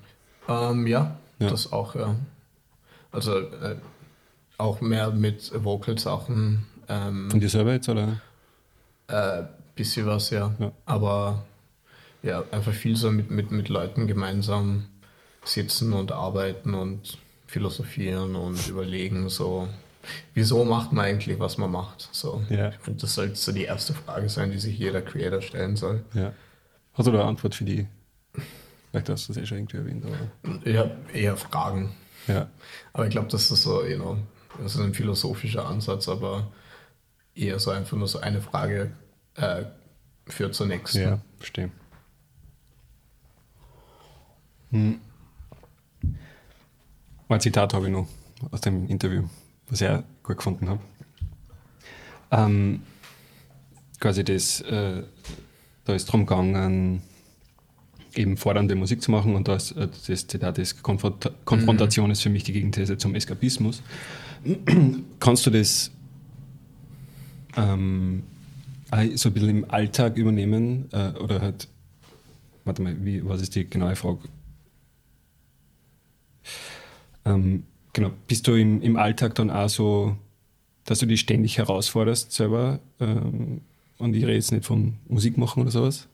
Ähm, 0.47 0.87
ja, 0.87 1.17
ja, 1.39 1.49
das 1.49 1.71
auch, 1.71 1.95
ja. 1.95 2.15
Also 3.11 3.37
äh, 3.39 3.75
auch 4.57 4.81
mehr 4.81 5.11
mit 5.11 5.51
Vocal-Sachen. 5.53 6.65
Ähm, 6.87 7.29
Von 7.29 7.39
dir 7.39 7.49
selber 7.49 7.73
jetzt, 7.73 7.89
oder? 7.89 8.21
Äh, 9.07 9.43
bisschen 9.75 10.05
was, 10.05 10.29
ja. 10.29 10.53
ja. 10.59 10.71
Aber 10.85 11.45
ja, 12.23 12.43
einfach 12.51 12.73
viel 12.73 12.95
so 12.95 13.11
mit, 13.11 13.31
mit, 13.31 13.51
mit 13.51 13.69
Leuten 13.69 14.07
gemeinsam 14.07 14.87
sitzen 15.43 15.93
und 15.93 16.11
arbeiten 16.11 16.73
und 16.73 17.17
philosophieren 17.45 18.35
und 18.35 18.67
überlegen, 18.67 19.29
so 19.29 19.67
wieso 20.33 20.65
macht 20.65 20.91
man 20.91 21.05
eigentlich, 21.05 21.39
was 21.39 21.57
man 21.57 21.71
macht? 21.71 22.09
So. 22.11 22.43
Ja. 22.49 22.69
Ich 22.69 22.77
finde, 22.77 23.01
das 23.01 23.15
sollte 23.15 23.35
so 23.35 23.51
die 23.51 23.63
erste 23.63 23.93
Frage 23.93 24.29
sein, 24.29 24.51
die 24.51 24.59
sich 24.59 24.77
jeder 24.77 25.01
Creator 25.01 25.41
stellen 25.41 25.75
soll. 25.75 26.03
Ja. 26.13 26.33
Hast 26.93 27.07
du 27.07 27.11
da 27.11 27.19
eine 27.19 27.29
Antwort 27.29 27.55
für 27.55 27.63
die? 27.63 27.87
Vielleicht 28.91 29.09
hast 29.09 29.27
du 29.27 29.33
das 29.33 29.43
eh 29.43 29.45
schon 29.45 29.57
irgendwie 29.59 29.77
erwähnt, 29.77 30.05
aber. 30.05 30.61
Ich 30.63 30.77
habe 30.77 30.95
eher 31.13 31.37
Fragen. 31.37 31.95
Ja. 32.27 32.49
Aber 32.93 33.05
ich 33.05 33.11
glaube, 33.11 33.27
das 33.29 33.49
ist 33.49 33.63
so, 33.63 33.85
you 33.85 33.97
know, 33.97 34.17
das 34.61 34.75
ist 34.75 34.81
ein 34.81 34.93
philosophischer 34.93 35.65
Ansatz, 35.65 36.07
aber 36.09 36.51
eher 37.35 37.59
so 37.59 37.71
einfach 37.71 37.97
nur 37.97 38.07
so 38.07 38.19
eine 38.19 38.41
Frage 38.41 38.91
äh, 39.35 39.65
führt 40.25 40.55
zur 40.55 40.67
nächsten. 40.67 41.01
Ja, 41.01 41.19
verstehe. 41.37 41.71
Hm. 44.71 44.99
Ein 47.29 47.41
Zitat 47.41 47.73
habe 47.73 47.85
ich 47.87 47.91
noch 47.91 48.07
aus 48.51 48.61
dem 48.61 48.87
Interview, 48.87 49.27
was 49.69 49.81
ich 49.81 49.87
auch 49.87 50.03
gut 50.23 50.37
gefunden 50.37 50.69
habe. 50.69 50.81
Ähm, 52.31 52.83
quasi 53.99 54.23
das, 54.23 54.61
äh, 54.61 55.03
da 55.85 55.93
ist 55.93 56.07
darum 56.07 56.25
gegangen, 56.25 57.01
eben 58.17 58.37
fordernde 58.37 58.75
Musik 58.75 59.01
zu 59.01 59.11
machen 59.11 59.35
und 59.35 59.47
das, 59.47 59.71
äh, 59.71 59.87
das 60.07 60.27
Zitat 60.27 60.57
ist, 60.57 60.83
Konfront 60.83 61.31
Konfrontation 61.45 62.11
ist 62.11 62.21
für 62.21 62.29
mich 62.29 62.43
die 62.43 62.53
Gegenthese 62.53 62.97
zum 62.97 63.15
Eskapismus. 63.15 63.81
Kannst 65.19 65.45
du 65.45 65.49
das 65.49 65.91
ähm, 67.55 68.23
äh, 68.91 69.15
so 69.17 69.29
ein 69.29 69.33
bisschen 69.33 69.49
im 69.49 69.71
Alltag 69.71 70.17
übernehmen 70.17 70.89
äh, 70.91 71.11
oder 71.19 71.41
halt, 71.41 71.67
warte 72.65 72.81
mal, 72.81 72.95
wie, 73.03 73.27
was 73.27 73.41
ist 73.41 73.55
die 73.55 73.69
genaue 73.69 73.95
Frage? 73.95 74.19
Ähm, 77.25 77.63
genau, 77.93 78.11
bist 78.27 78.47
du 78.47 78.53
im, 78.53 78.81
im 78.81 78.95
Alltag 78.95 79.35
dann 79.35 79.49
auch 79.49 79.69
so, 79.69 80.15
dass 80.85 80.99
du 80.99 81.05
dich 81.05 81.19
ständig 81.19 81.57
herausforderst 81.57 82.31
selber 82.31 82.79
ähm, 82.99 83.61
und 83.97 84.15
ich 84.15 84.23
rede 84.23 84.35
jetzt 84.35 84.51
nicht 84.51 84.65
von 84.65 84.95
Musik 85.07 85.37
machen 85.37 85.63
oder 85.63 85.71
sowas? 85.71 86.07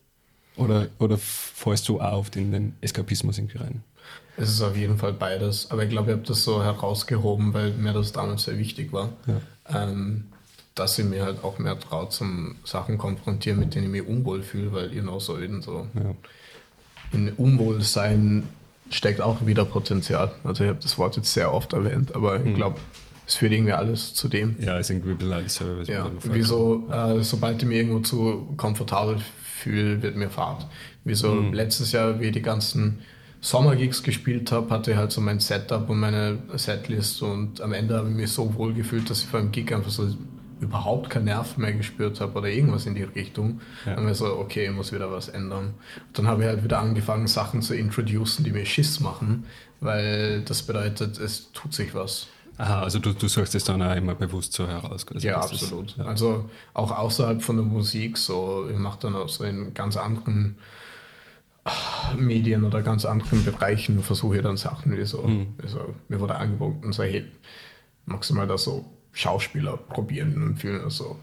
Oder, 0.55 0.87
oder 0.99 1.17
fällst 1.17 1.87
du 1.89 1.99
auch 1.99 2.13
oft 2.19 2.35
in 2.35 2.51
den 2.51 2.75
Eskapismus 2.81 3.37
irgendwie 3.37 3.57
rein? 3.57 3.83
Es 4.37 4.49
ist 4.49 4.61
auf 4.61 4.75
jeden 4.75 4.97
Fall 4.97 5.13
beides, 5.13 5.69
aber 5.71 5.83
ich 5.83 5.89
glaube, 5.89 6.11
ich 6.11 6.17
habe 6.17 6.27
das 6.27 6.43
so 6.43 6.63
herausgehoben, 6.63 7.53
weil 7.53 7.71
mir 7.73 7.93
das 7.93 8.11
damals 8.11 8.43
sehr 8.43 8.57
wichtig 8.57 8.91
war. 8.91 9.09
Ja. 9.27 9.83
Ähm, 9.89 10.25
dass 10.75 10.97
ich 10.97 11.05
mir 11.05 11.23
halt 11.23 11.43
auch 11.43 11.59
mehr 11.59 11.79
traut 11.79 12.13
zum 12.13 12.55
Sachen 12.63 12.97
konfrontieren, 12.97 13.59
mit 13.59 13.75
denen 13.75 13.85
ich 13.85 13.91
mich 13.91 14.07
unwohl 14.07 14.41
fühle, 14.41 14.73
weil 14.73 14.89
genau 14.89 15.19
so 15.19 15.37
in 15.37 15.61
so 15.61 15.87
Ja. 15.93 16.15
in 17.11 17.31
Unwohlsein 17.33 18.43
steckt 18.89 19.21
auch 19.21 19.45
wieder 19.45 19.65
Potenzial. 19.65 20.31
Also 20.43 20.63
ich 20.63 20.69
habe 20.69 20.79
das 20.81 20.97
Wort 20.97 21.15
jetzt 21.15 21.31
sehr 21.31 21.53
oft 21.53 21.73
erwähnt, 21.73 22.15
aber 22.15 22.43
ich 22.43 22.55
glaube, 22.55 22.79
es 23.27 23.35
führt 23.35 23.51
irgendwie 23.53 23.71
alles 23.73 24.13
zu 24.15 24.27
dem. 24.27 24.55
ja, 24.59 24.77
ist 24.79 24.89
irgendwie 24.89 25.11
ein 25.11 25.17
bisschen 25.17 25.33
alles 25.33 25.55
selber. 25.55 25.83
Ja, 25.83 26.11
wieso, 26.23 26.89
äh, 26.91 27.23
sobald 27.23 27.61
ich 27.61 27.67
mich 27.67 27.77
irgendwo 27.77 27.99
zu 27.99 28.53
komfortabel 28.57 29.17
fühle, 29.64 30.01
wird 30.01 30.16
mir 30.16 30.30
Fahrt. 30.30 30.68
Wieso 31.03 31.39
letztes 31.51 31.91
Jahr, 31.91 32.20
wie 32.20 32.26
ich 32.26 32.32
die 32.34 32.41
ganzen 32.41 32.99
Sommergigs 33.41 34.03
gespielt 34.03 34.51
habe, 34.51 34.70
hatte 34.70 34.91
ich 34.91 34.97
halt 34.97 35.11
so 35.11 35.20
mein 35.20 35.39
Setup 35.39 35.89
und 35.89 35.99
meine 35.99 36.38
Setlist 36.55 37.22
und 37.22 37.59
am 37.59 37.74
Ende 37.74 37.97
habe 37.97 38.09
ich 38.09 38.16
mich 38.16 38.32
so 38.32 38.55
wohl 38.55 38.74
gefühlt, 38.74 39.09
dass 39.09 39.22
ich 39.22 39.28
vor 39.28 39.39
einem 39.39 39.51
Gig 39.51 39.74
einfach 39.74 39.91
so 39.91 40.07
überhaupt 40.61 41.09
keinen 41.09 41.26
Nerv 41.26 41.57
mehr 41.57 41.74
gespürt 41.74 42.22
habe 42.22 42.39
oder 42.39 42.47
irgendwas 42.47 42.86
in 42.86 42.95
die 42.95 43.03
Richtung. 43.03 43.59
Ja. 43.86 43.95
Dann 43.95 44.05
war 44.05 44.16
so, 44.16 44.38
okay, 44.38 44.68
ich 44.68 44.72
muss 44.72 44.93
wieder 44.93 45.11
was 45.11 45.28
ändern. 45.28 45.74
Und 46.07 46.18
dann 46.18 46.28
habe 46.28 46.43
ich 46.43 46.47
halt 46.47 46.64
wieder 46.64 46.80
angefangen, 46.80 47.28
Sachen 47.28 47.61
zu 47.61 47.76
introducen, 47.76 48.45
die 48.45 48.51
mir 48.51 48.66
Schiss 48.66 48.99
machen, 49.01 49.45
weil 49.82 50.41
das 50.41 50.64
bedeutet, 50.64 51.20
es 51.20 51.51
tut 51.51 51.74
sich 51.74 51.93
was. 51.93 52.28
Aha, 52.57 52.81
also 52.83 52.99
du, 52.99 53.13
du 53.13 53.27
suchst 53.27 53.55
es 53.55 53.63
dann 53.63 53.81
auch 53.81 53.95
immer 53.95 54.13
bewusst 54.15 54.53
so 54.53 54.67
heraus. 54.67 55.05
Also 55.13 55.27
Ja, 55.27 55.41
das 55.41 55.51
ist- 55.53 55.63
absolut. 55.63 55.97
ja. 55.97 56.05
Also 56.05 56.49
auch 56.73 56.91
außerhalb 56.91 57.41
von 57.41 57.57
der 57.57 57.65
Musik, 57.65 58.17
so 58.17 58.67
ich 58.71 58.77
mache 58.77 58.99
dann 59.01 59.15
auch 59.15 59.29
so 59.29 59.43
in 59.43 59.73
ganz 59.73 59.97
anderen 59.97 60.57
ah, 61.65 62.13
Medien 62.17 62.63
oder 62.63 62.81
ganz 62.81 63.05
anderen 63.05 63.43
Bereichen 63.43 64.03
versuche 64.03 64.41
dann 64.41 64.57
Sachen 64.57 64.95
wie 64.97 65.05
so, 65.05 65.23
Mhm. 65.23 65.47
wie 65.61 65.67
so 65.67 65.95
mir 66.09 66.19
wurde 66.19 66.35
angeboten, 66.35 66.91
so 66.93 67.03
hey, 67.03 67.25
magst 68.05 68.29
du 68.29 68.35
mal 68.35 68.47
da 68.47 68.57
so 68.57 68.85
Schauspieler 69.13 69.77
probieren 69.77 70.35
und 70.43 70.57
fühlen 70.57 70.89
so, 70.89 71.17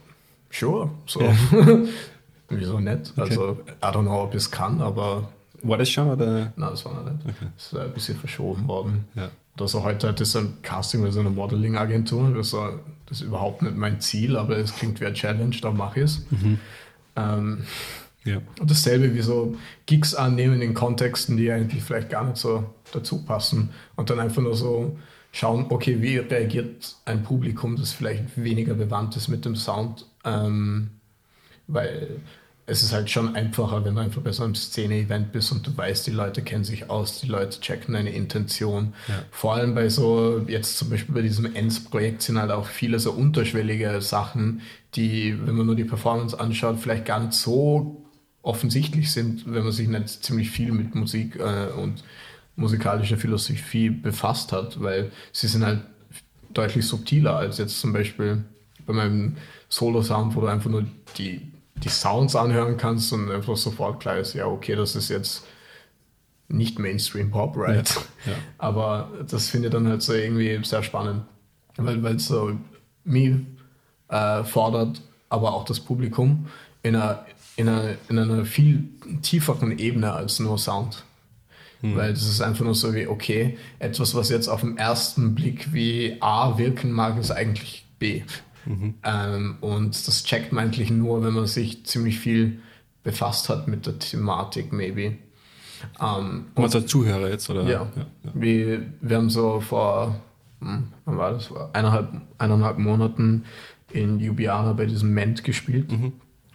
sure, 0.50 0.90
so. 1.06 1.20
Wieso 2.48 2.80
nicht? 2.80 3.12
Also, 3.16 3.52
I 3.82 3.86
don't 3.86 4.02
know, 4.02 4.22
ob 4.24 4.30
ich 4.30 4.38
es 4.38 4.50
kann, 4.50 4.80
aber 4.80 5.28
War 5.62 5.78
das 5.78 5.88
schon 5.90 6.08
oder? 6.10 6.52
nein, 6.56 6.70
das 6.70 6.84
war 6.84 6.94
noch 6.94 7.04
nicht. 7.04 7.24
Das 7.56 7.66
ist 7.72 7.76
ein 7.78 7.92
bisschen 7.92 8.18
verschoben 8.18 8.66
worden. 8.66 9.04
Ja. 9.14 9.28
Oder 9.61 9.68
so 9.68 9.84
heute 9.84 10.08
hat 10.08 10.20
es 10.22 10.34
ein 10.36 10.54
Casting 10.62 11.02
bei 11.02 11.11
so 11.11 11.20
einer 11.20 11.28
Modeling-Agentur. 11.28 12.32
Das, 12.34 12.52
das 13.06 13.20
ist 13.20 13.26
überhaupt 13.26 13.61
nicht 13.61 13.76
mein 13.76 14.00
Ziel, 14.00 14.38
aber 14.38 14.56
es 14.56 14.74
klingt 14.74 15.00
wie 15.02 15.04
eine 15.04 15.14
Challenge, 15.14 15.54
da 15.61 15.70
mache 15.70 16.00
ich 16.00 16.04
es. 16.06 16.22
Ähm, 17.16 17.64
Ja. 18.24 18.40
und 18.58 18.70
dasselbe 18.70 19.14
wie 19.14 19.20
so 19.20 19.56
Gigs 19.84 20.14
annehmen 20.14 20.62
in 20.62 20.72
Kontexten, 20.72 21.36
die 21.36 21.50
eigentlich 21.52 21.82
vielleicht 21.82 22.08
gar 22.08 22.24
nicht 22.24 22.38
so 22.38 22.64
dazu 22.92 23.22
passen. 23.22 23.68
Und 23.96 24.08
dann 24.08 24.18
einfach 24.18 24.40
nur 24.40 24.54
so 24.54 24.98
schauen, 25.32 25.66
okay, 25.68 26.00
wie 26.00 26.16
reagiert 26.16 26.96
ein 27.04 27.22
Publikum, 27.22 27.76
das 27.76 27.92
vielleicht 27.92 28.42
weniger 28.42 28.72
bewandt 28.74 29.16
ist 29.16 29.28
mit 29.28 29.44
dem 29.44 29.56
Sound. 29.56 30.06
Ähm, 30.24 30.90
weil 31.66 32.20
es 32.70 32.84
ist 32.84 32.92
halt 32.92 33.10
schon 33.10 33.34
einfacher, 33.34 33.84
wenn 33.84 33.96
du 33.96 34.00
einfach 34.00 34.22
bei 34.22 34.30
so 34.30 34.44
einem 34.44 34.54
Szene-Event 34.54 35.32
bist 35.32 35.50
und 35.50 35.66
du 35.66 35.76
weißt, 35.76 36.06
die 36.06 36.12
Leute 36.12 36.42
kennen 36.42 36.62
sich 36.62 36.88
aus, 36.88 37.20
die 37.20 37.26
Leute 37.26 37.60
checken 37.60 37.94
deine 37.94 38.10
Intention. 38.10 38.94
Ja. 39.08 39.24
Vor 39.32 39.54
allem 39.54 39.74
bei 39.74 39.88
so, 39.88 40.44
jetzt 40.46 40.78
zum 40.78 40.88
Beispiel 40.88 41.12
bei 41.12 41.22
diesem 41.22 41.52
ENS-Projekt 41.52 42.22
sind 42.22 42.38
halt 42.38 42.52
auch 42.52 42.66
viele 42.66 43.00
so 43.00 43.10
unterschwellige 43.10 44.00
Sachen, 44.00 44.60
die, 44.94 45.36
wenn 45.44 45.56
man 45.56 45.66
nur 45.66 45.74
die 45.74 45.84
Performance 45.84 46.38
anschaut, 46.38 46.78
vielleicht 46.78 47.06
gar 47.06 47.18
nicht 47.18 47.32
so 47.32 48.04
offensichtlich 48.42 49.10
sind, 49.10 49.52
wenn 49.52 49.64
man 49.64 49.72
sich 49.72 49.88
nicht 49.88 50.08
ziemlich 50.08 50.50
viel 50.50 50.70
mit 50.70 50.94
Musik 50.94 51.40
äh, 51.40 51.72
und 51.72 52.04
musikalischer 52.54 53.16
Philosophie 53.16 53.90
befasst 53.90 54.52
hat, 54.52 54.80
weil 54.80 55.10
sie 55.32 55.48
sind 55.48 55.64
halt 55.64 55.80
deutlich 56.54 56.86
subtiler 56.86 57.36
als 57.36 57.58
jetzt 57.58 57.80
zum 57.80 57.92
Beispiel 57.92 58.44
bei 58.86 58.92
meinem 58.92 59.36
Solo-Sound, 59.68 60.36
wo 60.36 60.42
du 60.42 60.46
einfach 60.46 60.70
nur 60.70 60.84
die, 61.18 61.50
die 61.76 61.88
Sounds 61.88 62.36
anhören 62.36 62.76
kannst 62.76 63.12
und 63.12 63.30
einfach 63.30 63.56
sofort 63.56 64.00
klar 64.00 64.18
ist, 64.18 64.34
ja, 64.34 64.46
okay, 64.46 64.76
das 64.76 64.96
ist 64.96 65.08
jetzt 65.08 65.44
nicht 66.48 66.78
Mainstream 66.78 67.30
Pop, 67.30 67.56
right? 67.56 67.88
Ja, 68.26 68.32
ja. 68.32 68.38
Aber 68.58 69.10
das 69.28 69.48
finde 69.48 69.68
ich 69.68 69.72
dann 69.72 69.86
halt 69.88 70.02
so 70.02 70.12
irgendwie 70.12 70.60
sehr 70.64 70.82
spannend, 70.82 71.22
weil 71.76 72.04
es 72.16 72.26
so 72.26 72.52
mich 73.04 73.34
äh, 74.08 74.44
fordert, 74.44 75.00
aber 75.28 75.54
auch 75.54 75.64
das 75.64 75.80
Publikum 75.80 76.48
in 76.82 76.96
einer, 76.96 77.24
in, 77.56 77.68
einer, 77.68 77.94
in 78.08 78.18
einer 78.18 78.44
viel 78.44 78.88
tieferen 79.22 79.78
Ebene 79.78 80.12
als 80.12 80.40
nur 80.40 80.58
Sound. 80.58 81.04
Weil 81.82 82.12
das 82.12 82.24
ist 82.24 82.42
einfach 82.42 82.64
nur 82.64 82.74
so 82.74 82.94
wie, 82.94 83.06
okay, 83.06 83.56
etwas, 83.78 84.14
was 84.14 84.28
jetzt 84.28 84.48
auf 84.48 84.60
den 84.60 84.76
ersten 84.76 85.34
Blick 85.34 85.72
wie 85.72 86.18
A 86.20 86.58
wirken 86.58 86.92
mag, 86.92 87.18
ist 87.18 87.30
eigentlich 87.30 87.86
B. 87.98 88.22
Ähm, 88.66 89.56
und 89.61 90.06
das 90.06 90.24
checkt 90.24 90.52
man 90.52 90.64
eigentlich 90.64 90.90
nur, 90.90 91.24
wenn 91.24 91.32
man 91.32 91.46
sich 91.46 91.84
ziemlich 91.86 92.18
viel 92.18 92.61
befasst 93.02 93.48
hat 93.48 93.68
mit 93.68 93.86
der 93.86 93.98
Thematik, 93.98 94.72
maybe. 94.72 95.16
Ähm, 96.00 96.46
Und 96.54 96.74
als 96.74 96.86
Zuhörer 96.86 97.30
jetzt, 97.30 97.48
oder? 97.48 97.62
ja. 97.64 97.86
ja. 97.96 98.06
Wir, 98.34 98.86
wir 99.00 99.16
haben 99.16 99.30
so 99.30 99.61
vor, 99.61 100.20
hm, 100.61 100.88
wann 101.04 101.18
war 101.18 101.32
das? 101.32 101.46
Vor 101.46 101.70
eineinhalb, 101.72 102.08
eineinhalb 102.38 102.78
Monaten 102.78 103.44
in 103.92 104.20
Ljubljana 104.20 104.74
bei 104.74 104.86
diesem 104.86 105.12
Ment 105.14 105.42
gespielt. 105.42 105.90
Und 105.90 106.12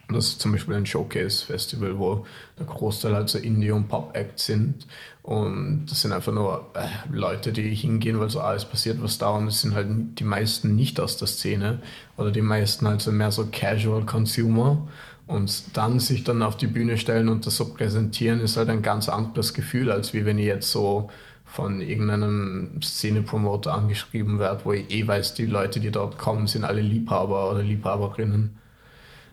das 0.09 0.27
ist 0.27 0.41
zum 0.41 0.51
Beispiel 0.51 0.75
ein 0.75 0.85
Showcase-Festival, 0.85 1.97
wo 1.97 2.25
der 2.59 2.65
Großteil 2.65 3.15
halt 3.15 3.29
so 3.29 3.37
Indie- 3.37 3.71
und 3.71 3.87
Pop-Acts 3.87 4.45
sind. 4.45 4.85
Und 5.23 5.87
das 5.87 6.01
sind 6.01 6.11
einfach 6.11 6.31
nur 6.31 6.69
äh, 6.75 6.87
Leute, 7.11 7.51
die 7.51 7.73
hingehen, 7.73 8.19
weil 8.19 8.29
so, 8.29 8.41
ah, 8.41 8.53
es 8.53 8.65
passiert 8.65 9.01
was 9.01 9.17
da. 9.17 9.29
Und 9.29 9.47
es 9.47 9.61
sind 9.61 9.73
halt 9.73 9.87
die 10.19 10.23
meisten 10.23 10.75
nicht 10.75 10.99
aus 10.99 11.17
der 11.17 11.27
Szene. 11.27 11.79
Oder 12.17 12.31
die 12.31 12.41
meisten 12.41 12.87
halt 12.87 13.01
so 13.01 13.11
mehr 13.11 13.31
so 13.31 13.47
Casual 13.51 14.05
Consumer. 14.05 14.87
Und 15.27 15.75
dann 15.75 15.99
sich 15.99 16.23
dann 16.23 16.43
auf 16.43 16.55
die 16.55 16.67
Bühne 16.67 16.97
stellen 16.97 17.29
und 17.29 17.47
das 17.47 17.57
so 17.57 17.73
präsentieren, 17.73 18.41
ist 18.41 18.57
halt 18.57 18.69
ein 18.69 18.83
ganz 18.83 19.09
anderes 19.09 19.55
Gefühl, 19.55 19.91
als 19.91 20.13
wie 20.13 20.25
wenn 20.25 20.37
ich 20.37 20.45
jetzt 20.45 20.71
so 20.71 21.09
von 21.45 21.81
irgendeinem 21.81 22.79
Szene-Promoter 22.83 23.73
angeschrieben 23.73 24.39
werde, 24.39 24.65
wo 24.65 24.73
ich 24.73 24.91
eh 24.91 25.07
weiß, 25.07 25.33
die 25.33 25.45
Leute, 25.45 25.79
die 25.79 25.89
dort 25.89 26.17
kommen, 26.17 26.47
sind 26.47 26.65
alle 26.65 26.81
Liebhaber 26.81 27.49
oder 27.49 27.63
Liebhaberinnen. 27.63 28.57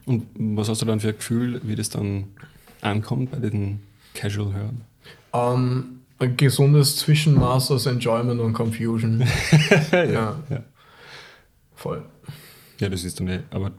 Und 0.06 0.26
was 0.56 0.68
hast 0.68 0.82
du 0.82 0.86
dann 0.86 1.00
für 1.00 1.08
ein 1.08 1.16
Gefühl, 1.16 1.60
wie 1.64 1.76
das 1.76 1.88
dann 1.90 2.28
ankommt 2.80 3.30
bei 3.30 3.38
den 3.38 3.80
Casual-Hörern? 4.14 4.80
Ähm, 5.32 6.00
ein 6.18 6.36
gesundes 6.36 6.96
Zwischenmaß 6.96 7.70
aus 7.70 7.86
Enjoyment 7.86 8.40
und 8.40 8.52
Confusion. 8.52 9.20
ja, 9.92 10.36
ja. 10.50 10.62
voll. 11.74 12.02
ja, 12.78 12.88
das 12.88 13.04
ist 13.04 13.18
dann 13.20 13.28
eh, 13.28 13.40
aber 13.50 13.72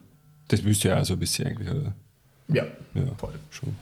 das 0.48 0.64
willst 0.64 0.84
du 0.84 0.90
ja 0.90 1.00
auch 1.02 1.06
so 1.06 1.14
ein 1.14 1.20
bisschen 1.20 1.48
eigentlich, 1.48 1.70
oder? 1.70 1.94
Ja, 2.50 2.66
Ja, 2.94 3.04
voll. 3.18 3.34
schon. 3.50 3.76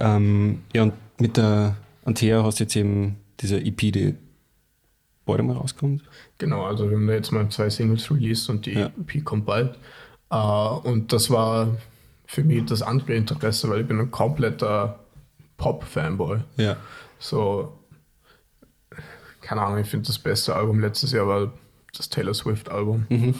Ähm, 0.00 0.62
ja, 0.72 0.82
und 0.84 0.94
mit 1.18 1.36
der 1.36 1.76
Antea 2.04 2.42
hast 2.44 2.60
du 2.60 2.64
jetzt 2.64 2.76
eben 2.76 3.16
diese 3.40 3.58
EP, 3.60 3.76
die 3.76 4.14
bald 5.24 5.42
mal 5.42 5.56
rauskommt. 5.56 6.02
Genau, 6.38 6.64
also 6.64 6.88
wir 6.88 6.96
haben 6.96 7.06
da 7.06 7.14
jetzt 7.14 7.32
mal 7.32 7.48
zwei 7.50 7.68
Singles 7.70 8.10
released 8.10 8.48
und 8.48 8.66
die 8.66 8.72
Ja. 8.72 8.86
EP 8.86 9.24
kommt 9.24 9.44
bald. 9.46 9.76
Äh, 10.30 10.36
und 10.36 11.12
das 11.12 11.30
war 11.30 11.68
für 12.26 12.44
mich 12.44 12.64
das 12.66 12.82
andere 12.82 13.14
Interesse, 13.14 13.68
weil 13.70 13.80
ich 13.82 13.86
bin 13.88 13.98
ein 14.00 14.10
kompletter 14.10 14.98
Pop-Fanboy. 15.56 16.40
Ja. 16.56 16.76
So, 17.18 17.72
keine 19.40 19.62
Ahnung, 19.62 19.78
ich 19.78 19.88
finde 19.88 20.06
das 20.06 20.18
beste 20.18 20.54
Album 20.54 20.80
letztes 20.80 21.12
Jahr 21.12 21.26
war 21.26 21.52
das 21.96 22.08
Taylor 22.10 22.34
Swift-Album. 22.34 23.06
Mhm. 23.08 23.34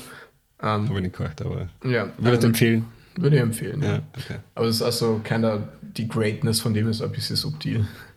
Ähm, 0.60 0.88
Habe 0.88 0.94
ich 0.96 1.02
nicht 1.02 1.16
gehört, 1.16 1.40
aber 1.42 1.68
ja, 1.84 2.08
würde 2.18 2.38
ich 2.38 2.44
empfehlen. 2.44 2.86
würde 3.16 3.36
ich 3.36 3.42
empfehlen. 3.42 3.82
Ja. 3.82 3.92
Ja, 3.96 4.02
okay. 4.16 4.36
Aber 4.54 4.66
es 4.66 4.76
ist 4.76 4.82
also 4.82 5.20
keiner, 5.22 5.68
die 5.82 6.08
Greatness 6.08 6.60
von 6.60 6.74
dem 6.74 6.88
ist 6.88 7.02
ein 7.02 7.12
bisschen 7.12 7.36
subtil. 7.36 7.86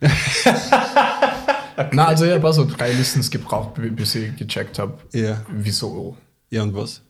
Na, 1.92 2.06
also 2.06 2.24
ich 2.24 2.32
habe 2.32 2.46
also 2.46 2.64
drei 2.64 2.92
Listens 2.92 3.30
gebraucht, 3.30 3.74
bi- 3.74 3.90
bis 3.90 4.14
ich 4.14 4.34
gecheckt 4.36 4.78
habe, 4.78 4.94
Ja. 5.12 5.42
wieso. 5.50 6.16
Ja, 6.50 6.62
und 6.62 6.74
was? 6.74 7.02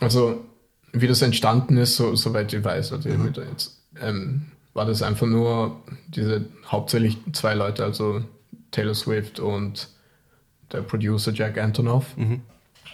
Also, 0.00 0.44
wie 0.92 1.06
das 1.06 1.22
entstanden 1.22 1.76
ist, 1.76 1.96
so, 1.96 2.16
soweit 2.16 2.52
ich 2.52 2.64
weiß, 2.64 2.92
also 2.92 3.08
der 3.08 3.44
jetzt, 3.50 3.80
ähm, 4.00 4.46
war 4.72 4.86
das 4.86 5.02
einfach 5.02 5.26
nur 5.26 5.82
diese 6.08 6.46
hauptsächlich 6.66 7.18
zwei 7.32 7.54
Leute, 7.54 7.84
also 7.84 8.22
Taylor 8.70 8.94
Swift 8.94 9.40
und 9.40 9.88
der 10.72 10.82
Producer 10.82 11.32
Jack 11.32 11.58
Antonoff. 11.58 12.16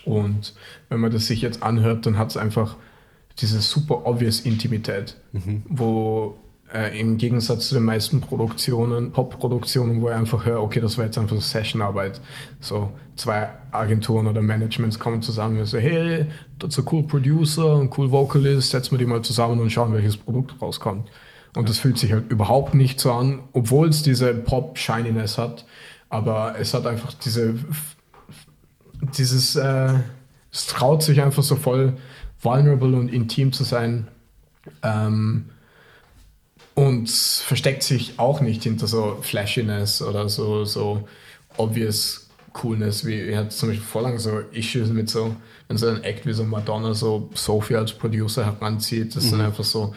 Und 0.05 0.55
wenn 0.89 1.01
man 1.01 1.11
das 1.11 1.27
sich 1.27 1.43
jetzt 1.43 1.63
anhört, 1.63 2.07
dann 2.07 2.17
hat 2.17 2.31
es 2.31 2.37
einfach 2.37 2.77
diese 3.39 3.61
super 3.61 4.07
obvious 4.07 4.41
Intimität, 4.41 5.17
wo 5.69 6.39
äh, 6.73 6.99
im 6.99 7.17
Gegensatz 7.19 7.69
zu 7.69 7.75
den 7.75 7.85
meisten 7.85 8.21
Produktionen, 8.21 9.12
Pop-Produktionen, 9.12 10.01
wo 10.01 10.09
ich 10.09 10.14
einfach 10.14 10.45
höre, 10.45 10.62
okay, 10.62 10.81
das 10.81 10.99
war 10.99 11.05
jetzt 11.05 11.19
einfach 11.19 11.41
Sessionarbeit. 11.41 12.21
So 12.61 12.93
zwei 13.17 13.49
Agenturen 13.71 14.27
oder 14.27 14.43
Managements 14.43 14.99
kommen 14.99 15.23
zusammen 15.23 15.59
und 15.59 15.67
so, 15.67 15.79
hey, 15.79 16.27
das 16.59 16.71
ist 16.71 16.79
ein 16.79 16.89
cool 16.93 17.03
Producer, 17.05 17.79
ein 17.81 17.91
cool 17.97 18.11
Vocalist, 18.11 18.71
setzen 18.71 18.93
wir 18.93 18.99
die 18.99 19.07
mal 19.07 19.23
zusammen 19.23 19.61
und 19.61 19.71
schauen, 19.71 19.93
welches 19.93 20.17
Produkt 20.17 20.61
rauskommt. 20.61 21.09
Und 21.55 21.69
das 21.69 21.79
fühlt 21.79 21.99
sich 21.99 22.12
halt 22.12 22.31
überhaupt 22.31 22.75
nicht 22.75 23.01
so 23.01 23.12
an, 23.12 23.41
obwohl 23.53 23.89
es 23.89 24.03
diese 24.03 24.35
Pop-Shininess 24.35 25.39
hat, 25.39 25.64
aber 26.11 26.55
es 26.59 26.75
hat 26.75 26.87
einfach 26.87 27.14
diese 27.14 27.55
dieses, 29.01 29.57
äh, 29.57 29.95
es 30.53 30.67
traut 30.67 31.03
sich 31.03 31.21
einfach 31.23 31.43
so 31.43 31.57
voll 31.57 31.95
vulnerable 32.41 32.97
und 32.97 33.09
intim 33.09 33.53
zu 33.53 33.64
sein 33.64 34.09
ähm, 34.83 35.47
und 36.77 37.11
versteckt 37.11 37.83
sich 37.83 38.18
auch 38.18 38.41
nicht 38.41 38.62
hinter 38.62 38.87
so 38.87 39.18
Flashiness 39.22 40.01
oder 40.03 40.29
so, 40.29 40.64
so 40.64 41.09
obvious 41.57 42.29
Coolness, 42.53 43.05
wie 43.05 43.18
er 43.29 43.39
hat 43.41 43.53
zum 43.53 43.70
Beispiel 43.70 43.85
voll 43.85 44.03
lang 44.05 44.18
so 44.18 44.39
Issues 44.53 44.89
mit 44.91 45.11
so, 45.11 45.35
wenn 45.68 45.77
so 45.79 45.89
ein 45.89 46.05
Act 46.05 46.24
wie 46.27 46.33
so 46.33 46.45
Madonna 46.45 46.95
so 46.95 47.29
Sophie 47.35 47.77
als 47.77 47.93
Producer 47.93 48.45
heranzieht, 48.47 49.16
das 49.16 49.24
ist 49.24 49.33
dann 49.33 49.41
einfach 49.41 49.64
so, 49.64 49.95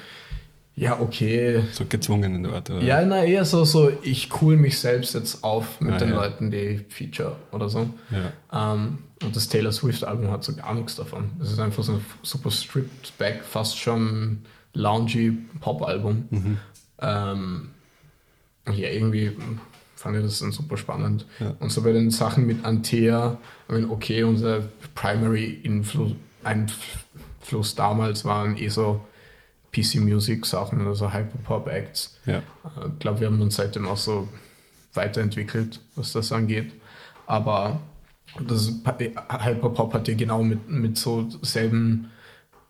ja, 0.76 1.00
okay, 1.00 1.64
So 1.74 1.84
gezwungen 1.88 2.36
in 2.36 2.44
der 2.44 2.54
Art, 2.54 2.70
oder? 2.70 2.82
ja, 2.82 3.06
na, 3.06 3.24
eher 3.26 3.44
so, 3.44 3.66
so, 3.66 3.92
ich 4.02 4.30
cool 4.42 4.56
mich 4.58 4.80
selbst 4.80 5.14
jetzt 5.16 5.44
auf 5.44 5.82
mit 5.82 5.94
Ah, 5.96 5.98
den 5.98 6.10
ja. 6.12 6.16
Leuten, 6.16 6.52
die 6.52 6.58
ich 6.58 6.82
feature 6.90 7.36
oder 7.52 7.68
so. 7.70 7.90
Ja. 8.12 8.74
Ähm, 8.74 9.00
und 9.22 9.36
das 9.36 9.50
Taylor 9.50 9.74
Swift-Album 9.74 10.32
hat 10.32 10.46
so 10.46 10.56
gar 10.56 10.74
nichts 10.74 10.96
davon. 10.96 11.32
Es 11.42 11.52
ist 11.52 11.60
einfach 11.60 11.84
so 11.84 11.94
ein 11.94 12.06
super 12.24 12.50
stripped 12.52 13.18
back, 13.18 13.44
fast 13.44 13.78
schon 13.78 14.40
loungy 14.74 15.32
Pop-Album. 15.60 16.60
Ähm, 17.02 17.70
ja, 18.68 18.90
irgendwie 18.90 19.36
fand 19.96 20.18
ich 20.18 20.24
das 20.24 20.40
dann 20.40 20.52
super 20.52 20.78
spannend. 20.78 21.26
Ja. 21.40 21.56
Und 21.60 21.72
so 21.72 21.82
bei 21.82 21.92
den 21.92 22.12
Sachen 22.12 22.46
mit 22.46 22.64
Antea, 22.64 23.38
ich 23.68 23.74
meine, 23.74 23.90
okay, 23.90 24.24
unser 24.24 24.64
Primary 24.96 25.60
Influ 25.64 26.16
Einfluss 26.44 27.76
damals 27.76 28.24
waren 28.24 28.56
eh 28.58 28.70
so 28.70 29.02
PC-Music-Sachen, 29.74 30.88
also 30.88 31.12
Hyperpop-Acts. 31.12 32.18
Ja. 32.26 32.42
Ich 32.94 33.00
glaube, 33.00 33.20
wir 33.20 33.28
haben 33.28 33.42
uns 33.42 33.58
seitdem 33.58 33.88
auch 33.88 33.98
so 33.98 34.28
weiterentwickelt, 34.94 35.80
was 35.96 36.14
das 36.14 36.32
angeht. 36.32 36.72
Aber 37.28 37.82
das 38.48 38.72
Hyperpop 39.44 39.94
hat 39.94 40.08
ja 40.08 40.16
genau 40.16 40.44
mit, 40.44 40.70
mit 40.70 40.98
so 40.98 41.28
selben 41.42 42.10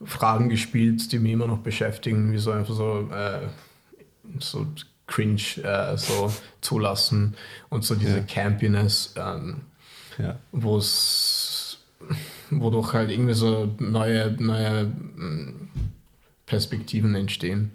Fragen 0.04 0.50
gespielt, 0.50 1.12
die 1.12 1.20
mich 1.20 1.34
immer 1.34 1.48
noch 1.48 1.60
beschäftigen, 1.60 2.32
wie 2.32 2.38
so 2.38 2.52
einfach 2.52 2.74
so, 2.74 3.10
äh, 3.12 3.48
so 4.40 4.68
cringe 5.08 5.42
äh, 5.64 5.98
so 5.98 6.32
zulassen 6.62 7.36
und 7.70 7.84
so 7.84 7.96
diese 7.96 8.18
Ja. 8.18 8.24
Campiness, 8.24 9.14
ähm, 9.18 9.62
Ja. 10.18 10.38
wo 10.52 10.78
es 10.78 11.78
wodurch 12.52 12.94
halt 12.94 13.10
irgendwie 13.12 13.34
so 13.34 13.74
neue, 13.80 14.32
neue 14.40 14.86
mm, 14.86 15.70
Perspektiven 16.46 17.16
entstehen. 17.16 17.72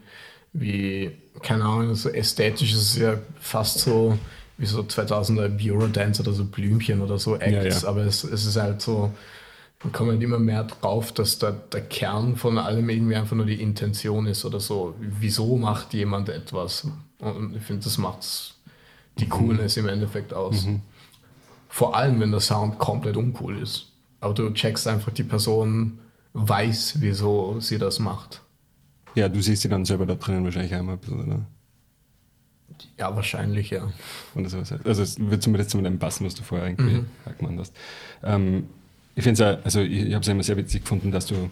Wie, 0.52 1.11
keine 1.42 1.64
Ahnung, 1.64 1.94
so 1.96 2.09
ästhetisch 2.11 2.72
ist 2.72 2.82
es 2.92 2.96
ja 2.96 3.18
fast 3.40 3.80
so 3.80 4.18
wie 4.57 4.66
so 4.66 4.82
2000er 4.82 5.50
Eurodance 5.72 6.22
oder 6.22 6.32
so 6.32 6.44
Blümchen 6.44 7.00
oder 7.00 7.18
so 7.18 7.34
Acts, 7.36 7.74
Ja, 7.74 7.80
ja. 7.82 7.88
aber 7.88 8.02
es, 8.02 8.22
es 8.22 8.46
ist 8.46 8.57
halt 8.57 8.80
so, 8.80 9.12
man 9.85 9.93
kommt 9.93 10.11
halt 10.11 10.22
immer 10.22 10.39
mehr 10.39 10.64
drauf, 10.64 11.12
dass 11.12 11.39
der, 11.39 11.53
der 11.53 11.82
Kern 11.82 12.37
von 12.37 12.57
allem 12.59 12.89
irgendwie 12.89 13.16
einfach 13.16 13.37
nur 13.37 13.45
die 13.47 13.61
Intention 13.61 14.26
ist 14.26 14.45
oder 14.45 14.59
so. 14.59 14.95
Wieso 14.99 15.57
macht 15.57 15.93
jemand 15.93 16.30
etwas? 16.30 16.89
Und 17.18 17.55
ich 17.55 17.62
finde, 17.62 17.85
das 17.85 17.99
macht 17.99 18.55
die 19.18 19.28
Coolness 19.28 19.76
im 19.76 19.87
Endeffekt 19.87 20.32
aus. 20.32 20.66
Vor 21.68 21.95
allem, 21.95 22.18
wenn 22.20 22.30
der 22.30 22.41
Sound 22.41 22.78
komplett 22.78 23.16
uncool 23.16 23.59
ist. 23.59 23.93
Aber 24.20 24.32
du 24.32 24.51
checkst 24.51 24.89
einfach, 24.89 25.12
die 25.12 25.22
Person 25.22 25.99
weiß, 26.32 27.01
wieso 27.01 27.61
sie 27.61 27.78
das 27.78 27.99
macht. 27.99 28.41
ja, 29.14 29.28
du 29.28 29.41
siehst 29.43 29.62
sie 29.62 29.68
dann 29.68 29.85
selber 29.85 30.07
da 30.07 30.14
drinnen 30.14 30.45
wahrscheinlich 30.45 30.74
einmal 30.74 30.95
ein 30.95 30.99
bisschen, 30.99 31.26
oder? 31.26 31.47
Ja, 32.99 33.14
wahrscheinlich, 33.14 33.70
ja. 33.70 33.93
Oder 34.35 34.49
sowas. 34.49 34.72
Also 34.85 35.03
es 35.03 35.18
wird 35.18 35.43
zumindest 35.43 35.70
zu 35.70 35.80
dem 35.80 35.99
passen, 35.99 36.24
was 36.24 36.35
du 36.35 36.43
vorher 36.43 36.68
irgendwie 36.68 37.05
gemeint 37.39 37.61
hast. 37.61 37.76
Ähm, 38.22 38.68
ich 39.17 39.23
finde 39.23 39.43
es 39.59 39.65
also 39.65 39.81
ich, 39.81 40.07
ich 40.07 40.15
habe 40.15 40.23
es 40.23 40.29
immer 40.29 40.43
sehr 40.43 40.57
witzig 40.57 40.83
gefunden, 40.83 41.11
dass 41.11 41.27
du 41.27 41.51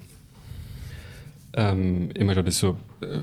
ähm, 1.54 2.10
immer 2.14 2.34
schon 2.34 2.44
das 2.44 2.58
so 2.58 2.76
äh, 3.00 3.18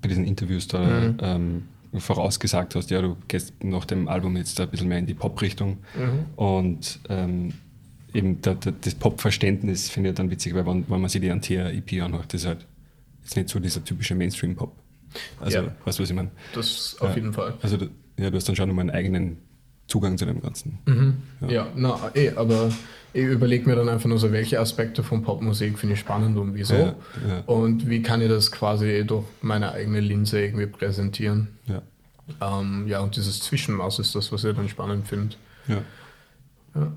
bei 0.00 0.08
diesen 0.08 0.24
Interviews 0.24 0.68
da 0.68 1.12
ähm, 1.20 1.64
vorausgesagt 1.94 2.74
hast, 2.74 2.90
ja, 2.90 3.00
du 3.02 3.16
gehst 3.26 3.52
nach 3.64 3.84
dem 3.84 4.08
Album 4.08 4.36
jetzt 4.36 4.60
ein 4.60 4.68
bisschen 4.68 4.88
mehr 4.88 4.98
in 4.98 5.06
die 5.06 5.14
Pop-Richtung 5.14 5.78
und 6.36 7.00
ähm, 7.08 7.54
eben 8.14 8.40
da, 8.42 8.54
da, 8.54 8.70
das 8.70 8.94
Pop-Verständnis 8.94 9.88
finde 9.90 10.10
ich 10.10 10.14
dann 10.16 10.30
witzig, 10.30 10.54
weil 10.54 10.66
wenn, 10.66 10.84
wenn 10.88 11.00
man 11.00 11.08
sich 11.10 11.20
die 11.20 11.30
Antea-EP 11.30 12.02
anhört, 12.02 12.32
das 12.32 12.42
ist 12.42 12.46
halt 12.46 12.66
jetzt 13.24 13.36
nicht 13.36 13.48
so 13.48 13.58
dieser 13.58 13.82
typische 13.84 14.14
Mainstream-Pop. 14.14 14.72
Also, 15.40 15.58
Ja. 15.58 15.64
weißt 15.84 15.98
du, 15.98 16.02
was 16.02 16.10
ich 16.10 16.16
meine? 16.16 16.30
Das 16.54 16.96
auf 17.00 17.10
Ja. 17.10 17.14
jeden 17.16 17.32
Fall. 17.32 17.54
Also 17.62 17.76
du, 17.78 17.86
ja, 18.18 18.30
du 18.30 18.36
hast 18.36 18.48
dann 18.48 18.54
schon 18.56 18.68
nochmal 18.68 18.82
einen 18.82 18.90
eigenen 18.90 19.38
Zugang 19.88 20.18
zu 20.18 20.26
dem 20.26 20.40
Ganzen. 20.42 20.78
Ja, 21.48 21.68
na, 21.74 22.10
eh, 22.14 22.30
aber 22.36 22.70
ich 23.18 23.26
überlege 23.26 23.68
mir 23.68 23.76
dann 23.76 23.88
einfach 23.88 24.08
nur 24.08 24.18
so, 24.18 24.32
welche 24.32 24.60
Aspekte 24.60 25.02
von 25.02 25.22
Popmusik 25.22 25.78
finde 25.78 25.94
ich 25.94 26.00
spannend 26.00 26.36
und 26.36 26.54
wieso. 26.54 26.74
Ja, 26.74 26.94
ja. 27.28 27.40
Und 27.46 27.88
wie 27.88 28.02
kann 28.02 28.20
ich 28.20 28.28
das 28.28 28.50
quasi 28.50 29.04
durch 29.06 29.24
meine 29.40 29.72
eigene 29.72 30.00
Linse 30.00 30.40
irgendwie 30.40 30.66
präsentieren. 30.66 31.48
Ja. 31.66 31.82
Ähm, 32.40 32.86
ja, 32.86 33.00
und 33.00 33.16
dieses 33.16 33.40
Zwischenmaß 33.40 33.98
ist 34.00 34.14
das, 34.14 34.30
was 34.32 34.44
ich 34.44 34.54
dann 34.54 34.68
spannend 34.68 35.06
finde. 35.06 35.36
ja. 35.66 35.82
Ja. 36.74 36.92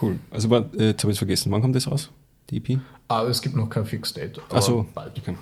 Cool. 0.00 0.18
Also 0.30 0.54
äh, 0.54 0.60
jetzt 0.78 1.02
habe 1.02 1.10
ich 1.10 1.16
es 1.16 1.18
vergessen. 1.18 1.50
Wann 1.50 1.60
kommt 1.60 1.74
das 1.74 1.90
raus? 1.90 2.10
Die 2.50 2.58
EP? 2.58 2.78
Aber 3.08 3.28
es 3.28 3.42
gibt 3.42 3.56
noch 3.56 3.68
kein 3.68 3.84
Fixed-Date. 3.84 4.40
aber 4.48 4.56
Achso. 4.56 4.86
Bald. 4.94 5.18
Okay. 5.18 5.34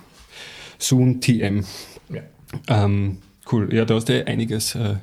Soon 0.79 1.21
TM. 1.21 1.63
Ja. 2.09 2.21
Ähm, 2.67 3.19
cool. 3.51 3.73
Ja, 3.73 3.85
da 3.85 3.95
hast 3.95 4.09
du 4.09 4.17
ja 4.17 4.25
einiges 4.25 4.75
äh, 4.75 4.95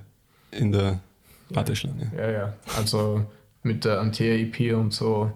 in 0.51 0.73
der 0.73 1.01
Warteschlange. 1.51 2.11
Ja, 2.17 2.31
ja. 2.31 2.53
Also 2.77 3.25
mit 3.65 3.85
der 3.85 4.01
Antea 4.01 4.37
EP 4.37 4.77
und 4.77 4.93
so. 4.93 5.33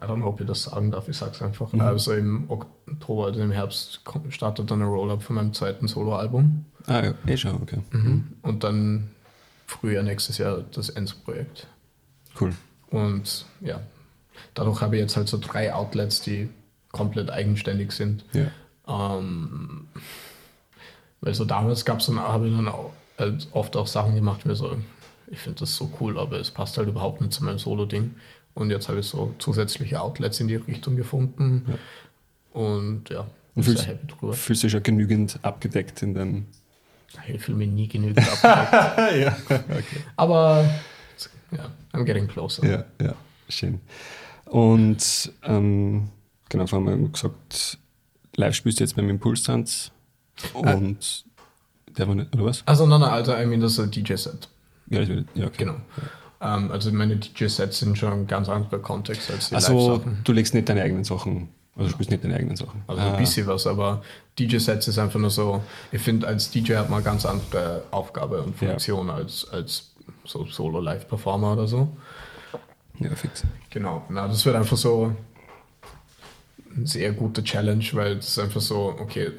I 0.00 0.04
don't 0.04 0.16
know, 0.16 0.26
ob 0.26 0.40
ich 0.40 0.46
das 0.46 0.64
sagen 0.64 0.90
darf, 0.90 1.08
ich 1.08 1.16
sag's 1.16 1.40
einfach. 1.40 1.72
Also 1.72 2.12
im 2.12 2.50
Oktober, 2.50 3.26
also 3.26 3.40
im 3.40 3.50
Herbst 3.50 4.02
startet 4.28 4.70
dann 4.70 4.82
ein 4.82 4.88
Roll-Up 4.88 5.22
von 5.22 5.36
meinem 5.36 5.54
zweiten 5.54 5.88
Soloalbum. 5.88 6.66
Ah, 6.86 7.02
ja, 7.02 7.14
eh 7.26 7.36
schon, 7.36 7.54
okay. 7.62 7.80
Und 8.42 8.62
dann 8.62 9.10
Frühjahr 9.66 10.02
nächstes 10.02 10.38
Jahr 10.38 10.64
das 10.70 10.90
Enz-Projekt. 10.90 11.66
Cool. 12.38 12.52
Und 12.90 13.46
ja, 13.60 13.80
dadurch 14.54 14.80
habe 14.82 14.96
ich 14.96 15.02
jetzt 15.02 15.16
halt 15.16 15.28
so 15.28 15.38
drei 15.38 15.72
Outlets, 15.74 16.20
die 16.20 16.50
komplett 16.92 17.30
eigenständig 17.30 17.92
sind. 17.92 18.24
Ja. 18.32 18.50
Ähm, 18.86 19.88
weil 21.20 21.34
so 21.34 21.44
damals 21.44 21.84
gab 21.84 22.00
es 22.00 22.06
dann, 22.06 22.20
habe 22.20 22.48
ich 22.48 22.54
dann 22.54 22.68
auch 22.68 22.92
halt 23.18 23.48
oft 23.52 23.76
auch 23.76 23.86
Sachen 23.86 24.14
gemacht, 24.14 24.46
wie 24.48 24.54
so, 24.54 24.76
ich 25.28 25.38
finde 25.38 25.60
das 25.60 25.74
so 25.76 25.90
cool, 26.00 26.18
aber 26.18 26.38
es 26.38 26.50
passt 26.50 26.76
halt 26.78 26.88
überhaupt 26.88 27.20
nicht 27.20 27.32
zu 27.32 27.44
meinem 27.44 27.58
Solo-Ding. 27.58 28.14
Und 28.54 28.70
jetzt 28.70 28.88
habe 28.88 29.00
ich 29.00 29.06
so 29.06 29.34
zusätzliche 29.38 30.00
Outlets 30.00 30.40
in 30.40 30.48
die 30.48 30.56
Richtung 30.56 30.96
gefunden. 30.96 31.74
Und 32.52 33.10
ja, 33.10 33.26
Und 33.54 33.64
fühlst, 33.64 33.84
sehr 33.84 33.94
happy 33.94 34.06
drüber. 34.06 34.32
fühlst 34.32 34.62
du 34.62 34.66
dich 34.66 34.72
schon 34.72 34.82
genügend 34.82 35.38
abgedeckt 35.42 36.02
in 36.02 36.14
deinem 36.14 36.46
Ich 37.28 37.42
fühle 37.42 37.58
mich 37.58 37.68
nie 37.68 37.86
genügend 37.88 38.18
abgedeckt. 38.20 39.12
ja, 39.20 39.36
okay. 39.50 40.00
Aber 40.16 40.68
ja, 41.50 41.70
I'm 41.92 42.04
getting 42.04 42.26
closer. 42.28 42.64
Ja, 42.66 42.84
ja, 43.00 43.14
schön. 43.48 43.80
Und 44.46 45.32
ähm, 45.42 46.08
genau, 46.48 46.66
vorhin 46.66 46.88
haben 46.90 47.02
wir 47.02 47.08
gesagt, 47.10 47.78
live 48.36 48.54
spielst 48.54 48.80
du 48.80 48.84
jetzt 48.84 48.96
beim 48.96 49.10
Impulstanz 49.10 49.90
und 50.54 51.24
der 51.98 52.08
war 52.08 52.14
nicht, 52.14 52.34
oder 52.34 52.44
was? 52.46 52.62
Also 52.66 52.86
nein, 52.86 53.00
nein, 53.00 53.10
also 53.10 53.34
I 53.36 53.44
mean, 53.46 53.60
das 53.60 53.72
ist 53.72 53.80
ein 53.80 53.90
DJ-Set. 53.90 54.48
Ja, 54.88 55.06
wird- 55.06 55.26
ja 55.34 55.46
okay. 55.46 55.64
Genau. 55.64 55.76
Ähm, 56.40 56.70
also 56.70 56.92
meine 56.92 57.16
DJ-Sets 57.16 57.78
sind 57.80 57.96
schon 57.98 58.12
ein 58.12 58.26
ganz 58.26 58.48
anderer 58.48 58.78
Kontext 58.78 59.30
als 59.30 59.48
die 59.48 59.54
Also 59.54 59.90
Live-Sachen. 59.94 60.18
du 60.22 60.32
legst 60.32 60.54
nicht 60.54 60.68
deine 60.68 60.82
eigenen 60.82 61.04
Sachen, 61.04 61.48
also 61.74 61.88
du 61.88 61.92
spielst 61.94 62.10
nicht 62.10 62.22
deine 62.24 62.36
eigenen 62.36 62.56
Sachen. 62.56 62.82
Also 62.86 63.00
Ah, 63.02 63.12
ein 63.12 63.18
bisschen 63.18 63.46
was, 63.46 63.66
aber 63.66 64.02
DJ-Sets 64.38 64.88
ist 64.88 64.98
einfach 64.98 65.18
nur 65.18 65.30
so, 65.30 65.62
ich 65.92 66.00
finde, 66.02 66.26
als 66.26 66.50
DJ 66.50 66.74
hat 66.74 66.90
man 66.90 66.98
eine 66.98 67.04
ganz 67.04 67.24
andere 67.24 67.84
Aufgabe 67.90 68.42
und 68.42 68.60
Ja. 68.60 68.68
Funktion 68.68 69.08
als, 69.10 69.48
als 69.50 69.92
so 70.24 70.44
Solo-Live-Performer 70.44 71.54
oder 71.54 71.66
so. 71.66 71.96
Ja, 72.98 73.10
fix. 73.14 73.44
Genau, 73.70 74.04
na, 74.10 74.26
das 74.28 74.44
wird 74.44 74.56
einfach 74.56 74.76
so 74.76 75.14
ein 76.76 76.86
sehr 76.86 77.12
guter 77.12 77.42
Challenge, 77.42 77.84
weil 77.92 78.18
es 78.18 78.28
ist 78.28 78.38
einfach 78.38 78.60
so, 78.60 78.94
okay, 78.98 79.30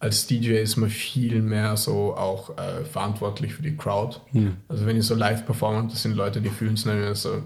als 0.00 0.26
DJ 0.28 0.52
ist 0.58 0.76
man 0.76 0.90
viel 0.90 1.42
mehr 1.42 1.76
so 1.76 2.14
auch 2.16 2.56
äh, 2.56 2.84
verantwortlich 2.84 3.54
für 3.54 3.62
die 3.62 3.76
Crowd. 3.76 4.18
Also 4.68 4.86
wenn 4.86 4.96
ich 4.96 5.04
so 5.04 5.14
live 5.16 5.44
performe, 5.44 5.88
das 5.88 6.02
sind 6.02 6.14
Leute, 6.14 6.40
die 6.40 6.50
fühlen 6.50 6.74
es 6.74 6.84
nicht 6.86 6.94
mehr 6.94 7.14
so, 7.16 7.42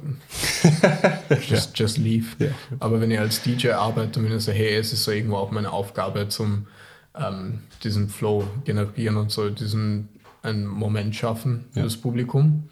just, 1.48 1.78
just 1.78 1.96
leave. 1.98 2.26
Ja. 2.38 2.48
Aber 2.78 3.00
wenn 3.00 3.10
ich 3.10 3.18
als 3.18 3.42
DJ 3.42 3.70
arbeite, 3.70 4.12
dann 4.12 4.24
bin 4.24 4.36
ich 4.36 4.42
so, 4.44 4.52
hey, 4.52 4.76
es 4.76 4.92
ist 4.92 5.04
so 5.04 5.10
irgendwo 5.12 5.36
auch 5.36 5.50
meine 5.50 5.72
Aufgabe 5.72 6.28
zum 6.28 6.66
ähm, 7.14 7.60
diesen 7.84 8.08
Flow 8.08 8.44
generieren 8.64 9.16
und 9.16 9.30
so 9.30 9.48
diesen 9.50 10.08
einen 10.42 10.66
Moment 10.66 11.14
schaffen 11.14 11.66
für 11.72 11.80
Ja. 11.80 11.84
das 11.84 11.96
Publikum. 11.96 12.68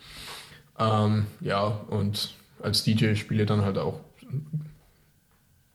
Ähm, 0.79 1.27
ja, 1.41 1.65
und 1.89 2.35
als 2.63 2.85
DJ 2.85 3.15
spiele 3.15 3.43
ich 3.43 3.49
dann 3.49 3.63
halt 3.63 3.79
auch 3.79 4.01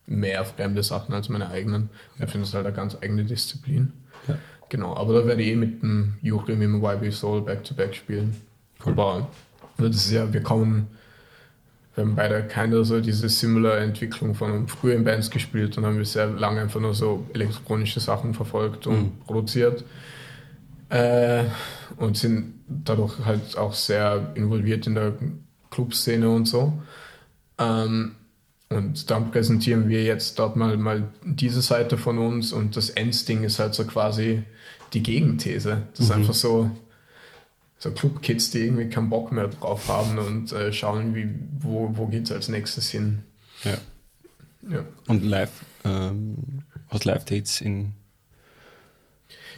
mehr 0.06 0.44
fremde 0.44 0.82
Sachen 0.82 1.14
als 1.14 1.28
meine 1.28 1.48
eigenen. 1.50 1.90
Ich 2.18 2.30
finde 2.30 2.46
es 2.46 2.54
halt 2.54 2.66
eine 2.66 2.74
ganz 2.74 2.96
eigene 3.00 3.24
Disziplin. 3.24 3.92
Ja. 4.28 4.36
Genau, 4.68 4.96
aber 4.96 5.20
da 5.20 5.26
werde 5.26 5.42
ich 5.42 5.48
eh 5.48 5.56
mit 5.56 5.82
dem 5.82 6.14
Juri, 6.22 6.56
mit 6.56 6.62
dem 6.68 6.82
YB 6.82 7.12
Soul 7.12 7.42
back-to-back 7.42 7.94
spielen. 7.94 8.36
Cool. 8.84 8.92
Aber 8.92 9.28
das 9.78 9.96
ist 9.96 10.10
ja, 10.12 10.32
wir 10.32 10.42
kommen, 10.42 10.88
wir 11.94 12.04
haben 12.04 12.14
beide 12.16 12.42
keine 12.42 12.84
so 12.84 13.00
diese 13.00 13.28
similar 13.28 13.78
Entwicklung 13.78 14.34
von 14.34 14.68
früher 14.68 14.94
in 14.94 15.04
Bands 15.04 15.30
gespielt 15.30 15.78
und 15.78 15.86
haben 15.86 15.98
wir 15.98 16.04
sehr 16.04 16.26
lange 16.26 16.60
einfach 16.60 16.80
nur 16.80 16.94
so 16.94 17.26
elektronische 17.32 18.00
Sachen 18.00 18.34
verfolgt 18.34 18.86
und 18.86 19.02
Mhm. 19.02 19.12
produziert. 19.26 19.84
Äh, 20.88 21.44
und 21.96 22.16
sind 22.16 22.54
dadurch 22.68 23.24
halt 23.24 23.56
auch 23.56 23.72
sehr 23.74 24.32
involviert 24.34 24.86
in 24.86 24.94
der 24.94 25.14
Clubszene 25.70 26.28
und 26.28 26.46
so. 26.46 26.72
Ähm, 27.58 28.12
und 28.76 29.10
dann 29.10 29.30
präsentieren 29.30 29.88
wir 29.88 30.04
jetzt 30.04 30.38
dort 30.38 30.56
mal, 30.56 30.76
mal 30.76 31.08
diese 31.24 31.62
Seite 31.62 31.98
von 31.98 32.18
uns 32.18 32.52
und 32.52 32.76
das 32.76 32.90
Endsting 32.90 33.42
ist 33.44 33.58
halt 33.58 33.74
so 33.74 33.84
quasi 33.84 34.42
die 34.92 35.02
Gegenthese. 35.02 35.82
Das 35.92 36.00
ist 36.00 36.08
Mhm. 36.10 36.16
einfach 36.22 36.34
so, 36.34 36.70
so 37.78 37.90
Clubkids, 37.90 38.50
die 38.50 38.60
irgendwie 38.60 38.88
keinen 38.88 39.10
Bock 39.10 39.32
mehr 39.32 39.48
drauf 39.48 39.88
haben 39.88 40.18
und 40.18 40.52
äh, 40.52 40.72
schauen, 40.72 41.14
wie, 41.14 41.28
wo, 41.58 41.90
wo 41.96 42.06
geht 42.06 42.24
es 42.24 42.32
als 42.32 42.48
nächstes 42.48 42.88
hin. 42.90 43.22
Ja. 43.64 43.78
Ja, 44.68 44.84
Und 45.06 45.22
live, 45.24 45.64
ähm, 45.84 46.62
hast 46.88 47.04
Live-Dates 47.04 47.60
in 47.60 47.92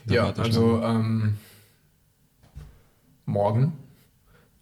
ja 0.07 0.31
also 0.33 0.83
ähm, 0.83 1.39
morgen 3.25 3.73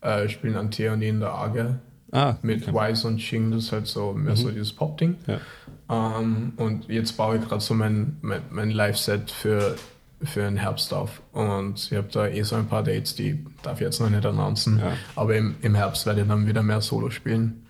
äh, 0.01 0.29
spielen 0.29 0.57
Antea 0.57 0.93
und 0.93 1.03
in 1.03 1.21
der 1.21 1.31
Arge 1.31 1.81
ah, 2.13 2.37
mit 2.43 2.69
okay. 2.69 2.75
Wise 2.75 3.07
und 3.07 3.19
Ching, 3.19 3.51
das 3.51 3.65
ist 3.65 3.73
halt 3.73 3.87
so 3.87 4.13
mehr 4.13 4.37
so 4.37 4.51
dieses 4.51 4.73
Pop-Ding. 4.73 5.17
Ja. 5.27 5.41
Ähm, 5.89 6.53
und 6.57 6.89
jetzt 6.89 7.17
baue 7.17 7.37
ich 7.39 7.49
gerade 7.49 7.61
so 7.61 7.75
mein, 7.75 8.17
mein, 8.21 8.43
mein 8.51 8.71
Live-Set 8.71 9.31
für, 9.31 9.77
für 10.23 10.41
den 10.41 10.57
Herbst 10.57 10.93
auf. 10.93 11.23
Und 11.33 11.75
ich 11.91 11.97
habe 11.97 12.09
da 12.11 12.27
eh 12.27 12.43
so 12.43 12.57
ein 12.57 12.67
paar 12.67 12.83
Dates, 12.83 13.15
die 13.15 13.45
darf 13.63 13.81
ich 13.81 13.85
jetzt 13.85 14.01
noch 14.01 14.11
nicht 14.11 14.27
announcen. 14.27 14.79
Ja. 14.79 14.93
Aber 15.15 15.37
im, 15.37 15.57
im 15.63 15.75
Herbst 15.75 16.07
werde 16.07 16.23
ich 16.23 16.29
dann 16.29 16.47
wieder 16.47 16.63
mehr 16.63 16.81
Solo 16.81 17.11
spielen. 17.11 17.67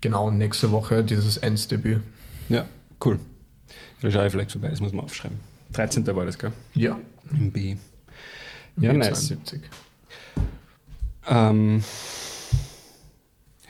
Genau, 0.00 0.30
nächste 0.30 0.70
Woche 0.70 1.02
dieses 1.02 1.38
Endsdebüt. 1.38 2.02
ja, 2.48 2.66
cool. 3.04 3.18
Da 4.02 4.10
schaue 4.10 4.26
ich 4.26 4.32
vielleicht 4.32 4.52
vorbei, 4.52 4.68
das 4.68 4.80
muss 4.80 4.92
man 4.92 5.06
aufschreiben. 5.06 5.38
13. 5.72 6.06
war 6.14 6.26
das, 6.26 6.38
gell? 6.38 6.52
Ja, 6.74 6.98
Im 7.30 7.50
B. 7.50 7.76
Ja, 8.76 8.92
nice. 8.92 9.28
72. 9.28 9.62
Ähm, 11.26 11.82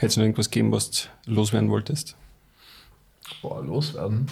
Hättest 0.05 0.17
du 0.19 0.21
noch 0.21 0.27
irgendwas 0.27 0.51
gegeben, 0.51 0.71
was 0.71 0.91
du 0.91 1.09
loswerden 1.33 1.71
wolltest? 1.71 2.15
Boah, 3.41 3.65
loswerden. 3.65 4.27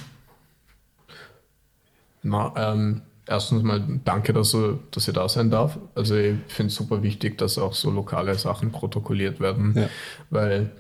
Na, 2.23 2.53
ähm, 2.57 3.01
erstens 3.27 3.63
mal 3.63 3.83
danke, 4.05 4.35
dass, 4.35 4.51
du, 4.51 4.79
dass 4.91 5.09
ihr 5.09 5.15
da 5.15 5.29
sein 5.31 5.51
darf. 5.51 5.79
Also 5.95 6.15
ich 6.15 6.37
finde 6.49 6.69
es 6.69 6.75
super 6.75 7.03
wichtig, 7.03 7.39
dass 7.39 7.57
auch 7.57 7.73
so 7.73 7.91
lokale 7.91 8.35
Sachen 8.35 8.71
protokolliert 8.71 9.41
werden, 9.41 9.73
Ja. 9.75 9.89
weil 10.29 10.71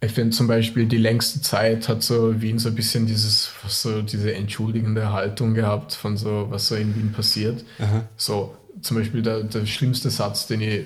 ich 0.00 0.12
finde 0.12 0.30
zum 0.36 0.46
Beispiel 0.46 0.86
die 0.86 0.98
längste 0.98 1.40
Zeit 1.42 1.88
hat 1.88 2.04
so 2.04 2.40
Wien 2.40 2.60
so 2.60 2.68
ein 2.68 2.74
bisschen 2.76 3.06
dieses, 3.06 3.50
so 3.66 4.02
diese 4.02 4.34
entschuldigende 4.34 5.12
Haltung 5.12 5.54
gehabt 5.54 5.94
von 5.94 6.16
so, 6.16 6.46
was 6.48 6.68
so 6.68 6.76
in 6.76 6.94
Wien 6.94 7.12
passiert. 7.12 7.64
Aha. 7.80 8.04
So, 8.16 8.56
zum 8.82 8.96
Beispiel 8.98 9.22
der, 9.22 9.42
der 9.42 9.66
schlimmste 9.66 10.10
Satz, 10.10 10.46
den 10.46 10.60
ich 10.60 10.84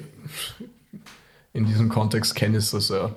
in 1.53 1.64
diesem 1.66 1.89
Kontext 1.91 2.34
kenne, 2.34 2.59
ist 2.59 2.70
so, 2.70 2.78
so 2.80 3.11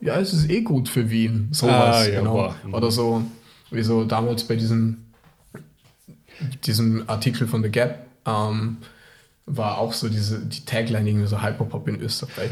ja, 0.00 0.18
es 0.18 0.32
ist 0.32 0.50
eh 0.50 0.60
gut 0.62 0.88
für 0.88 1.10
Wien. 1.10 1.48
Sowas, 1.52 1.96
Ah, 1.96 2.06
ja, 2.08 2.18
genau. 2.20 2.32
boah. 2.34 2.56
Oder 2.72 2.90
so, 2.90 3.22
wie 3.70 3.82
so 3.82 4.04
damals 4.04 4.44
bei 4.44 4.56
diesem, 4.56 4.98
diesem 6.64 7.04
Artikel 7.08 7.46
von 7.46 7.62
The 7.62 7.70
Gap, 7.70 8.06
ähm, 8.26 8.78
war 9.46 9.78
auch 9.78 9.92
so 9.92 10.08
diese, 10.08 10.40
die 10.40 10.64
Tagline 10.64 11.08
irgendwie 11.08 11.26
so 11.26 11.42
Hyperpop 11.42 11.88
in 11.88 12.00
Österreich. 12.00 12.50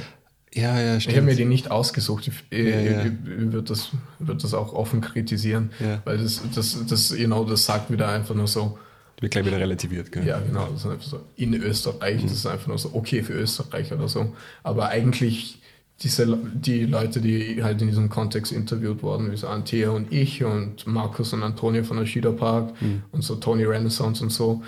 Ja, 0.54 0.80
ja, 0.80 0.96
Ich 0.96 1.06
habe 1.08 1.20
mir 1.22 1.34
die 1.34 1.44
nicht 1.44 1.70
ausgesucht. 1.70 2.28
Ich, 2.28 2.34
ich, 2.50 2.58
Ja, 2.66 2.80
ja. 2.80 3.00
ich, 3.02 3.06
ich 3.08 3.52
würde 3.52 3.62
das, 3.62 3.90
würd 4.18 4.42
das 4.42 4.54
auch 4.54 4.72
offen 4.72 5.02
kritisieren, 5.02 5.70
Ja. 5.80 6.00
weil 6.06 6.16
das, 6.18 6.40
das, 6.54 6.86
das, 6.86 7.10
genau, 7.14 7.44
das 7.44 7.66
sagt 7.66 7.90
wieder 7.90 8.08
einfach 8.08 8.34
nur 8.34 8.46
so, 8.46 8.78
Wird 9.20 9.32
gleich 9.32 9.44
wieder 9.44 9.58
relativiert, 9.58 10.10
gell? 10.12 10.26
ja, 10.26 10.38
genau. 10.40 10.66
Das 10.72 10.84
ist 10.84 10.90
einfach 10.90 11.06
so 11.06 11.20
in 11.36 11.52
Österreich. 11.54 12.22
Das 12.22 12.32
ist 12.32 12.46
einfach 12.46 12.68
nur 12.68 12.78
so 12.78 12.90
okay 12.94 13.22
für 13.22 13.34
Österreich 13.34 13.92
oder 13.92 14.08
so. 14.08 14.34
Aber 14.62 14.88
eigentlich 14.88 15.60
diese, 16.02 16.38
die 16.52 16.84
Leute, 16.84 17.20
die 17.20 17.62
halt 17.62 17.80
in 17.80 17.88
diesem 17.88 18.10
Kontext 18.10 18.52
interviewt 18.52 19.02
wurden, 19.02 19.32
wie 19.32 19.36
so 19.36 19.48
Antea 19.48 19.90
und 19.90 20.12
ich 20.12 20.44
und 20.44 20.86
Markus 20.86 21.32
und 21.32 21.42
Antonio 21.42 21.84
von 21.84 21.96
der 21.96 22.06
Schieder 22.06 22.32
Park 22.32 22.74
und 23.12 23.22
so 23.22 23.36
Tony 23.36 23.64
Renaissance 23.64 24.22
und 24.22 24.30
so. 24.30 24.62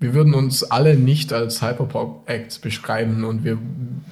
Wir 0.00 0.14
würden 0.14 0.34
uns 0.34 0.64
alle 0.64 0.96
nicht 0.96 1.32
als 1.32 1.62
Hyperpop-Acts 1.62 2.58
beschreiben 2.58 3.24
und 3.24 3.44
wir 3.44 3.58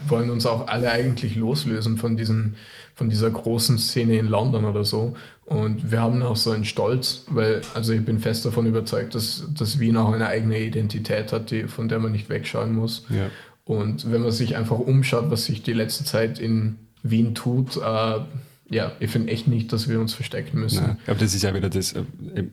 wollen 0.08 0.30
uns 0.30 0.46
auch 0.46 0.68
alle 0.68 0.90
eigentlich 0.90 1.36
loslösen 1.36 1.96
von, 1.96 2.16
diesen, 2.16 2.56
von 2.94 3.08
dieser 3.08 3.30
großen 3.30 3.78
Szene 3.78 4.18
in 4.18 4.26
London 4.26 4.64
oder 4.64 4.84
so. 4.84 5.14
Und 5.44 5.90
wir 5.90 6.00
haben 6.00 6.22
auch 6.22 6.36
so 6.36 6.50
einen 6.50 6.64
Stolz, 6.64 7.24
weil, 7.28 7.62
also 7.74 7.92
ich 7.92 8.04
bin 8.04 8.20
fest 8.20 8.44
davon 8.46 8.64
überzeugt, 8.66 9.14
dass, 9.14 9.44
dass 9.52 9.80
Wien 9.80 9.96
auch 9.96 10.12
eine 10.12 10.28
eigene 10.28 10.58
Identität 10.58 11.32
hat, 11.32 11.50
die, 11.50 11.64
von 11.64 11.88
der 11.88 11.98
man 11.98 12.12
nicht 12.12 12.28
wegschauen 12.28 12.74
muss. 12.74 13.04
Ja. 13.10 13.26
Und 13.64 14.10
wenn 14.10 14.22
man 14.22 14.32
sich 14.32 14.56
einfach 14.56 14.78
umschaut, 14.78 15.30
was 15.30 15.44
sich 15.44 15.62
die 15.62 15.72
letzte 15.72 16.04
Zeit 16.04 16.38
in 16.38 16.78
Wien 17.02 17.34
tut, 17.34 17.76
äh, 17.76 18.20
ja, 18.72 18.92
ich 19.00 19.10
finde 19.10 19.30
echt 19.32 19.48
nicht, 19.48 19.72
dass 19.72 19.88
wir 19.88 20.00
uns 20.00 20.14
verstecken 20.14 20.58
müssen. 20.58 20.82
Nein, 20.82 20.96
aber 21.06 21.18
das 21.18 21.34
ist 21.34 21.42
ja 21.42 21.54
wieder 21.54 21.68
das, 21.68 21.92
äh, 21.92 22.04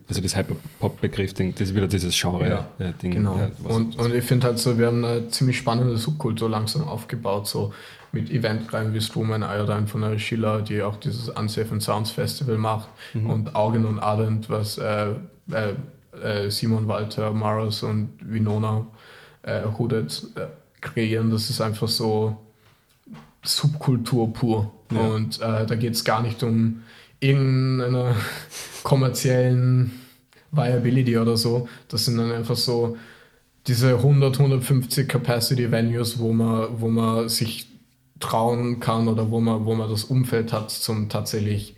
also 0.08 0.22
das 0.22 0.36
Hyperpop-Begriff-Ding, 0.36 1.54
das 1.54 1.70
ist 1.70 1.76
wieder 1.76 1.88
dieses 1.88 2.22
Ja, 2.22 2.30
Genre-Ding. 2.30 3.12
Genau. 3.12 3.38
Ja, 3.38 3.50
und, 3.64 3.98
und 3.98 4.14
ich 4.14 4.24
finde 4.24 4.48
halt 4.48 4.60
so, 4.60 4.78
wir 4.78 4.88
haben 4.88 5.06
eine 5.06 5.30
ziemlich 5.30 5.58
spannende 5.58 5.98
Subkultur 5.98 6.50
langsam 6.50 6.84
aufgebaut, 6.84 7.48
so 7.48 7.74
mit 8.12 8.30
Eventreihen 8.32 8.94
wie 8.94 9.02
Strumen 9.02 9.44
Iodine 9.44 9.88
von 9.88 10.02
der 10.02 10.18
Schiller, 10.20 10.62
die 10.62 10.82
auch 10.82 10.98
dieses 10.98 11.30
Unsafe 11.30 11.72
and 11.72 11.84
Sounds 11.84 12.12
Festival 12.12 12.58
macht 12.58 12.90
und 13.14 13.56
Augen 13.56 13.86
und 13.86 14.00
Ardent, 14.00 14.50
was 14.50 14.78
äh, 14.78 15.12
äh, 15.52 15.74
äh, 16.22 16.50
Simon 16.50 16.88
Walter, 16.88 17.32
Maros 17.32 17.84
und 17.84 18.10
Winona 18.22 18.88
äh, 19.44 19.62
Hudet 19.78 20.24
äh, 20.36 20.48
kreieren. 20.82 21.30
Das 21.30 21.50
ist 21.50 21.62
einfach 21.62 21.88
so 21.88 22.38
Subkultur 23.44 24.34
pur. 24.34 24.72
Ja. 24.92 25.00
Und 25.00 25.40
äh, 25.42 25.66
da 25.66 25.76
geht 25.76 25.94
es 25.94 26.04
gar 26.04 26.22
nicht 26.22 26.44
um 26.44 26.82
irgendeine 27.20 28.16
kommerziellen 28.84 29.92
Viability 30.52 31.18
oder 31.18 31.38
so. 31.38 31.68
Das 31.88 32.06
sind 32.06 32.18
dann 32.18 32.32
einfach 32.32 32.56
so 32.56 32.98
diese 33.68 33.96
100, 33.96 34.40
150 34.40 35.08
Capacity 35.08 35.72
Venues, 35.72 36.20
wo 36.20 36.34
man, 36.34 36.82
wo 36.82 36.88
man 36.88 37.30
sich 37.30 37.68
trauen 38.20 38.80
kann 38.80 39.08
oder 39.08 39.30
wo 39.32 39.40
man, 39.40 39.66
wo 39.66 39.76
man 39.76 39.90
das 39.90 40.06
Umfeld 40.06 40.52
hat 40.52 40.72
zum 40.72 41.10
tatsächlich 41.10 41.76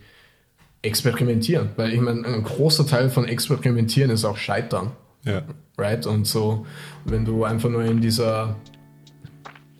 experimentieren. 0.81 1.69
Weil 1.75 1.93
ich 1.93 2.01
meine, 2.01 2.25
ein 2.25 2.43
großer 2.43 2.87
Teil 2.87 3.09
von 3.09 3.25
experimentieren 3.25 4.09
ist 4.09 4.25
auch 4.25 4.37
scheitern. 4.37 4.91
Ja. 5.23 5.43
Right? 5.77 6.05
Und 6.07 6.25
so, 6.25 6.65
wenn 7.05 7.25
du 7.25 7.43
einfach 7.43 7.69
nur 7.69 7.83
in 7.83 8.01
dieser 8.01 8.55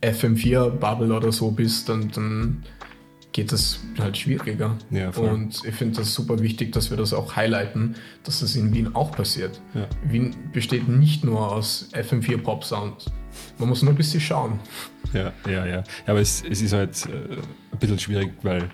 FM4-Bubble 0.01 1.15
oder 1.15 1.31
so 1.31 1.51
bist, 1.51 1.89
dann, 1.89 2.09
dann 2.11 2.63
geht 3.31 3.51
das 3.51 3.79
halt 3.97 4.17
schwieriger. 4.17 4.77
Ja, 4.89 5.09
und 5.09 5.61
ich 5.65 5.75
finde 5.75 5.99
das 5.99 6.13
super 6.13 6.39
wichtig, 6.39 6.71
dass 6.73 6.89
wir 6.89 6.97
das 6.97 7.13
auch 7.13 7.35
highlighten, 7.35 7.95
dass 8.23 8.41
das 8.41 8.55
in 8.55 8.73
Wien 8.73 8.95
auch 8.95 9.11
passiert. 9.11 9.61
Ja. 9.73 9.87
Wien 10.03 10.35
besteht 10.51 10.87
nicht 10.87 11.23
nur 11.23 11.51
aus 11.51 11.89
FM4 11.93 12.37
Pop 12.37 12.63
Sound. 12.63 13.05
Man 13.57 13.69
muss 13.69 13.81
nur 13.81 13.93
ein 13.93 13.97
bisschen 13.97 14.19
schauen. 14.19 14.59
Ja, 15.13 15.31
ja, 15.49 15.65
ja. 15.65 15.83
aber 16.05 16.19
es, 16.19 16.43
es 16.49 16.61
ist 16.61 16.73
halt 16.73 17.05
äh, 17.05 17.35
ein 17.71 17.79
bisschen 17.79 17.99
schwierig, 17.99 18.31
weil 18.43 18.69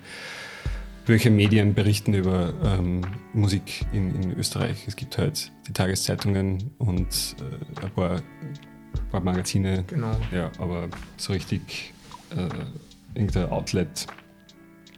welche 1.06 1.30
Medien 1.30 1.74
berichten 1.74 2.12
über 2.14 2.52
ähm, 2.64 3.00
Musik 3.32 3.86
in, 3.92 4.14
in 4.22 4.38
Österreich? 4.38 4.84
Es 4.86 4.94
gibt 4.94 5.16
halt 5.18 5.52
die 5.66 5.72
Tageszeitungen 5.72 6.70
und 6.78 7.36
äh, 7.40 7.84
ein 7.84 7.90
paar 7.92 8.22
Magazine. 9.12 9.84
Genau. 9.86 10.16
Ja, 10.32 10.50
aber 10.58 10.88
so 11.16 11.32
richtig 11.32 11.92
äh, 12.30 12.48
irgendein 13.14 13.50
Outlet, 13.50 14.06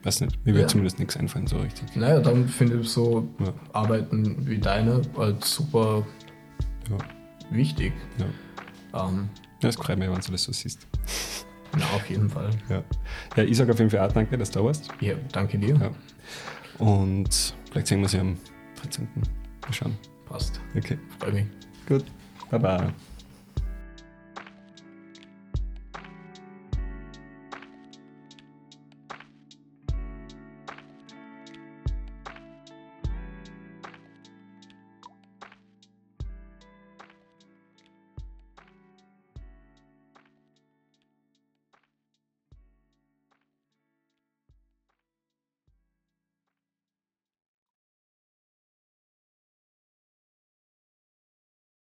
weiß 0.03 0.23
nicht, 0.23 0.39
mir 0.45 0.53
wird 0.55 0.63
Ja. 0.63 0.69
zumindest 0.69 0.99
nichts 0.99 1.17
einfallen, 1.17 1.47
so 1.47 1.59
richtig. 1.59 1.95
Naja, 1.97 2.21
dann 2.21 2.49
finde 2.49 2.81
ich 2.81 2.89
so 2.89 3.29
Ja. 3.39 3.53
Arbeiten 3.73 4.47
wie 4.49 4.59
deine 4.59 5.03
halt 5.17 5.45
super 5.45 6.05
Ja, 6.91 6.99
wichtig. 7.51 7.93
ja. 8.19 9.09
Ähm, 9.09 9.29
ja 9.63 9.69
es 9.69 9.77
freut 9.77 9.99
mich, 9.99 10.09
wenn 10.11 10.21
du 10.21 10.33
das 10.33 10.43
so 10.43 10.53
siehst. 10.53 10.87
na, 11.79 11.85
auf 11.95 12.09
jeden 12.11 12.29
Fall. 12.29 12.51
Ja, 12.69 12.83
ja 13.37 13.43
ich 13.45 13.57
sage 13.57 13.73
auf 13.73 13.79
jeden 13.79 13.91
Fall 13.91 14.01
auch 14.09 14.13
danke, 14.13 14.37
dass 14.37 14.51
du 14.51 14.59
da 14.59 14.65
warst. 14.65 14.89
Ja, 15.01 15.15
danke 15.33 15.59
dir. 15.59 15.77
Ja. 15.77 15.91
Und 16.85 17.55
vielleicht 17.71 17.87
sehen 17.87 18.01
wir 18.01 18.09
sie 18.09 18.19
am 18.19 18.37
13. 18.83 19.07
Mal 19.63 19.73
schauen. 19.73 19.97
Passt. 20.29 20.61
Okay, 20.77 20.99
Freue 21.19 21.33
mich. 21.33 21.47
gut. 21.87 22.05
Baba. 22.51 22.93